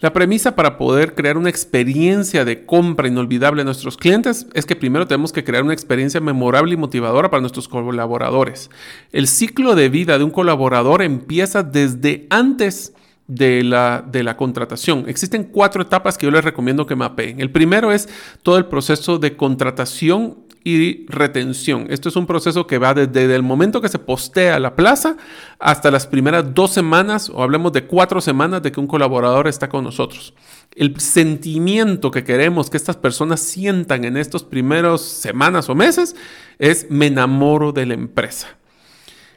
la 0.00 0.12
premisa 0.12 0.56
para 0.56 0.76
poder 0.78 1.14
crear 1.14 1.38
una 1.38 1.48
experiencia 1.48 2.44
de 2.44 2.66
compra 2.66 3.06
inolvidable 3.06 3.62
a 3.62 3.64
nuestros 3.64 3.96
clientes 3.96 4.46
es 4.52 4.66
que 4.66 4.74
primero 4.74 5.06
tenemos 5.06 5.32
que 5.32 5.44
crear 5.44 5.62
una 5.62 5.72
experiencia 5.72 6.20
memorable 6.20 6.74
y 6.74 6.76
motivadora 6.76 7.30
para 7.30 7.40
nuestros 7.40 7.68
colaboradores. 7.68 8.68
El 9.12 9.28
ciclo 9.28 9.76
de 9.76 9.88
vida 9.88 10.18
de 10.18 10.24
un 10.24 10.30
colaborador 10.30 11.02
empieza 11.02 11.62
desde 11.62 12.26
antes 12.30 12.92
de 13.26 13.62
la, 13.62 14.04
de 14.06 14.22
la 14.22 14.36
contratación. 14.36 15.04
Existen 15.08 15.44
cuatro 15.44 15.82
etapas 15.82 16.18
que 16.18 16.26
yo 16.26 16.30
les 16.30 16.44
recomiendo 16.44 16.86
que 16.86 16.96
mapeen. 16.96 17.40
El 17.40 17.50
primero 17.50 17.92
es 17.92 18.08
todo 18.42 18.58
el 18.58 18.66
proceso 18.66 19.18
de 19.18 19.36
contratación 19.36 20.38
y 20.64 21.06
retención. 21.06 21.86
Esto 21.90 22.08
es 22.08 22.16
un 22.16 22.26
proceso 22.26 22.66
que 22.66 22.78
va 22.78 22.94
desde 22.94 23.34
el 23.34 23.42
momento 23.42 23.80
que 23.80 23.88
se 23.88 23.98
postea 23.98 24.60
la 24.60 24.76
plaza 24.76 25.16
hasta 25.58 25.90
las 25.90 26.06
primeras 26.06 26.54
dos 26.54 26.72
semanas 26.72 27.30
o 27.30 27.42
hablemos 27.42 27.72
de 27.72 27.84
cuatro 27.86 28.20
semanas 28.20 28.62
de 28.62 28.70
que 28.70 28.80
un 28.80 28.86
colaborador 28.86 29.48
está 29.48 29.68
con 29.68 29.84
nosotros. 29.84 30.34
El 30.74 30.98
sentimiento 31.00 32.10
que 32.10 32.24
queremos 32.24 32.70
que 32.70 32.76
estas 32.76 32.96
personas 32.96 33.40
sientan 33.40 34.04
en 34.04 34.16
estos 34.16 34.44
primeros 34.44 35.02
semanas 35.02 35.68
o 35.68 35.74
meses 35.74 36.14
es 36.58 36.86
me 36.90 37.06
enamoro 37.06 37.72
de 37.72 37.86
la 37.86 37.94
empresa. 37.94 38.48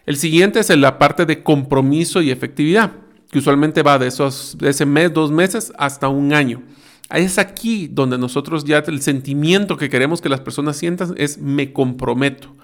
El 0.05 0.17
siguiente 0.17 0.59
es 0.59 0.69
la 0.69 0.99
parte 0.99 1.25
de 1.25 1.41
compromiso 1.41 2.21
y 2.21 2.29
efectividad 2.29 2.91
que 3.35 3.39
usualmente 3.39 3.83
va 3.83 3.99
de, 3.99 4.07
esos, 4.07 4.57
de 4.57 4.69
ese 4.69 4.85
mes, 4.85 5.13
dos 5.13 5.29
meses 5.29 5.73
hasta 5.77 6.07
un 6.07 6.31
año. 6.31 6.63
Es 7.09 7.37
aquí 7.37 7.89
donde 7.91 8.17
nosotros 8.17 8.63
ya 8.63 8.77
el 8.77 9.01
sentimiento 9.01 9.75
que 9.75 9.89
queremos 9.89 10.21
que 10.21 10.29
las 10.29 10.39
personas 10.39 10.77
sientan 10.77 11.15
es 11.17 11.37
me 11.37 11.73
comprometo. 11.73 12.55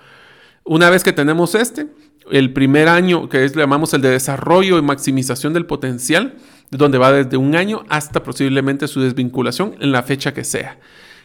Una 0.63 0.89
vez 0.89 1.03
que 1.03 1.11
tenemos 1.11 1.55
este, 1.55 1.87
el 2.31 2.53
primer 2.53 2.87
año, 2.87 3.27
que 3.27 3.43
es, 3.43 3.53
llamamos 3.53 3.93
el 3.93 4.01
de 4.01 4.11
desarrollo 4.11 4.77
y 4.77 4.81
maximización 4.81 5.51
del 5.51 5.65
potencial, 5.65 6.35
donde 6.69 6.97
va 6.97 7.11
desde 7.11 7.35
un 7.35 7.57
año 7.57 7.83
hasta 7.89 8.23
posiblemente 8.23 8.87
su 8.87 9.01
desvinculación 9.01 9.75
en 9.81 9.91
la 9.91 10.03
fecha 10.03 10.33
que 10.33 10.45
sea. 10.45 10.79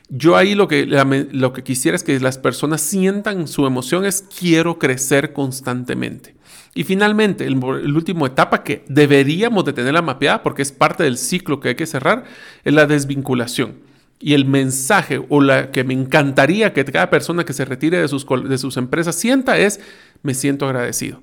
Yo 0.08 0.36
ahí 0.36 0.56
lo 0.56 0.66
que, 0.66 0.86
lo 0.86 1.52
que 1.52 1.62
quisiera 1.62 1.94
es 1.94 2.02
que 2.02 2.18
las 2.18 2.38
personas 2.38 2.80
sientan 2.80 3.46
su 3.46 3.64
emoción 3.64 4.04
es 4.06 4.24
quiero 4.40 4.80
crecer 4.80 5.32
constantemente. 5.32 6.35
Y 6.76 6.84
finalmente, 6.84 7.46
el, 7.46 7.54
el, 7.54 7.96
último 7.96 8.26
etapa 8.26 8.62
que 8.62 8.84
deberíamos 8.86 9.64
de 9.64 9.72
tenerla 9.72 10.02
mapeada 10.02 10.42
porque 10.42 10.60
es 10.60 10.72
parte 10.72 11.04
del 11.04 11.16
ciclo 11.16 11.58
que 11.58 11.70
hay 11.70 11.74
que 11.74 11.86
cerrar, 11.86 12.24
es 12.64 12.74
la 12.74 12.84
desvinculación. 12.84 13.78
Y 14.20 14.34
el 14.34 14.44
mensaje 14.44 15.24
o 15.30 15.40
la 15.40 15.70
que 15.70 15.84
me 15.84 15.94
encantaría 15.94 16.74
que 16.74 16.84
cada 16.84 17.08
persona 17.08 17.44
que 17.44 17.54
se 17.54 17.64
retire 17.64 17.98
de 17.98 18.08
sus, 18.08 18.26
de 18.46 18.58
sus 18.58 18.76
empresas 18.76 19.16
sienta 19.16 19.56
es, 19.56 19.80
me 20.22 20.34
siento 20.34 20.66
agradecido. 20.66 21.22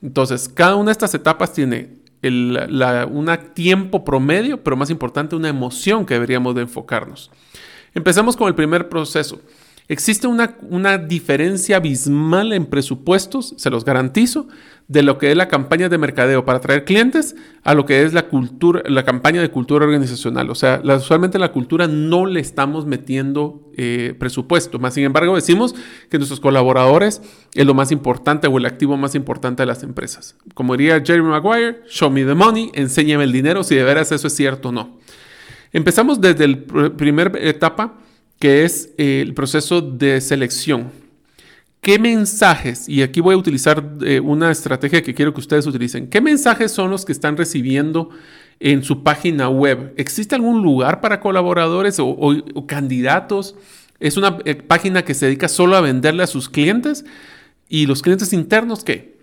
Entonces, 0.00 0.48
cada 0.48 0.74
una 0.76 0.86
de 0.86 0.92
estas 0.92 1.14
etapas 1.14 1.52
tiene 1.52 1.98
un 2.22 3.38
tiempo 3.52 4.06
promedio, 4.06 4.64
pero 4.64 4.74
más 4.74 4.88
importante, 4.88 5.36
una 5.36 5.50
emoción 5.50 6.06
que 6.06 6.14
deberíamos 6.14 6.54
de 6.54 6.62
enfocarnos. 6.62 7.30
Empezamos 7.92 8.38
con 8.38 8.48
el 8.48 8.54
primer 8.54 8.88
proceso. 8.88 9.38
Existe 9.86 10.26
una, 10.26 10.56
una, 10.70 10.96
diferencia 10.96 11.76
abismal 11.76 12.54
en 12.54 12.64
presupuestos, 12.64 13.54
se 13.58 13.68
los 13.68 13.84
garantizo, 13.84 14.48
de 14.88 15.02
lo 15.02 15.18
que 15.18 15.30
es 15.30 15.36
la 15.36 15.48
campaña 15.48 15.88
de 15.88 15.98
mercadeo 15.98 16.44
para 16.44 16.58
atraer 16.58 16.84
clientes 16.84 17.36
a 17.62 17.74
lo 17.74 17.86
que 17.86 18.02
es 18.02 18.12
la 18.12 18.28
cultura, 18.28 18.82
la 18.86 19.04
campaña 19.04 19.40
de 19.40 19.50
cultura 19.50 19.84
organizacional. 19.84 20.50
O 20.50 20.54
sea, 20.54 20.80
la, 20.82 20.96
usualmente 20.96 21.38
la 21.38 21.52
cultura 21.52 21.86
no 21.86 22.24
le 22.26 22.40
estamos 22.40 22.86
metiendo 22.86 23.70
eh, 23.76 24.14
presupuesto. 24.18 24.78
Más 24.78 24.94
sin 24.94 25.04
embargo, 25.04 25.34
decimos 25.34 25.74
que 26.10 26.18
nuestros 26.18 26.40
colaboradores 26.40 27.22
es 27.54 27.66
lo 27.66 27.74
más 27.74 27.92
importante 27.92 28.46
o 28.46 28.56
el 28.58 28.66
activo 28.66 28.96
más 28.96 29.14
importante 29.14 29.62
de 29.62 29.66
las 29.66 29.82
empresas. 29.82 30.36
Como 30.54 30.76
diría 30.76 31.02
Jeremy 31.04 31.28
Maguire, 31.28 31.82
show 31.88 32.10
me 32.10 32.24
the 32.24 32.34
money, 32.34 32.70
enséñame 32.74 33.24
el 33.24 33.32
dinero 33.32 33.64
si 33.64 33.74
de 33.74 33.84
veras 33.84 34.12
eso 34.12 34.26
es 34.26 34.34
cierto 34.34 34.68
o 34.68 34.72
no. 34.72 34.98
Empezamos 35.72 36.20
desde 36.20 36.46
la 36.46 36.90
primera 36.96 37.32
etapa 37.40 37.98
que 38.44 38.66
es 38.66 38.90
eh, 38.98 39.22
el 39.22 39.32
proceso 39.32 39.80
de 39.80 40.20
selección. 40.20 40.92
¿Qué 41.80 41.98
mensajes, 41.98 42.86
y 42.90 43.00
aquí 43.00 43.22
voy 43.22 43.34
a 43.34 43.38
utilizar 43.38 43.82
eh, 44.02 44.20
una 44.20 44.50
estrategia 44.50 45.02
que 45.02 45.14
quiero 45.14 45.32
que 45.32 45.40
ustedes 45.40 45.66
utilicen, 45.66 46.10
qué 46.10 46.20
mensajes 46.20 46.70
son 46.70 46.90
los 46.90 47.06
que 47.06 47.12
están 47.12 47.38
recibiendo 47.38 48.10
en 48.60 48.82
su 48.82 49.02
página 49.02 49.48
web? 49.48 49.94
¿Existe 49.96 50.34
algún 50.34 50.60
lugar 50.60 51.00
para 51.00 51.20
colaboradores 51.20 51.96
o, 51.98 52.66
candidatos? 52.66 53.56
¿Es 53.98 54.18
una 54.18 54.36
eh, 54.44 54.56
página 54.56 55.06
que 55.06 55.14
se 55.14 55.24
dedica 55.24 55.48
solo 55.48 55.74
a 55.74 55.80
venderle 55.80 56.22
a 56.22 56.26
sus 56.26 56.50
clientes? 56.50 57.06
¿Y 57.70 57.86
los 57.86 58.02
clientes 58.02 58.34
internos 58.34 58.84
qué? 58.84 59.13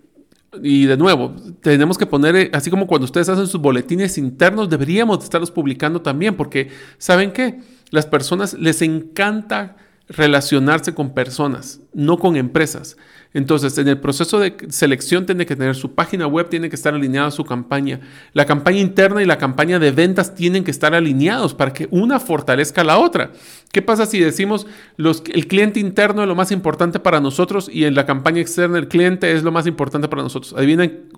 Y 0.61 0.85
de 0.85 0.97
nuevo, 0.97 1.33
tenemos 1.61 1.97
que 1.97 2.05
poner, 2.05 2.49
así 2.53 2.69
como 2.69 2.85
cuando 2.85 3.05
ustedes 3.05 3.29
hacen 3.29 3.47
sus 3.47 3.61
boletines 3.61 4.17
internos, 4.17 4.69
deberíamos 4.69 5.23
estarlos 5.23 5.49
publicando 5.49 6.01
también, 6.01 6.35
porque 6.35 6.69
¿saben 6.97 7.31
qué? 7.31 7.61
Las 7.89 8.05
personas 8.05 8.53
les 8.55 8.81
encanta 8.81 9.77
relacionarse 10.09 10.93
con 10.93 11.13
personas, 11.13 11.79
no 11.93 12.17
con 12.17 12.35
empresas. 12.35 12.97
Entonces, 13.33 13.77
en 13.77 13.87
el 13.87 13.97
proceso 13.97 14.39
de 14.39 14.57
selección 14.69 15.25
tiene 15.25 15.45
que 15.45 15.55
tener 15.55 15.75
su 15.75 15.95
página 15.95 16.27
web, 16.27 16.49
tiene 16.49 16.69
que 16.69 16.75
estar 16.75 16.93
alineada 16.93 17.27
a 17.27 17.31
su 17.31 17.45
campaña. 17.45 18.01
La 18.33 18.45
campaña 18.45 18.79
interna 18.79 19.21
y 19.23 19.25
la 19.25 19.37
campaña 19.37 19.79
de 19.79 19.91
ventas 19.91 20.35
tienen 20.35 20.65
que 20.65 20.71
estar 20.71 20.93
alineados 20.93 21.53
para 21.53 21.71
que 21.71 21.87
una 21.91 22.19
fortalezca 22.19 22.81
a 22.81 22.83
la 22.83 22.97
otra. 22.97 23.31
¿Qué 23.71 23.81
pasa 23.81 24.05
si 24.05 24.19
decimos 24.19 24.67
los, 24.97 25.23
el 25.33 25.47
cliente 25.47 25.79
interno 25.79 26.23
es 26.23 26.27
lo 26.27 26.35
más 26.35 26.51
importante 26.51 26.99
para 26.99 27.21
nosotros 27.21 27.69
y 27.71 27.85
en 27.85 27.95
la 27.95 28.05
campaña 28.05 28.41
externa 28.41 28.77
el 28.77 28.89
cliente 28.89 29.31
es 29.31 29.43
lo 29.43 29.51
más 29.53 29.65
importante 29.65 30.09
para 30.09 30.23
nosotros? 30.23 30.53
Adivinen 30.57 31.09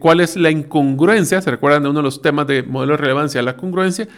cuál 0.00 0.20
es 0.20 0.36
la 0.36 0.50
incongruencia. 0.50 1.40
¿Se 1.40 1.52
recuerdan 1.52 1.84
de 1.84 1.90
uno 1.90 2.00
de 2.00 2.04
los 2.04 2.20
temas 2.20 2.48
de 2.48 2.64
modelo 2.64 2.94
de 2.94 2.96
relevancia? 2.96 3.42
La 3.42 3.56
congruencia 3.56 4.08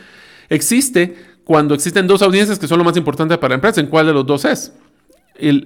existe 0.49 1.17
cuando 1.45 1.75
existen 1.75 2.07
dos 2.07 2.23
audiencias 2.23 2.59
que 2.59 2.67
son 2.67 2.79
lo 2.79 2.85
más 2.85 2.97
importante 2.97 3.37
para 3.37 3.51
la 3.51 3.55
empresa. 3.57 3.83
¿En 3.83 3.89
cuál 3.89 4.07
de 4.07 4.15
los 4.15 4.25
dos 4.25 4.47
es? 4.47 4.73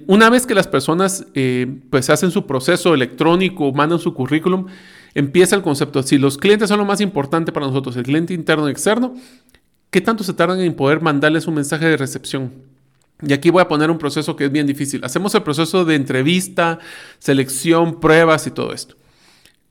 Una 0.07 0.29
vez 0.29 0.45
que 0.45 0.55
las 0.55 0.67
personas 0.67 1.25
eh, 1.33 1.81
pues 1.89 2.09
hacen 2.09 2.31
su 2.31 2.45
proceso 2.45 2.93
electrónico, 2.93 3.71
mandan 3.73 3.99
su 3.99 4.13
currículum, 4.13 4.67
empieza 5.13 5.55
el 5.55 5.61
concepto. 5.61 6.01
Si 6.03 6.17
los 6.17 6.37
clientes 6.37 6.69
son 6.69 6.79
lo 6.79 6.85
más 6.85 7.01
importante 7.01 7.51
para 7.51 7.67
nosotros, 7.67 7.95
el 7.97 8.03
cliente 8.03 8.33
interno 8.33 8.67
y 8.67 8.71
externo, 8.71 9.15
¿qué 9.89 10.01
tanto 10.01 10.23
se 10.23 10.33
tardan 10.33 10.59
en 10.61 10.73
poder 10.73 11.01
mandarles 11.01 11.47
un 11.47 11.55
mensaje 11.55 11.85
de 11.85 11.97
recepción? 11.97 12.51
Y 13.21 13.33
aquí 13.33 13.49
voy 13.49 13.61
a 13.61 13.67
poner 13.67 13.89
un 13.89 13.97
proceso 13.97 14.35
que 14.35 14.45
es 14.45 14.51
bien 14.51 14.67
difícil. 14.67 15.03
Hacemos 15.03 15.33
el 15.35 15.43
proceso 15.43 15.85
de 15.85 15.95
entrevista, 15.95 16.79
selección, 17.19 17.99
pruebas 17.99 18.45
y 18.47 18.51
todo 18.51 18.73
esto. 18.73 18.95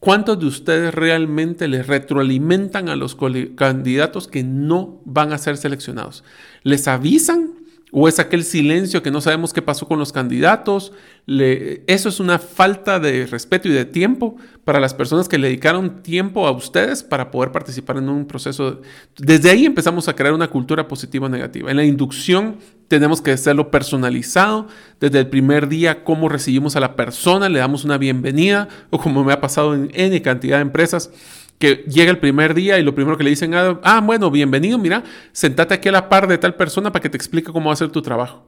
¿Cuántos 0.01 0.39
de 0.39 0.47
ustedes 0.47 0.95
realmente 0.95 1.69
les 1.69 1.87
retroalimentan 1.87 2.89
a 2.89 2.97
los 2.97 3.17
candidatos 3.57 4.29
que 4.29 4.43
no 4.43 5.01
van 5.05 5.33
a 5.33 5.39
ser 5.39 5.57
seleccionados? 5.57 6.23
¿Les 6.63 6.87
avisan 6.87 7.55
o 7.93 8.09
es 8.09 8.19
aquel 8.19 8.43
silencio 8.43 9.03
que 9.03 9.13
no 9.13 9.21
sabemos 9.21 9.53
qué 9.53 9.63
pasó 9.63 9.87
con 9.87 9.99
los 9.99 10.13
candidatos. 10.13 10.93
eso 11.27 12.09
es 12.09 12.21
una 12.21 12.39
falta 12.39 12.99
de 12.99 13.27
respeto 13.27 13.69
y 13.69 13.73
de 13.73 13.85
tiempo 13.85 14.37
para 14.65 14.81
las 14.81 14.93
personas 14.93 15.29
que 15.29 15.39
le 15.39 15.47
dedicaron 15.47 16.03
tiempo 16.03 16.47
a 16.47 16.51
ustedes 16.51 17.05
para 17.05 17.31
poder 17.31 17.53
participar 17.53 17.99
en 17.99 18.09
un 18.09 18.27
proceso. 18.27 18.81
Desde 19.17 19.51
ahí 19.51 19.67
empezamos 19.67 20.09
a 20.09 20.17
crear 20.17 20.35
una 20.35 20.49
cultura 20.49 20.89
positiva 20.89 21.27
o 21.27 21.29
negativa. 21.29 21.71
En 21.71 21.77
la 21.77 21.85
inducción 21.85 22.57
tenemos 22.89 23.23
que 23.23 23.31
hacerlo 23.31 23.71
personalizado. 23.71 24.67
Desde 24.99 25.21
el 25.21 25.29
primer 25.29 25.69
día, 25.69 26.03
cómo 26.03 26.29
recibimos 26.29 26.75
a 26.75 26.81
la 26.81 26.97
persona, 26.97 27.49
le 27.49 27.61
damos 27.61 27.85
una 27.85 27.99
bienvenida 27.99 28.69
o 28.91 28.99
como 28.99 29.23
me 29.23 29.33
ha 29.33 29.41
pasado 29.41 29.75
en 29.75 29.91
N 29.95 30.21
cantidad 30.23 30.57
de 30.57 30.63
empresas 30.63 31.11
que 31.59 31.85
llega 31.89 32.11
el 32.11 32.19
primer 32.19 32.55
día 32.55 32.79
y 32.79 32.83
lo 32.83 32.95
primero 32.95 33.17
que 33.17 33.25
le 33.25 33.31
dicen, 33.31 33.53
ah, 33.55 34.01
bueno, 34.05 34.31
bienvenido, 34.31 34.79
mira, 34.79 35.03
sentate 35.33 35.75
aquí 35.75 35.89
a 35.89 35.93
la 35.93 36.09
par 36.09 36.29
de 36.29 36.39
tal 36.39 36.55
persona 36.55 36.93
para 36.93 37.03
que 37.03 37.09
te 37.09 37.17
explique 37.17 37.53
cómo 37.53 37.69
va 37.69 37.73
a 37.73 37.77
ser 37.77 37.91
tu 37.91 38.03
trabajo. 38.03 38.45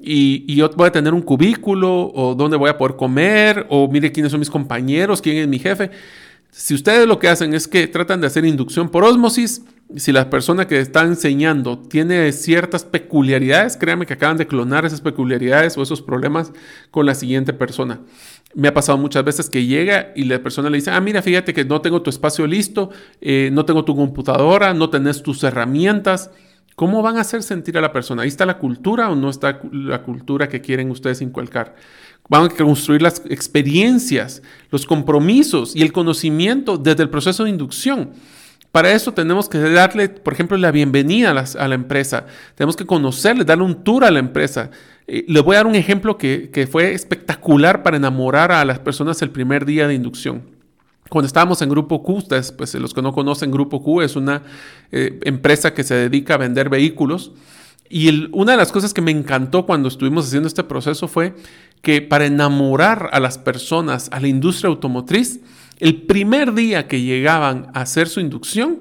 Y, 0.00 0.44
y, 0.46 0.56
yo 0.56 0.70
voy 0.70 0.86
a 0.86 0.92
tener 0.92 1.12
un 1.12 1.22
cubículo, 1.22 2.12
o 2.14 2.34
dónde 2.34 2.56
voy 2.56 2.70
a 2.70 2.78
poder 2.78 2.96
comer, 2.96 3.66
o 3.68 3.88
mire 3.88 4.12
quiénes 4.12 4.30
son 4.30 4.38
mis 4.38 4.50
compañeros, 4.50 5.20
quién 5.20 5.38
es 5.38 5.48
mi 5.48 5.58
jefe. 5.58 5.90
Si 6.50 6.74
ustedes 6.74 7.06
lo 7.06 7.18
que 7.18 7.28
hacen 7.28 7.52
es 7.52 7.68
que 7.68 7.86
tratan 7.86 8.20
de 8.20 8.26
hacer 8.26 8.44
inducción 8.44 8.88
por 8.88 9.04
osmosis, 9.04 9.62
si 9.96 10.12
la 10.12 10.28
persona 10.30 10.66
que 10.66 10.80
está 10.80 11.02
enseñando 11.02 11.78
tiene 11.78 12.30
ciertas 12.32 12.84
peculiaridades, 12.84 13.76
créanme 13.76 14.06
que 14.06 14.14
acaban 14.14 14.36
de 14.36 14.46
clonar 14.46 14.84
esas 14.84 15.00
peculiaridades 15.00 15.76
o 15.76 15.82
esos 15.82 16.02
problemas 16.02 16.52
con 16.90 17.06
la 17.06 17.14
siguiente 17.14 17.52
persona. 17.52 18.00
Me 18.54 18.68
ha 18.68 18.74
pasado 18.74 18.96
muchas 18.98 19.24
veces 19.24 19.50
que 19.50 19.66
llega 19.66 20.12
y 20.16 20.24
la 20.24 20.42
persona 20.42 20.70
le 20.70 20.78
dice, 20.78 20.90
ah, 20.90 21.00
mira, 21.00 21.20
fíjate 21.20 21.52
que 21.52 21.64
no 21.64 21.80
tengo 21.80 22.02
tu 22.02 22.10
espacio 22.10 22.46
listo, 22.46 22.90
eh, 23.20 23.50
no 23.52 23.64
tengo 23.64 23.84
tu 23.84 23.94
computadora, 23.94 24.72
no 24.72 24.88
tenés 24.88 25.22
tus 25.22 25.42
herramientas. 25.44 26.30
¿Cómo 26.74 27.02
van 27.02 27.18
a 27.18 27.22
hacer 27.22 27.42
sentir 27.42 27.76
a 27.76 27.80
la 27.80 27.92
persona? 27.92 28.22
¿Ahí 28.22 28.28
está 28.28 28.46
la 28.46 28.58
cultura 28.58 29.10
o 29.10 29.16
no 29.16 29.28
está 29.30 29.60
la 29.72 30.02
cultura 30.02 30.48
que 30.48 30.60
quieren 30.60 30.90
ustedes 30.90 31.20
inculcar? 31.20 31.74
Van 32.28 32.44
a 32.44 32.48
construir 32.48 33.02
las 33.02 33.22
experiencias, 33.28 34.42
los 34.70 34.86
compromisos 34.86 35.74
y 35.74 35.82
el 35.82 35.92
conocimiento 35.92 36.78
desde 36.78 37.02
el 37.02 37.10
proceso 37.10 37.44
de 37.44 37.50
inducción. 37.50 38.10
Para 38.78 38.92
eso 38.92 39.12
tenemos 39.12 39.48
que 39.48 39.58
darle, 39.58 40.08
por 40.08 40.32
ejemplo, 40.32 40.56
la 40.56 40.70
bienvenida 40.70 41.30
a, 41.30 41.66
la 41.66 41.74
empresa. 41.74 42.26
Tenemos 42.54 42.76
que 42.76 42.86
conocerle, 42.86 43.44
darle 43.44 43.64
un 43.64 43.82
tour 43.82 44.04
a 44.04 44.10
la 44.12 44.20
empresa. 44.20 44.70
Eh, 45.08 45.24
les 45.26 45.42
voy 45.42 45.56
a 45.56 45.58
dar 45.58 45.66
un 45.66 45.74
ejemplo 45.74 46.16
que, 46.16 46.68
fue 46.70 46.92
espectacular 46.92 47.82
para 47.82 47.96
enamorar 47.96 48.52
a 48.52 48.64
las 48.64 48.78
personas 48.78 49.20
el 49.20 49.30
primer 49.30 49.64
día 49.64 49.88
de 49.88 49.94
inducción. 49.94 50.42
Cuando 51.08 51.26
estábamos 51.26 51.60
en 51.60 51.70
Grupo 51.70 52.04
Q, 52.04 52.18
ustedes, 52.18 52.52
pues 52.52 52.72
los 52.76 52.94
que 52.94 53.02
no 53.02 53.12
conocen 53.12 53.50
Grupo 53.50 53.82
Q, 53.82 54.02
es 54.02 54.14
una 54.14 54.44
eh, 54.92 55.18
empresa 55.24 55.74
que 55.74 55.82
se 55.82 55.96
dedica 55.96 56.34
a 56.34 56.36
vender 56.36 56.68
vehículos. 56.68 57.32
Y 57.90 58.28
una 58.30 58.52
de 58.52 58.58
las 58.58 58.70
cosas 58.70 58.94
que 58.94 59.02
me 59.02 59.10
encantó 59.10 59.66
cuando 59.66 59.88
estuvimos 59.88 60.28
haciendo 60.28 60.46
este 60.46 60.62
proceso 60.62 61.08
fue 61.08 61.34
que 61.82 62.00
para 62.00 62.26
enamorar 62.26 63.10
a 63.12 63.18
las 63.18 63.38
personas 63.38 64.08
a 64.12 64.20
la 64.20 64.28
industria 64.28 64.68
automotriz, 64.68 65.40
el 65.78 66.02
primer 66.02 66.54
día 66.54 66.88
que 66.88 67.00
llegaban 67.02 67.70
a 67.74 67.82
hacer 67.82 68.08
su 68.08 68.20
inducción, 68.20 68.80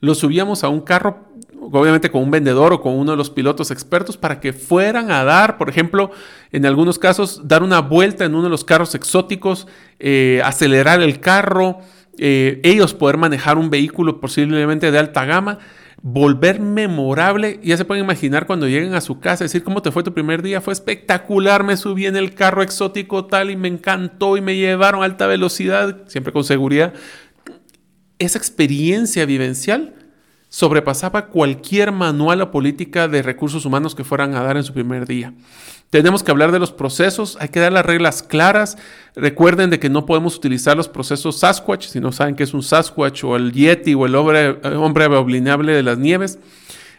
los 0.00 0.18
subíamos 0.18 0.64
a 0.64 0.68
un 0.68 0.80
carro, 0.80 1.24
obviamente 1.58 2.10
con 2.10 2.22
un 2.22 2.30
vendedor 2.30 2.72
o 2.72 2.80
con 2.80 2.94
uno 2.94 3.12
de 3.12 3.16
los 3.16 3.30
pilotos 3.30 3.70
expertos, 3.70 4.16
para 4.16 4.40
que 4.40 4.52
fueran 4.52 5.10
a 5.10 5.24
dar, 5.24 5.58
por 5.58 5.68
ejemplo, 5.68 6.10
en 6.52 6.66
algunos 6.66 6.98
casos, 6.98 7.48
dar 7.48 7.62
una 7.62 7.80
vuelta 7.80 8.24
en 8.24 8.34
uno 8.34 8.44
de 8.44 8.50
los 8.50 8.64
carros 8.64 8.94
exóticos, 8.94 9.66
eh, 9.98 10.40
acelerar 10.44 11.00
el 11.00 11.20
carro, 11.20 11.78
eh, 12.18 12.60
ellos 12.64 12.94
poder 12.94 13.16
manejar 13.16 13.58
un 13.58 13.70
vehículo 13.70 14.20
posiblemente 14.20 14.90
de 14.90 14.98
alta 14.98 15.24
gama 15.24 15.58
volver 16.02 16.60
memorable. 16.60 17.60
Ya 17.62 17.76
se 17.76 17.84
pueden 17.84 18.04
imaginar 18.04 18.46
cuando 18.46 18.68
lleguen 18.68 18.94
a 18.94 19.00
su 19.00 19.20
casa, 19.20 19.44
decir 19.44 19.62
cómo 19.64 19.82
te 19.82 19.90
fue 19.90 20.02
tu 20.02 20.14
primer 20.14 20.42
día. 20.42 20.60
Fue 20.60 20.72
espectacular, 20.72 21.64
me 21.64 21.76
subí 21.76 22.06
en 22.06 22.16
el 22.16 22.34
carro 22.34 22.62
exótico 22.62 23.26
tal 23.26 23.50
y 23.50 23.56
me 23.56 23.68
encantó 23.68 24.36
y 24.36 24.40
me 24.40 24.56
llevaron 24.56 25.02
a 25.02 25.04
alta 25.04 25.26
velocidad, 25.26 26.04
siempre 26.06 26.32
con 26.32 26.44
seguridad. 26.44 26.94
Esa 28.18 28.38
experiencia 28.38 29.26
vivencial 29.26 29.94
sobrepasaba 30.48 31.26
cualquier 31.26 31.92
manual 31.92 32.40
o 32.40 32.50
política 32.50 33.08
de 33.08 33.22
recursos 33.22 33.64
humanos 33.64 33.94
que 33.94 34.04
fueran 34.04 34.34
a 34.34 34.42
dar 34.42 34.56
en 34.56 34.64
su 34.64 34.72
primer 34.72 35.06
día. 35.06 35.34
Tenemos 35.90 36.22
que 36.22 36.32
hablar 36.32 36.50
de 36.50 36.58
los 36.58 36.72
procesos, 36.72 37.38
hay 37.40 37.48
que 37.48 37.60
dar 37.60 37.72
las 37.72 37.86
reglas 37.86 38.22
claras. 38.22 38.76
Recuerden 39.14 39.70
de 39.70 39.78
que 39.78 39.88
no 39.88 40.04
podemos 40.04 40.36
utilizar 40.36 40.76
los 40.76 40.88
procesos 40.88 41.38
Sasquatch, 41.38 41.86
si 41.86 42.00
no 42.00 42.10
saben 42.10 42.34
qué 42.34 42.42
es 42.42 42.54
un 42.54 42.62
Sasquatch 42.62 43.22
o 43.24 43.36
el 43.36 43.52
Yeti 43.52 43.94
o 43.94 44.04
el 44.04 44.16
hombre, 44.16 44.58
hombre 44.76 45.04
abominable 45.04 45.72
de 45.72 45.82
las 45.84 45.98
nieves. 45.98 46.38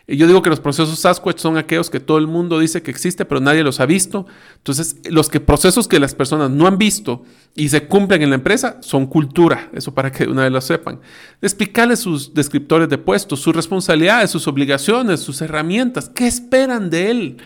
Yo 0.08 0.26
digo 0.26 0.42
que 0.42 0.50
los 0.50 0.62
procesos 0.62 1.00
Sasquatch 1.00 1.40
son 1.40 1.58
aquellos 1.58 1.90
que 1.90 2.00
todo 2.00 2.18
el 2.18 2.28
mundo 2.28 2.60
dice 2.60 2.82
que 2.82 2.92
existe, 2.92 3.26
pero 3.26 3.42
nadie 3.42 3.62
los 3.62 3.82
ha 3.82 3.86
visto. 3.86 4.26
Entonces, 4.56 4.96
los 5.10 5.28
que, 5.28 5.42
procesos 5.42 5.90
que 5.90 6.00
las 6.00 6.16
personas 6.16 6.50
no 6.50 6.66
han 6.66 6.78
visto 6.78 7.24
y 7.56 7.68
se 7.68 7.88
cumplen 7.88 8.22
en 8.22 8.30
la 8.30 8.36
empresa 8.36 8.78
son 8.82 9.06
cultura. 9.08 9.70
Eso 9.74 9.94
para 9.94 10.12
que 10.12 10.24
una 10.26 10.44
vez 10.44 10.52
lo 10.52 10.62
sepan. 10.62 11.02
Explicarles 11.42 12.00
sus 12.00 12.34
descriptores 12.34 12.88
de 12.88 12.98
puestos, 12.98 13.42
sus 13.42 13.54
responsabilidades, 13.54 14.32
sus 14.32 14.48
obligaciones, 14.48 15.20
sus 15.20 15.42
herramientas. 15.42 16.10
¿Qué 16.10 16.26
esperan 16.26 16.90
de 16.90 17.12
él? 17.12 17.38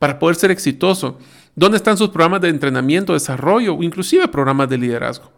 para 0.00 0.18
poder 0.18 0.34
ser 0.34 0.50
exitoso? 0.50 1.18
¿Dónde 1.54 1.76
están 1.76 1.96
sus 1.96 2.08
programas 2.08 2.40
de 2.40 2.48
entrenamiento, 2.48 3.12
desarrollo 3.12 3.74
o 3.74 3.82
inclusive 3.84 4.26
programas 4.26 4.68
de 4.68 4.78
liderazgo? 4.78 5.30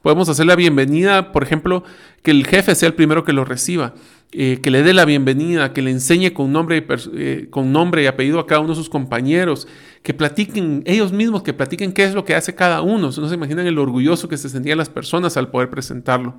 Podemos 0.00 0.28
hacer 0.28 0.46
la 0.46 0.56
bienvenida, 0.56 1.32
por 1.32 1.42
ejemplo, 1.42 1.84
que 2.22 2.30
el 2.30 2.46
jefe 2.46 2.74
sea 2.74 2.86
el 2.88 2.94
primero 2.94 3.24
que 3.24 3.32
lo 3.32 3.44
reciba, 3.44 3.94
eh, 4.36 4.58
que 4.60 4.72
le 4.72 4.82
dé 4.82 4.92
la 4.92 5.04
bienvenida, 5.04 5.72
que 5.72 5.80
le 5.80 5.92
enseñe 5.92 6.32
con 6.32 6.50
nombre, 6.50 6.78
y 6.78 6.84
eh, 7.16 7.46
con 7.50 7.70
nombre 7.70 8.02
y 8.02 8.06
apellido 8.06 8.40
a 8.40 8.48
cada 8.48 8.60
uno 8.60 8.70
de 8.70 8.74
sus 8.74 8.88
compañeros, 8.88 9.68
que 10.02 10.12
platiquen 10.12 10.82
ellos 10.86 11.12
mismos, 11.12 11.44
que 11.44 11.54
platiquen 11.54 11.92
qué 11.92 12.02
es 12.02 12.14
lo 12.14 12.24
que 12.24 12.34
hace 12.34 12.52
cada 12.52 12.82
uno. 12.82 13.10
No 13.16 13.28
se 13.28 13.34
imaginan 13.34 13.66
el 13.68 13.78
orgulloso 13.78 14.28
que 14.28 14.36
se 14.36 14.48
sentían 14.48 14.76
las 14.76 14.88
personas 14.88 15.36
al 15.36 15.50
poder 15.50 15.70
presentarlo. 15.70 16.34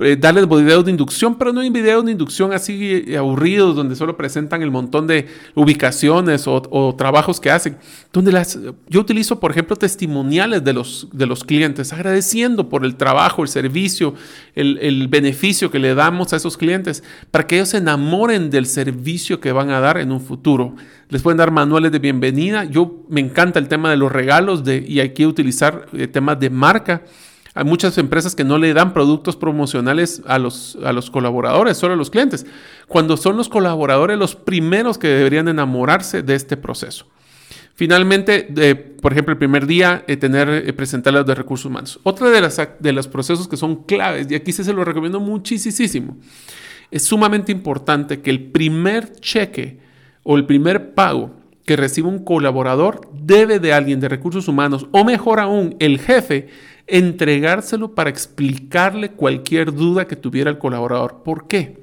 Eh, 0.00 0.16
darles 0.16 0.48
videos 0.48 0.84
de 0.84 0.92
inducción, 0.92 1.36
pero 1.36 1.52
no 1.52 1.60
hay 1.60 1.70
videos 1.70 2.04
de 2.04 2.12
inducción 2.12 2.52
así 2.52 3.04
eh, 3.08 3.16
aburridos 3.16 3.74
donde 3.74 3.96
solo 3.96 4.16
presentan 4.16 4.62
el 4.62 4.70
montón 4.70 5.08
de 5.08 5.26
ubicaciones 5.56 6.44
o, 6.46 6.94
trabajos 6.96 7.40
que 7.40 7.50
hacen. 7.50 7.78
Donde 8.12 8.30
las, 8.30 8.56
yo 8.88 9.00
utilizo, 9.00 9.40
por 9.40 9.50
ejemplo, 9.50 9.74
testimoniales 9.74 10.62
de 10.62 10.72
los, 10.72 11.08
de 11.12 11.26
los 11.26 11.42
clientes, 11.42 11.92
agradeciendo 11.92 12.68
por 12.68 12.84
el 12.84 12.94
trabajo, 12.94 13.42
el 13.42 13.48
servicio, 13.48 14.14
el, 14.54 14.78
el 14.78 15.08
beneficio 15.08 15.70
que 15.72 15.80
le 15.80 15.96
damos 15.96 16.32
a 16.32 16.36
esos 16.36 16.56
clientes, 16.56 17.02
para 17.30 17.46
que 17.46 17.56
ellos 17.56 17.70
se 17.70 17.78
enamoren 17.78 18.50
del 18.50 18.66
servicio 18.66 19.40
que 19.40 19.52
van 19.52 19.70
a 19.70 19.80
dar 19.80 19.98
en 19.98 20.12
un 20.12 20.20
futuro. 20.20 20.76
Les 21.08 21.22
pueden 21.22 21.38
dar 21.38 21.50
manuales 21.50 21.92
de 21.92 21.98
bienvenida. 21.98 22.64
Yo 22.64 23.04
me 23.08 23.20
encanta 23.20 23.58
el 23.58 23.68
tema 23.68 23.90
de 23.90 23.96
los 23.96 24.12
regalos 24.12 24.64
de, 24.64 24.84
y 24.86 25.00
hay 25.00 25.14
utilizar 25.26 25.86
eh, 25.92 26.06
temas 26.06 26.38
de 26.40 26.50
marca 26.50 27.02
hay 27.58 27.64
muchas 27.64 27.98
empresas 27.98 28.36
que 28.36 28.44
no 28.44 28.56
le 28.56 28.72
dan 28.72 28.92
productos 28.92 29.34
promocionales 29.34 30.22
a 30.26 30.38
los, 30.38 30.78
a 30.84 30.92
los 30.92 31.10
colaboradores, 31.10 31.76
solo 31.76 31.94
a 31.94 31.96
los 31.96 32.08
clientes, 32.08 32.46
cuando 32.86 33.16
son 33.16 33.36
los 33.36 33.48
colaboradores 33.48 34.16
los 34.16 34.36
primeros 34.36 34.96
que 34.96 35.08
deberían 35.08 35.48
enamorarse 35.48 36.22
de 36.22 36.36
este 36.36 36.56
proceso. 36.56 37.08
Finalmente, 37.74 38.48
por 39.02 39.10
ejemplo, 39.10 39.32
el 39.32 39.38
primer 39.38 39.66
día, 39.66 40.04
eh, 40.06 40.16
tener, 40.16 40.48
eh, 40.48 40.72
presentar 40.72 41.24
de 41.24 41.34
recursos 41.34 41.66
humanos. 41.66 41.98
Otra 42.04 42.30
de, 42.30 42.40
las, 42.40 42.60
de 42.78 42.92
los 42.92 43.08
procesos 43.08 43.48
que 43.48 43.56
son 43.56 43.82
claves, 43.82 44.28
y 44.30 44.36
aquí 44.36 44.52
sí 44.52 44.62
se 44.62 44.72
lo 44.72 44.84
recomiendo 44.84 45.18
muchísimo, 45.18 46.16
es 46.90 47.04
sumamente 47.04 47.52
importante 47.52 48.20
que 48.20 48.30
el 48.30 48.50
primer 48.50 49.12
cheque 49.20 49.78
o 50.22 50.36
el 50.36 50.46
primer 50.46 50.94
pago 50.94 51.34
que 51.64 51.76
recibe 51.76 52.08
un 52.08 52.24
colaborador 52.24 53.10
debe 53.12 53.58
de 53.58 53.72
alguien 53.74 54.00
de 54.00 54.08
recursos 54.08 54.48
humanos 54.48 54.86
o 54.92 55.04
mejor 55.04 55.38
aún 55.38 55.76
el 55.80 55.98
jefe 55.98 56.48
entregárselo 56.86 57.94
para 57.94 58.08
explicarle 58.08 59.10
cualquier 59.10 59.74
duda 59.74 60.06
que 60.06 60.16
tuviera 60.16 60.50
el 60.50 60.58
colaborador. 60.58 61.22
¿Por 61.22 61.46
qué? 61.46 61.82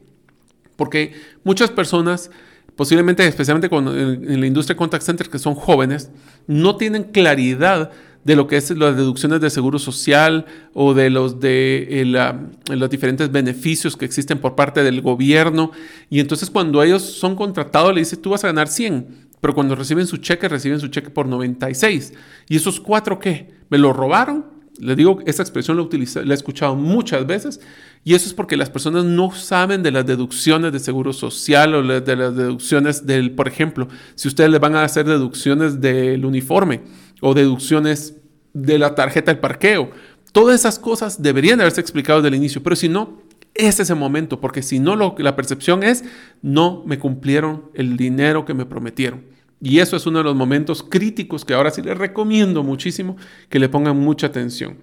Porque 0.75 1.13
muchas 1.43 1.69
personas, 1.69 2.31
posiblemente 2.75 3.25
especialmente 3.27 3.69
en 3.71 4.39
la 4.41 4.47
industria 4.47 4.75
contact 4.75 5.03
center 5.03 5.29
que 5.29 5.37
son 5.37 5.53
jóvenes, 5.53 6.11
no 6.47 6.75
tienen 6.77 7.03
claridad 7.03 7.91
de 8.25 8.35
lo 8.35 8.47
que 8.47 8.57
es 8.57 8.71
las 8.71 8.97
deducciones 8.97 9.39
de 9.39 9.49
seguro 9.51 9.79
social 9.79 10.45
o 10.73 10.95
de 10.95 11.11
los 11.11 11.39
de 11.39 11.87
eh, 12.01 12.75
los 12.75 12.89
diferentes 12.89 13.31
beneficios 13.31 13.95
que 13.95 14.03
existen 14.03 14.39
por 14.39 14.55
parte 14.55 14.83
del 14.83 15.01
gobierno. 15.01 15.71
Y 16.09 16.19
entonces 16.19 16.49
cuando 16.49 16.81
ellos 16.83 17.03
son 17.03 17.35
contratados 17.35 17.93
le 17.93 18.01
dicen, 18.01 18.21
tú 18.21 18.31
vas 18.31 18.43
a 18.43 18.47
ganar 18.47 18.67
100, 18.67 19.29
pero 19.39 19.53
cuando 19.53 19.75
reciben 19.75 20.07
su 20.07 20.17
cheque, 20.17 20.49
reciben 20.49 20.79
su 20.79 20.87
cheque 20.87 21.11
por 21.11 21.27
96. 21.27 22.13
¿Y 22.49 22.55
esos 22.55 22.79
cuatro 22.79 23.19
qué? 23.19 23.53
¿Me 23.69 23.77
lo 23.77 23.93
robaron? 23.93 24.45
Le 24.79 24.95
digo, 24.95 25.19
esa 25.25 25.43
expresión 25.43 25.77
la, 25.77 25.87
la 26.23 26.33
he 26.33 26.35
escuchado 26.35 26.75
muchas 26.75 27.25
veces 27.27 27.61
y 28.03 28.15
eso 28.15 28.27
es 28.27 28.33
porque 28.33 28.57
las 28.57 28.69
personas 28.69 29.05
no 29.05 29.31
saben 29.31 29.83
de 29.83 29.91
las 29.91 30.05
deducciones 30.05 30.73
de 30.73 30.79
seguro 30.79 31.13
social 31.13 31.75
o 31.75 32.01
de 32.01 32.15
las 32.15 32.35
deducciones 32.35 33.05
del, 33.05 33.31
por 33.31 33.47
ejemplo, 33.47 33.87
si 34.15 34.27
ustedes 34.27 34.49
le 34.49 34.59
van 34.59 34.75
a 34.75 34.83
hacer 34.83 35.05
deducciones 35.05 35.79
del 35.79 36.25
uniforme 36.25 36.81
o 37.25 37.33
deducciones 37.33 38.17
de 38.53 38.77
la 38.77 38.93
tarjeta 38.93 39.31
del 39.31 39.39
parqueo. 39.39 39.89
Todas 40.31 40.59
esas 40.59 40.77
cosas 40.77 41.23
deberían 41.23 41.59
haberse 41.59 41.81
explicado 41.81 42.21
desde 42.21 42.27
el 42.27 42.35
inicio, 42.35 42.61
pero 42.61 42.75
si 42.75 42.87
no, 42.87 43.19
es 43.55 43.79
ese 43.79 43.95
momento, 43.95 44.39
porque 44.39 44.61
si 44.61 44.77
no, 44.77 44.95
lo, 44.95 45.15
la 45.17 45.35
percepción 45.35 45.81
es, 45.81 46.03
no 46.43 46.83
me 46.85 46.99
cumplieron 46.99 47.71
el 47.73 47.97
dinero 47.97 48.45
que 48.45 48.53
me 48.53 48.67
prometieron. 48.67 49.23
Y 49.59 49.79
eso 49.79 49.95
es 49.95 50.05
uno 50.05 50.19
de 50.19 50.25
los 50.25 50.35
momentos 50.35 50.83
críticos 50.83 51.43
que 51.43 51.55
ahora 51.55 51.71
sí 51.71 51.81
les 51.81 51.97
recomiendo 51.97 52.61
muchísimo 52.61 53.17
que 53.49 53.57
le 53.57 53.69
pongan 53.69 53.97
mucha 53.97 54.27
atención. 54.27 54.77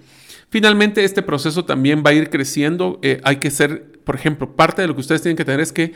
Finalmente, 0.48 1.04
este 1.04 1.22
proceso 1.22 1.64
también 1.64 2.02
va 2.04 2.10
a 2.10 2.14
ir 2.14 2.28
creciendo. 2.28 2.98
Eh, 3.02 3.20
hay 3.22 3.36
que 3.36 3.52
ser 3.52 3.91
por 4.04 4.14
ejemplo, 4.14 4.54
parte 4.56 4.82
de 4.82 4.88
lo 4.88 4.94
que 4.94 5.00
ustedes 5.00 5.22
tienen 5.22 5.36
que 5.36 5.44
tener 5.44 5.60
es 5.60 5.72
que 5.72 5.94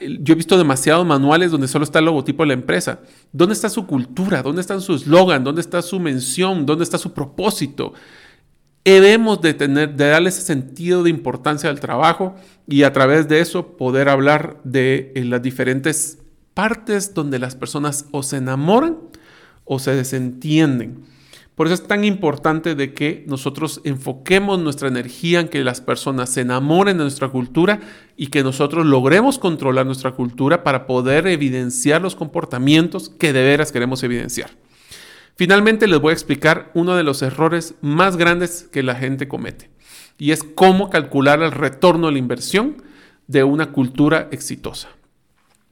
eh, 0.00 0.18
yo 0.20 0.32
he 0.32 0.36
visto 0.36 0.56
demasiados 0.56 1.06
manuales 1.06 1.50
donde 1.50 1.68
solo 1.68 1.84
está 1.84 1.98
el 1.98 2.06
logotipo 2.06 2.42
de 2.42 2.48
la 2.48 2.52
empresa. 2.54 3.00
¿Dónde 3.32 3.54
está 3.54 3.68
su 3.68 3.86
cultura? 3.86 4.42
¿Dónde 4.42 4.60
está 4.60 4.78
su 4.80 4.94
eslogan? 4.94 5.44
¿Dónde 5.44 5.60
está 5.60 5.82
su 5.82 6.00
mención? 6.00 6.66
¿Dónde 6.66 6.84
está 6.84 6.98
su 6.98 7.12
propósito? 7.12 7.92
Debemos 8.84 9.42
de, 9.42 9.52
tener, 9.52 9.94
de 9.96 10.08
darle 10.08 10.30
ese 10.30 10.40
sentido 10.40 11.02
de 11.02 11.10
importancia 11.10 11.68
al 11.68 11.78
trabajo 11.78 12.36
y 12.66 12.84
a 12.84 12.92
través 12.92 13.28
de 13.28 13.40
eso 13.40 13.76
poder 13.76 14.08
hablar 14.08 14.60
de 14.64 15.12
eh, 15.14 15.24
las 15.24 15.42
diferentes 15.42 16.18
partes 16.54 17.12
donde 17.12 17.38
las 17.38 17.54
personas 17.54 18.06
o 18.12 18.22
se 18.22 18.38
enamoran 18.38 18.96
o 19.64 19.78
se 19.78 19.94
desentienden. 19.94 21.04
Por 21.58 21.66
eso 21.66 21.74
es 21.74 21.88
tan 21.88 22.04
importante 22.04 22.76
de 22.76 22.94
que 22.94 23.24
nosotros 23.26 23.80
enfoquemos 23.82 24.60
nuestra 24.60 24.86
energía 24.86 25.40
en 25.40 25.48
que 25.48 25.64
las 25.64 25.80
personas 25.80 26.30
se 26.30 26.42
enamoren 26.42 26.98
de 26.98 27.02
nuestra 27.02 27.30
cultura 27.30 27.80
y 28.16 28.28
que 28.28 28.44
nosotros 28.44 28.86
logremos 28.86 29.40
controlar 29.40 29.84
nuestra 29.84 30.12
cultura 30.12 30.62
para 30.62 30.86
poder 30.86 31.26
evidenciar 31.26 32.00
los 32.00 32.14
comportamientos 32.14 33.08
que 33.08 33.32
de 33.32 33.42
veras 33.42 33.72
queremos 33.72 34.04
evidenciar. 34.04 34.50
Finalmente 35.34 35.88
les 35.88 36.00
voy 36.00 36.10
a 36.10 36.12
explicar 36.12 36.70
uno 36.74 36.94
de 36.94 37.02
los 37.02 37.22
errores 37.22 37.74
más 37.80 38.16
grandes 38.16 38.68
que 38.70 38.84
la 38.84 38.94
gente 38.94 39.26
comete 39.26 39.68
y 40.16 40.30
es 40.30 40.44
cómo 40.44 40.90
calcular 40.90 41.42
el 41.42 41.50
retorno 41.50 42.06
a 42.06 42.12
la 42.12 42.18
inversión 42.18 42.84
de 43.26 43.42
una 43.42 43.72
cultura 43.72 44.28
exitosa. 44.30 44.90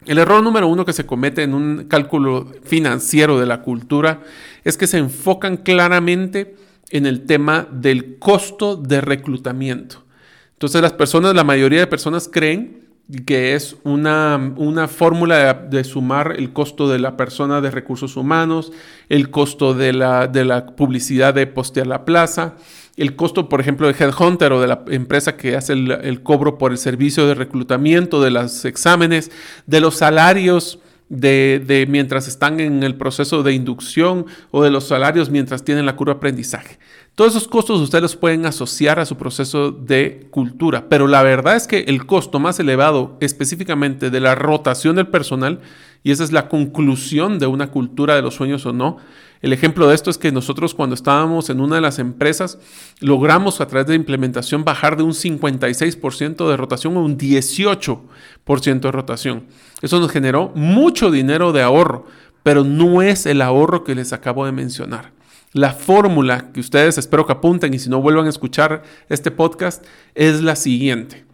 El 0.07 0.19
error 0.19 0.43
número 0.43 0.69
uno 0.69 0.85
que 0.85 0.93
se 0.93 1.05
comete 1.05 1.43
en 1.43 1.53
un 1.53 1.87
cálculo 1.89 2.53
financiero 2.63 3.41
de 3.41 3.47
la 3.47 3.63
cultura 3.63 4.23
es 4.65 4.77
que 4.77 4.87
se 4.87 4.99
enfocan 4.99 5.57
claramente 5.57 6.55
en 6.91 7.07
el 7.07 7.27
tema 7.27 7.67
del 7.73 8.19
costo 8.19 8.77
de 8.77 9.01
reclutamiento. 9.01 10.05
Entonces 10.53 10.81
las 10.81 10.93
personas, 10.93 11.35
la 11.35 11.45
mayoría 11.45 11.81
de 11.81 11.87
personas 11.89 12.29
creen 12.33 12.87
que 13.25 13.55
es 13.55 13.77
una, 13.85 14.55
una 14.57 14.89
fórmula 14.89 15.55
de, 15.55 15.85
sumar 15.85 16.35
el 16.37 16.53
costo 16.53 16.89
de 16.89 16.99
la 16.99 17.17
persona 17.17 17.61
de 17.61 17.71
recursos 17.71 18.17
humanos, 18.17 18.73
el 19.09 19.31
costo 19.31 19.75
de 19.75 19.93
la, 19.93 20.27
de 20.27 20.45
la 20.45 20.67
publicidad 20.67 21.35
de 21.35 21.47
postear 21.47 21.87
la 21.87 22.05
plaza, 22.05 22.55
el 22.97 23.14
costo, 23.14 23.49
por 23.49 23.61
ejemplo, 23.61 23.86
de 23.86 23.94
Headhunter 23.99 24.53
o 24.53 24.61
de 24.61 24.66
la 24.66 24.84
empresa 24.88 25.36
que 25.36 25.57
hace 25.57 25.74
el, 25.74 26.22
cobro 26.22 26.59
por 26.59 26.72
el 26.72 26.78
servicio 26.78 27.26
de 27.26 27.34
reclutamiento, 27.34 28.22
de 28.22 28.30
los 28.30 28.64
exámenes, 28.64 29.30
de 29.66 29.80
los 29.80 29.97
salarios 29.97 30.78
de, 31.09 31.62
de, 31.64 31.86
mientras 31.86 32.26
están 32.26 32.59
en 32.59 32.82
el 32.82 32.97
proceso 32.97 33.42
de 33.42 33.53
inducción 33.53 34.26
o 34.51 34.62
de 34.64 34.70
los 34.70 34.88
salarios 34.88 35.30
mientras 35.30 35.62
tienen 35.62 35.86
la 35.86 35.94
curva 35.94 36.14
de 36.14 36.16
aprendizaje. 36.16 36.78
Todos 37.14 37.32
esos 37.32 37.49
costos 37.49 37.80
ustedes 37.80 38.03
los 38.03 38.16
pueden 38.16 38.44
asociar 38.44 38.99
a 38.99 39.07
su 39.07 39.16
proceso 39.16 39.70
de 39.70 40.26
cultura, 40.30 40.88
pero 40.88 41.07
la 41.07 41.22
verdad 41.22 41.57
es 41.57 41.66
que 41.66 41.80
el 41.88 42.05
costo 42.07 42.38
más 42.38 42.61
elevado 42.61 43.16
específicamente 43.20 44.11
de 44.11 44.20
la 44.20 44.34
rotación 44.34 44.97
del 44.97 45.07
personal, 45.07 45.61
y 46.07 46.13
esa 46.13 46.23
es 46.23 46.31
la 46.31 46.49
conclusión 46.49 47.41
de 47.41 47.49
una 47.49 47.73
cultura 47.73 48.15
de 48.15 48.23
los 48.23 48.37
sueños 48.37 48.65
o 48.65 48.73
no, 48.73 48.99
el 49.43 49.53
ejemplo 49.53 49.89
de 49.89 49.97
esto 49.97 50.09
es 50.09 50.19
que 50.19 50.31
nosotros 50.31 50.73
cuando 50.73 50.95
estábamos 50.95 51.51
en 51.51 51.59
una 51.59 51.75
de 51.75 51.81
las 51.81 51.99
empresas 51.99 52.61
logramos 53.01 53.61
a 53.61 53.67
través 53.67 53.89
de 53.89 53.97
implementación 53.97 54.63
bajar 54.63 54.97
de 54.97 55.03
un 55.03 55.15
56% 55.15 56.49
de 56.49 56.57
rotación 56.57 56.97
a 56.97 57.01
un 57.01 57.19
18% 57.19 58.81
de 58.83 58.93
rotación. 58.93 59.47
Eso 59.83 59.99
nos 59.99 60.13
generó 60.13 60.53
mucho 60.55 61.11
dinero 61.11 61.51
de 61.51 61.63
ahorro, 61.63 62.07
pero 62.45 62.63
no 62.63 63.03
es 63.03 63.27
el 63.27 63.43
ahorro 63.43 63.83
que 63.83 63.97
les 63.97 64.13
acabo 64.13 64.47
de 64.47 64.53
mencionar. 64.53 65.11
La 65.55 65.73
fórmula 65.73 66.53
que 66.53 66.61
ustedes 66.61 66.99
espero 66.99 67.27
que 67.27 67.33
apunten 67.33 67.75
y 67.75 67.81
si 67.81 67.91
no 67.91 68.01
vuelvan 68.01 68.27
a 68.27 68.29
escuchar 68.29 68.85
este 69.09 69.33
podcast 69.33 69.85
es 70.15 70.41
la 70.41 70.55
siguiente. 70.55 71.25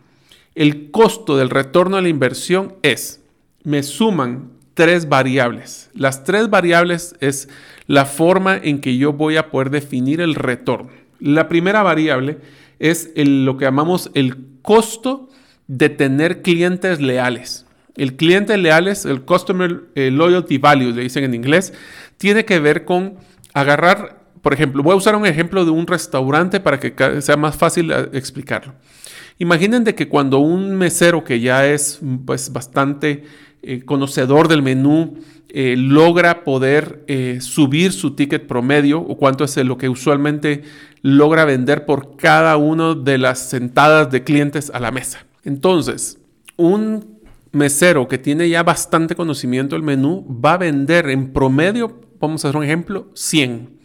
El 0.55 0.91
costo 0.91 1.37
del 1.37 1.51
retorno 1.51 1.99
a 1.99 2.01
la 2.01 2.09
inversión 2.09 2.77
es, 2.81 3.20
me 3.64 3.83
suman 3.83 4.51
tres 4.75 5.09
variables. 5.09 5.91
Las 5.95 6.25
tres 6.25 6.51
variables 6.51 7.14
es 7.20 7.49
la 7.87 8.07
forma 8.07 8.57
en 8.57 8.81
que 8.81 8.97
yo 8.97 9.12
voy 9.12 9.37
a 9.37 9.51
poder 9.51 9.70
definir 9.70 10.20
el 10.20 10.35
retorno. 10.35 10.91
La 11.20 11.49
primera 11.49 11.83
variable 11.83 12.39
es 12.79 13.11
lo 13.14 13.57
que 13.57 13.64
llamamos 13.64 14.11
el 14.14 14.37
costo 14.62 15.29
de 15.68 15.89
tener 15.89 16.43
clientes 16.43 17.01
leales. 17.01 17.66
El 17.97 18.16
cliente 18.16 18.57
leal 18.57 18.89
es 18.89 19.05
el 19.05 19.23
Customer 19.23 19.85
eh, 19.95 20.11
Loyalty 20.11 20.59
Value, 20.59 20.93
le 20.93 21.03
dicen 21.03 21.25
en 21.25 21.35
inglés, 21.35 21.75
tiene 22.16 22.45
que 22.45 22.59
ver 22.59 22.85
con 22.85 23.16
agarrar, 23.53 24.23
por 24.41 24.55
ejemplo, 24.55 24.83
voy 24.83 24.95
a 24.95 24.97
usar 24.97 25.14
un 25.14 25.27
ejemplo 25.27 25.64
de 25.64 25.70
un 25.70 25.87
restaurante 25.87 26.59
para 26.59 26.81
que 26.81 27.20
sea 27.20 27.37
más 27.37 27.57
fácil 27.57 27.93
eh, 27.93 28.09
explicarlo. 28.14 28.75
Imaginen 29.39 29.85
de 29.85 29.95
que 29.95 30.09
cuando 30.09 30.39
un 30.39 30.75
mesero 30.77 31.25
que 31.25 31.41
ya 31.41 31.66
es 31.66 32.01
pues, 32.25 32.53
bastante 32.53 33.25
eh, 33.62 33.84
conocedor 33.84 34.48
del 34.48 34.62
menú 34.62 35.18
eh, 35.54 35.76
logra 35.76 36.44
poder 36.44 37.04
eh, 37.08 37.38
subir 37.42 37.92
su 37.92 38.12
ticket 38.12 38.46
promedio 38.46 39.00
o 39.00 39.18
cuánto 39.18 39.44
es 39.44 39.54
lo 39.58 39.76
que 39.76 39.90
usualmente 39.90 40.62
logra 41.02 41.44
vender 41.44 41.84
por 41.84 42.16
cada 42.16 42.56
una 42.56 42.94
de 42.94 43.18
las 43.18 43.50
sentadas 43.50 44.10
de 44.10 44.24
clientes 44.24 44.70
a 44.74 44.80
la 44.80 44.90
mesa. 44.90 45.26
Entonces, 45.44 46.18
un 46.56 47.20
mesero 47.52 48.08
que 48.08 48.18
tiene 48.18 48.48
ya 48.48 48.62
bastante 48.62 49.14
conocimiento 49.14 49.76
del 49.76 49.82
menú 49.82 50.26
va 50.42 50.54
a 50.54 50.58
vender 50.58 51.10
en 51.10 51.32
promedio, 51.32 52.00
vamos 52.18 52.44
a 52.44 52.48
hacer 52.48 52.56
un 52.56 52.64
ejemplo, 52.64 53.10
100. 53.14 53.78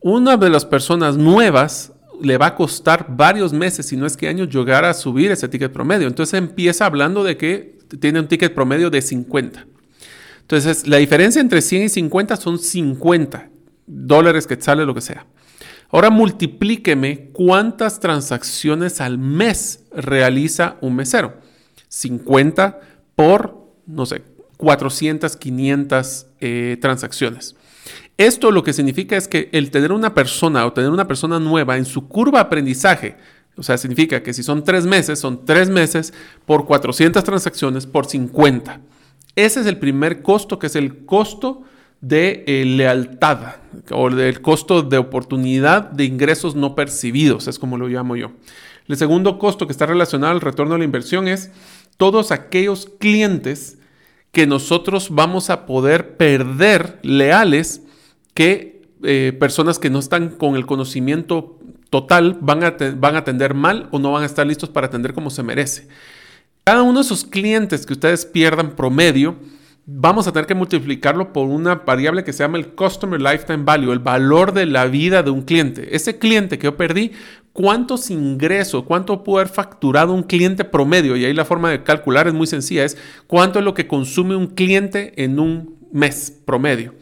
Una 0.00 0.36
de 0.36 0.50
las 0.50 0.66
personas 0.66 1.16
nuevas 1.16 1.92
le 2.20 2.36
va 2.36 2.48
a 2.48 2.54
costar 2.54 3.06
varios 3.08 3.52
meses, 3.52 3.86
si 3.86 3.96
no 3.96 4.04
es 4.04 4.16
que 4.16 4.28
años, 4.28 4.50
llegar 4.50 4.84
a 4.84 4.92
subir 4.92 5.30
ese 5.30 5.48
ticket 5.48 5.72
promedio. 5.72 6.06
Entonces 6.06 6.34
empieza 6.38 6.84
hablando 6.84 7.24
de 7.24 7.36
que 7.38 7.77
tiene 8.00 8.20
un 8.20 8.28
ticket 8.28 8.54
promedio 8.54 8.90
de 8.90 9.02
50. 9.02 9.66
Entonces, 10.40 10.86
la 10.86 10.96
diferencia 10.96 11.40
entre 11.40 11.60
100 11.60 11.82
y 11.82 11.88
50 11.88 12.36
son 12.36 12.58
50 12.58 13.50
dólares 13.86 14.46
que 14.46 14.60
sale 14.60 14.86
lo 14.86 14.94
que 14.94 15.00
sea. 15.00 15.26
Ahora 15.90 16.10
multiplíqueme 16.10 17.30
cuántas 17.32 18.00
transacciones 18.00 19.00
al 19.00 19.18
mes 19.18 19.84
realiza 19.90 20.76
un 20.80 20.96
mesero. 20.96 21.40
50 21.88 22.80
por, 23.14 23.72
no 23.86 24.04
sé, 24.04 24.22
400, 24.58 25.36
500 25.36 26.26
eh, 26.40 26.76
transacciones. 26.80 27.56
Esto 28.18 28.50
lo 28.50 28.62
que 28.62 28.72
significa 28.72 29.16
es 29.16 29.28
que 29.28 29.48
el 29.52 29.70
tener 29.70 29.92
una 29.92 30.12
persona 30.12 30.66
o 30.66 30.72
tener 30.72 30.90
una 30.90 31.06
persona 31.06 31.38
nueva 31.38 31.76
en 31.76 31.84
su 31.84 32.08
curva 32.08 32.40
aprendizaje 32.40 33.16
o 33.58 33.62
sea, 33.62 33.76
significa 33.76 34.22
que 34.22 34.32
si 34.32 34.42
son 34.42 34.62
tres 34.64 34.86
meses, 34.86 35.18
son 35.18 35.44
tres 35.44 35.68
meses 35.68 36.14
por 36.46 36.64
400 36.64 37.24
transacciones 37.24 37.86
por 37.86 38.06
50. 38.06 38.80
Ese 39.34 39.60
es 39.60 39.66
el 39.66 39.78
primer 39.78 40.22
costo, 40.22 40.58
que 40.58 40.68
es 40.68 40.76
el 40.76 41.04
costo 41.04 41.62
de 42.00 42.44
eh, 42.46 42.64
lealtad 42.64 43.56
o 43.90 44.10
del 44.10 44.40
costo 44.40 44.82
de 44.82 44.98
oportunidad 44.98 45.90
de 45.90 46.04
ingresos 46.04 46.54
no 46.54 46.74
percibidos, 46.74 47.48
es 47.48 47.58
como 47.58 47.76
lo 47.76 47.88
llamo 47.88 48.16
yo. 48.16 48.32
El 48.86 48.96
segundo 48.96 49.38
costo 49.38 49.66
que 49.66 49.72
está 49.72 49.86
relacionado 49.86 50.32
al 50.32 50.40
retorno 50.40 50.74
a 50.74 50.78
la 50.78 50.84
inversión 50.84 51.28
es 51.28 51.50
todos 51.96 52.30
aquellos 52.30 52.88
clientes 52.98 53.78
que 54.32 54.46
nosotros 54.46 55.08
vamos 55.10 55.50
a 55.50 55.66
poder 55.66 56.16
perder 56.16 56.98
leales 57.02 57.82
que 58.34 58.82
eh, 59.02 59.36
personas 59.38 59.78
que 59.78 59.90
no 59.90 59.98
están 59.98 60.30
con 60.30 60.56
el 60.56 60.66
conocimiento 60.66 61.57
total 61.90 62.38
van 62.40 62.64
a, 62.64 62.76
van 62.96 63.14
a 63.14 63.18
atender 63.18 63.54
mal 63.54 63.88
o 63.90 63.98
no 63.98 64.12
van 64.12 64.22
a 64.22 64.26
estar 64.26 64.46
listos 64.46 64.68
para 64.68 64.86
atender 64.86 65.14
como 65.14 65.30
se 65.30 65.42
merece. 65.42 65.88
Cada 66.64 66.82
uno 66.82 66.98
de 66.98 67.04
esos 67.04 67.24
clientes 67.24 67.86
que 67.86 67.94
ustedes 67.94 68.26
pierdan 68.26 68.76
promedio, 68.76 69.36
vamos 69.86 70.26
a 70.26 70.32
tener 70.32 70.46
que 70.46 70.54
multiplicarlo 70.54 71.32
por 71.32 71.46
una 71.48 71.76
variable 71.76 72.24
que 72.24 72.34
se 72.34 72.44
llama 72.44 72.58
el 72.58 72.74
Customer 72.74 73.18
Lifetime 73.18 73.64
Value, 73.64 73.92
el 73.92 74.00
valor 74.00 74.52
de 74.52 74.66
la 74.66 74.84
vida 74.84 75.22
de 75.22 75.30
un 75.30 75.40
cliente. 75.40 75.96
Ese 75.96 76.18
cliente 76.18 76.58
que 76.58 76.64
yo 76.64 76.76
perdí, 76.76 77.12
¿cuántos 77.54 78.10
ingresos, 78.10 78.84
cuánto 78.84 79.24
puede 79.24 79.44
haber 79.44 79.54
facturado 79.54 80.12
un 80.12 80.24
cliente 80.24 80.62
promedio? 80.66 81.16
Y 81.16 81.24
ahí 81.24 81.32
la 81.32 81.46
forma 81.46 81.70
de 81.70 81.82
calcular 81.82 82.28
es 82.28 82.34
muy 82.34 82.46
sencilla, 82.46 82.84
es 82.84 82.98
cuánto 83.26 83.60
es 83.60 83.64
lo 83.64 83.72
que 83.72 83.86
consume 83.86 84.36
un 84.36 84.48
cliente 84.48 85.14
en 85.24 85.40
un 85.40 85.78
mes 85.90 86.38
promedio. 86.44 86.92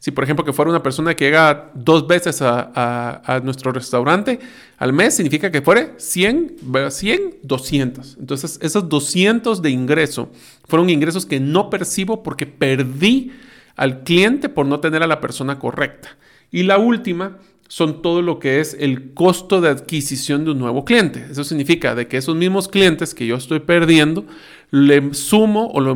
Si, 0.00 0.12
por 0.12 0.22
ejemplo, 0.22 0.44
que 0.44 0.52
fuera 0.52 0.70
una 0.70 0.82
persona 0.82 1.14
que 1.14 1.24
llega 1.24 1.72
dos 1.74 2.06
veces 2.06 2.40
a, 2.40 3.40
nuestro 3.42 3.72
restaurante 3.72 4.38
al 4.76 4.92
mes, 4.92 5.16
significa 5.16 5.50
que 5.50 5.60
fuera 5.60 5.94
100, 5.96 6.56
100, 6.88 7.38
200. 7.42 8.16
Entonces, 8.20 8.60
esos 8.62 8.88
200 8.88 9.60
de 9.60 9.70
ingreso 9.70 10.30
fueron 10.68 10.88
ingresos 10.88 11.26
que 11.26 11.40
no 11.40 11.68
percibo 11.68 12.22
porque 12.22 12.46
perdí 12.46 13.32
al 13.74 14.04
cliente 14.04 14.48
por 14.48 14.66
no 14.66 14.78
tener 14.78 15.02
a 15.02 15.08
la 15.08 15.20
persona 15.20 15.58
correcta. 15.58 16.16
Y 16.52 16.62
la 16.62 16.78
última 16.78 17.38
son 17.68 18.00
todo 18.00 18.22
lo 18.22 18.38
que 18.38 18.60
es 18.60 18.74
el 18.80 19.12
costo 19.12 19.60
de 19.60 19.68
adquisición 19.68 20.44
de 20.46 20.52
un 20.52 20.58
nuevo 20.58 20.86
cliente. 20.86 21.26
Eso 21.30 21.44
significa 21.44 21.94
de 21.94 22.08
que 22.08 22.16
esos 22.16 22.34
mismos 22.34 22.66
clientes 22.66 23.14
que 23.14 23.26
yo 23.26 23.36
estoy 23.36 23.60
perdiendo, 23.60 24.24
le 24.70 25.14
sumo 25.14 25.66
o 25.68 25.80
lo, 25.80 25.94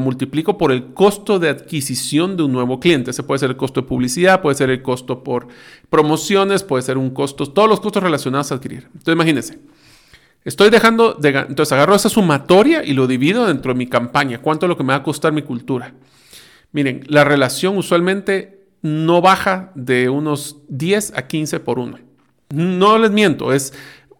multiplico 0.00 0.56
por 0.56 0.70
el 0.70 0.92
costo 0.92 1.38
de 1.38 1.48
adquisición 1.48 2.36
de 2.36 2.42
un 2.42 2.52
nuevo 2.52 2.78
cliente. 2.78 3.10
Ese 3.10 3.22
puede 3.22 3.38
ser 3.38 3.50
el 3.50 3.56
costo 3.56 3.80
de 3.80 3.86
publicidad, 3.86 4.42
puede 4.42 4.54
ser 4.54 4.68
el 4.68 4.82
costo 4.82 5.24
por 5.24 5.48
promociones, 5.88 6.62
puede 6.62 6.82
ser 6.82 6.98
un 6.98 7.10
costo, 7.10 7.46
todos 7.46 7.68
los 7.68 7.80
costos 7.80 8.02
relacionados 8.02 8.52
a 8.52 8.56
adquirir. 8.56 8.84
Entonces 8.86 9.14
imagínense, 9.14 9.58
estoy 10.44 10.68
dejando, 10.68 11.14
de, 11.14 11.30
entonces 11.30 11.72
agarro 11.72 11.94
esa 11.94 12.10
sumatoria 12.10 12.84
y 12.84 12.92
lo 12.92 13.06
divido 13.06 13.46
dentro 13.46 13.72
de 13.72 13.78
mi 13.78 13.86
campaña. 13.86 14.40
¿Cuánto 14.42 14.66
es 14.66 14.68
lo 14.68 14.76
que 14.76 14.84
me 14.84 14.92
va 14.92 14.98
a 14.98 15.02
costar 15.02 15.32
mi 15.32 15.42
cultura? 15.42 15.94
Miren, 16.72 17.04
la 17.08 17.24
relación 17.24 17.78
usualmente 17.78 18.53
no 18.84 19.22
baja 19.22 19.72
de 19.74 20.10
unos 20.10 20.58
10 20.68 21.14
a 21.16 21.26
15 21.26 21.58
por 21.60 21.78
1. 21.78 21.98
No 22.50 22.98
les 22.98 23.10
miento, 23.10 23.54
es 23.54 23.72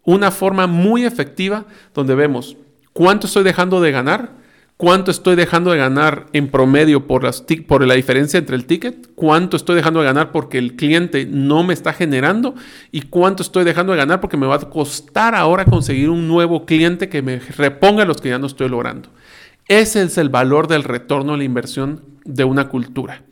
una 0.04 0.30
forma 0.30 0.66
muy 0.66 1.04
efectiva 1.04 1.66
donde 1.92 2.14
vemos 2.14 2.56
cuánto 2.94 3.26
estoy 3.26 3.44
dejando 3.44 3.82
de 3.82 3.92
ganar, 3.92 4.30
cuánto 4.78 5.10
estoy 5.10 5.36
dejando 5.36 5.70
de 5.70 5.76
ganar 5.76 6.28
en 6.32 6.48
promedio 6.48 7.06
por, 7.06 7.28
por 7.66 7.86
la 7.86 7.92
diferencia 7.92 8.38
entre 8.38 8.56
el 8.56 8.64
ticket, 8.64 9.10
cuánto 9.14 9.58
estoy 9.58 9.76
dejando 9.76 10.00
de 10.00 10.06
ganar 10.06 10.32
porque 10.32 10.56
el 10.56 10.76
cliente 10.76 11.26
no 11.26 11.62
me 11.62 11.74
está 11.74 11.92
generando 11.92 12.54
y 12.90 13.02
cuánto 13.02 13.42
estoy 13.42 13.64
dejando 13.64 13.92
de 13.92 13.98
ganar 13.98 14.22
porque 14.22 14.38
me 14.38 14.46
va 14.46 14.54
a 14.54 14.70
costar 14.70 15.34
ahora 15.34 15.66
conseguir 15.66 16.08
un 16.08 16.26
nuevo 16.26 16.64
cliente 16.64 17.10
que 17.10 17.20
me 17.20 17.38
reponga 17.38 18.06
los 18.06 18.22
que 18.22 18.30
ya 18.30 18.38
no 18.38 18.46
estoy 18.46 18.70
logrando. 18.70 19.10
Ese 19.68 20.02
es 20.02 20.16
el 20.16 20.30
valor 20.30 20.68
del 20.68 20.84
retorno 20.84 21.34
a 21.34 21.36
la 21.36 21.44
inversión 21.44 22.02
de 22.24 22.44
una 22.44 22.70
cultura. 22.70 23.24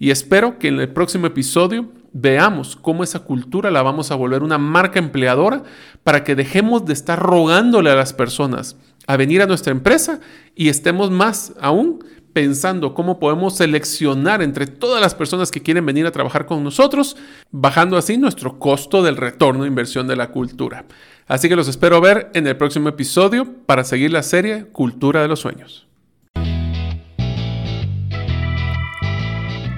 Y 0.00 0.10
espero 0.10 0.58
que 0.58 0.68
en 0.68 0.80
el 0.80 0.88
próximo 0.88 1.26
episodio 1.26 1.90
veamos 2.14 2.74
cómo 2.74 3.04
esa 3.04 3.20
cultura 3.20 3.70
la 3.70 3.82
vamos 3.82 4.10
a 4.10 4.14
volver 4.14 4.42
una 4.42 4.56
marca 4.56 4.98
empleadora 4.98 5.62
para 6.02 6.24
que 6.24 6.34
dejemos 6.34 6.86
de 6.86 6.94
estar 6.94 7.20
rogándole 7.20 7.90
a 7.90 7.94
las 7.94 8.14
personas 8.14 8.76
a 9.06 9.18
venir 9.18 9.42
a 9.42 9.46
nuestra 9.46 9.72
empresa 9.72 10.20
y 10.54 10.70
estemos 10.70 11.10
más 11.10 11.52
aún 11.60 12.02
pensando 12.32 12.94
cómo 12.94 13.18
podemos 13.18 13.58
seleccionar 13.58 14.40
entre 14.40 14.66
todas 14.66 15.02
las 15.02 15.14
personas 15.14 15.50
que 15.50 15.60
quieren 15.60 15.84
venir 15.84 16.06
a 16.06 16.12
trabajar 16.12 16.46
con 16.46 16.64
nosotros, 16.64 17.18
bajando 17.50 17.98
así 17.98 18.16
nuestro 18.16 18.58
costo 18.58 19.02
del 19.02 19.18
retorno 19.18 19.64
de 19.64 19.68
inversión 19.68 20.08
de 20.08 20.16
la 20.16 20.30
cultura. 20.30 20.86
Así 21.26 21.48
que 21.50 21.56
los 21.56 21.68
espero 21.68 22.00
ver 22.00 22.30
en 22.32 22.46
el 22.46 22.56
próximo 22.56 22.88
episodio 22.88 23.46
para 23.66 23.84
seguir 23.84 24.12
la 24.12 24.22
serie 24.22 24.64
Cultura 24.66 25.20
de 25.20 25.28
los 25.28 25.40
Sueños. 25.40 25.89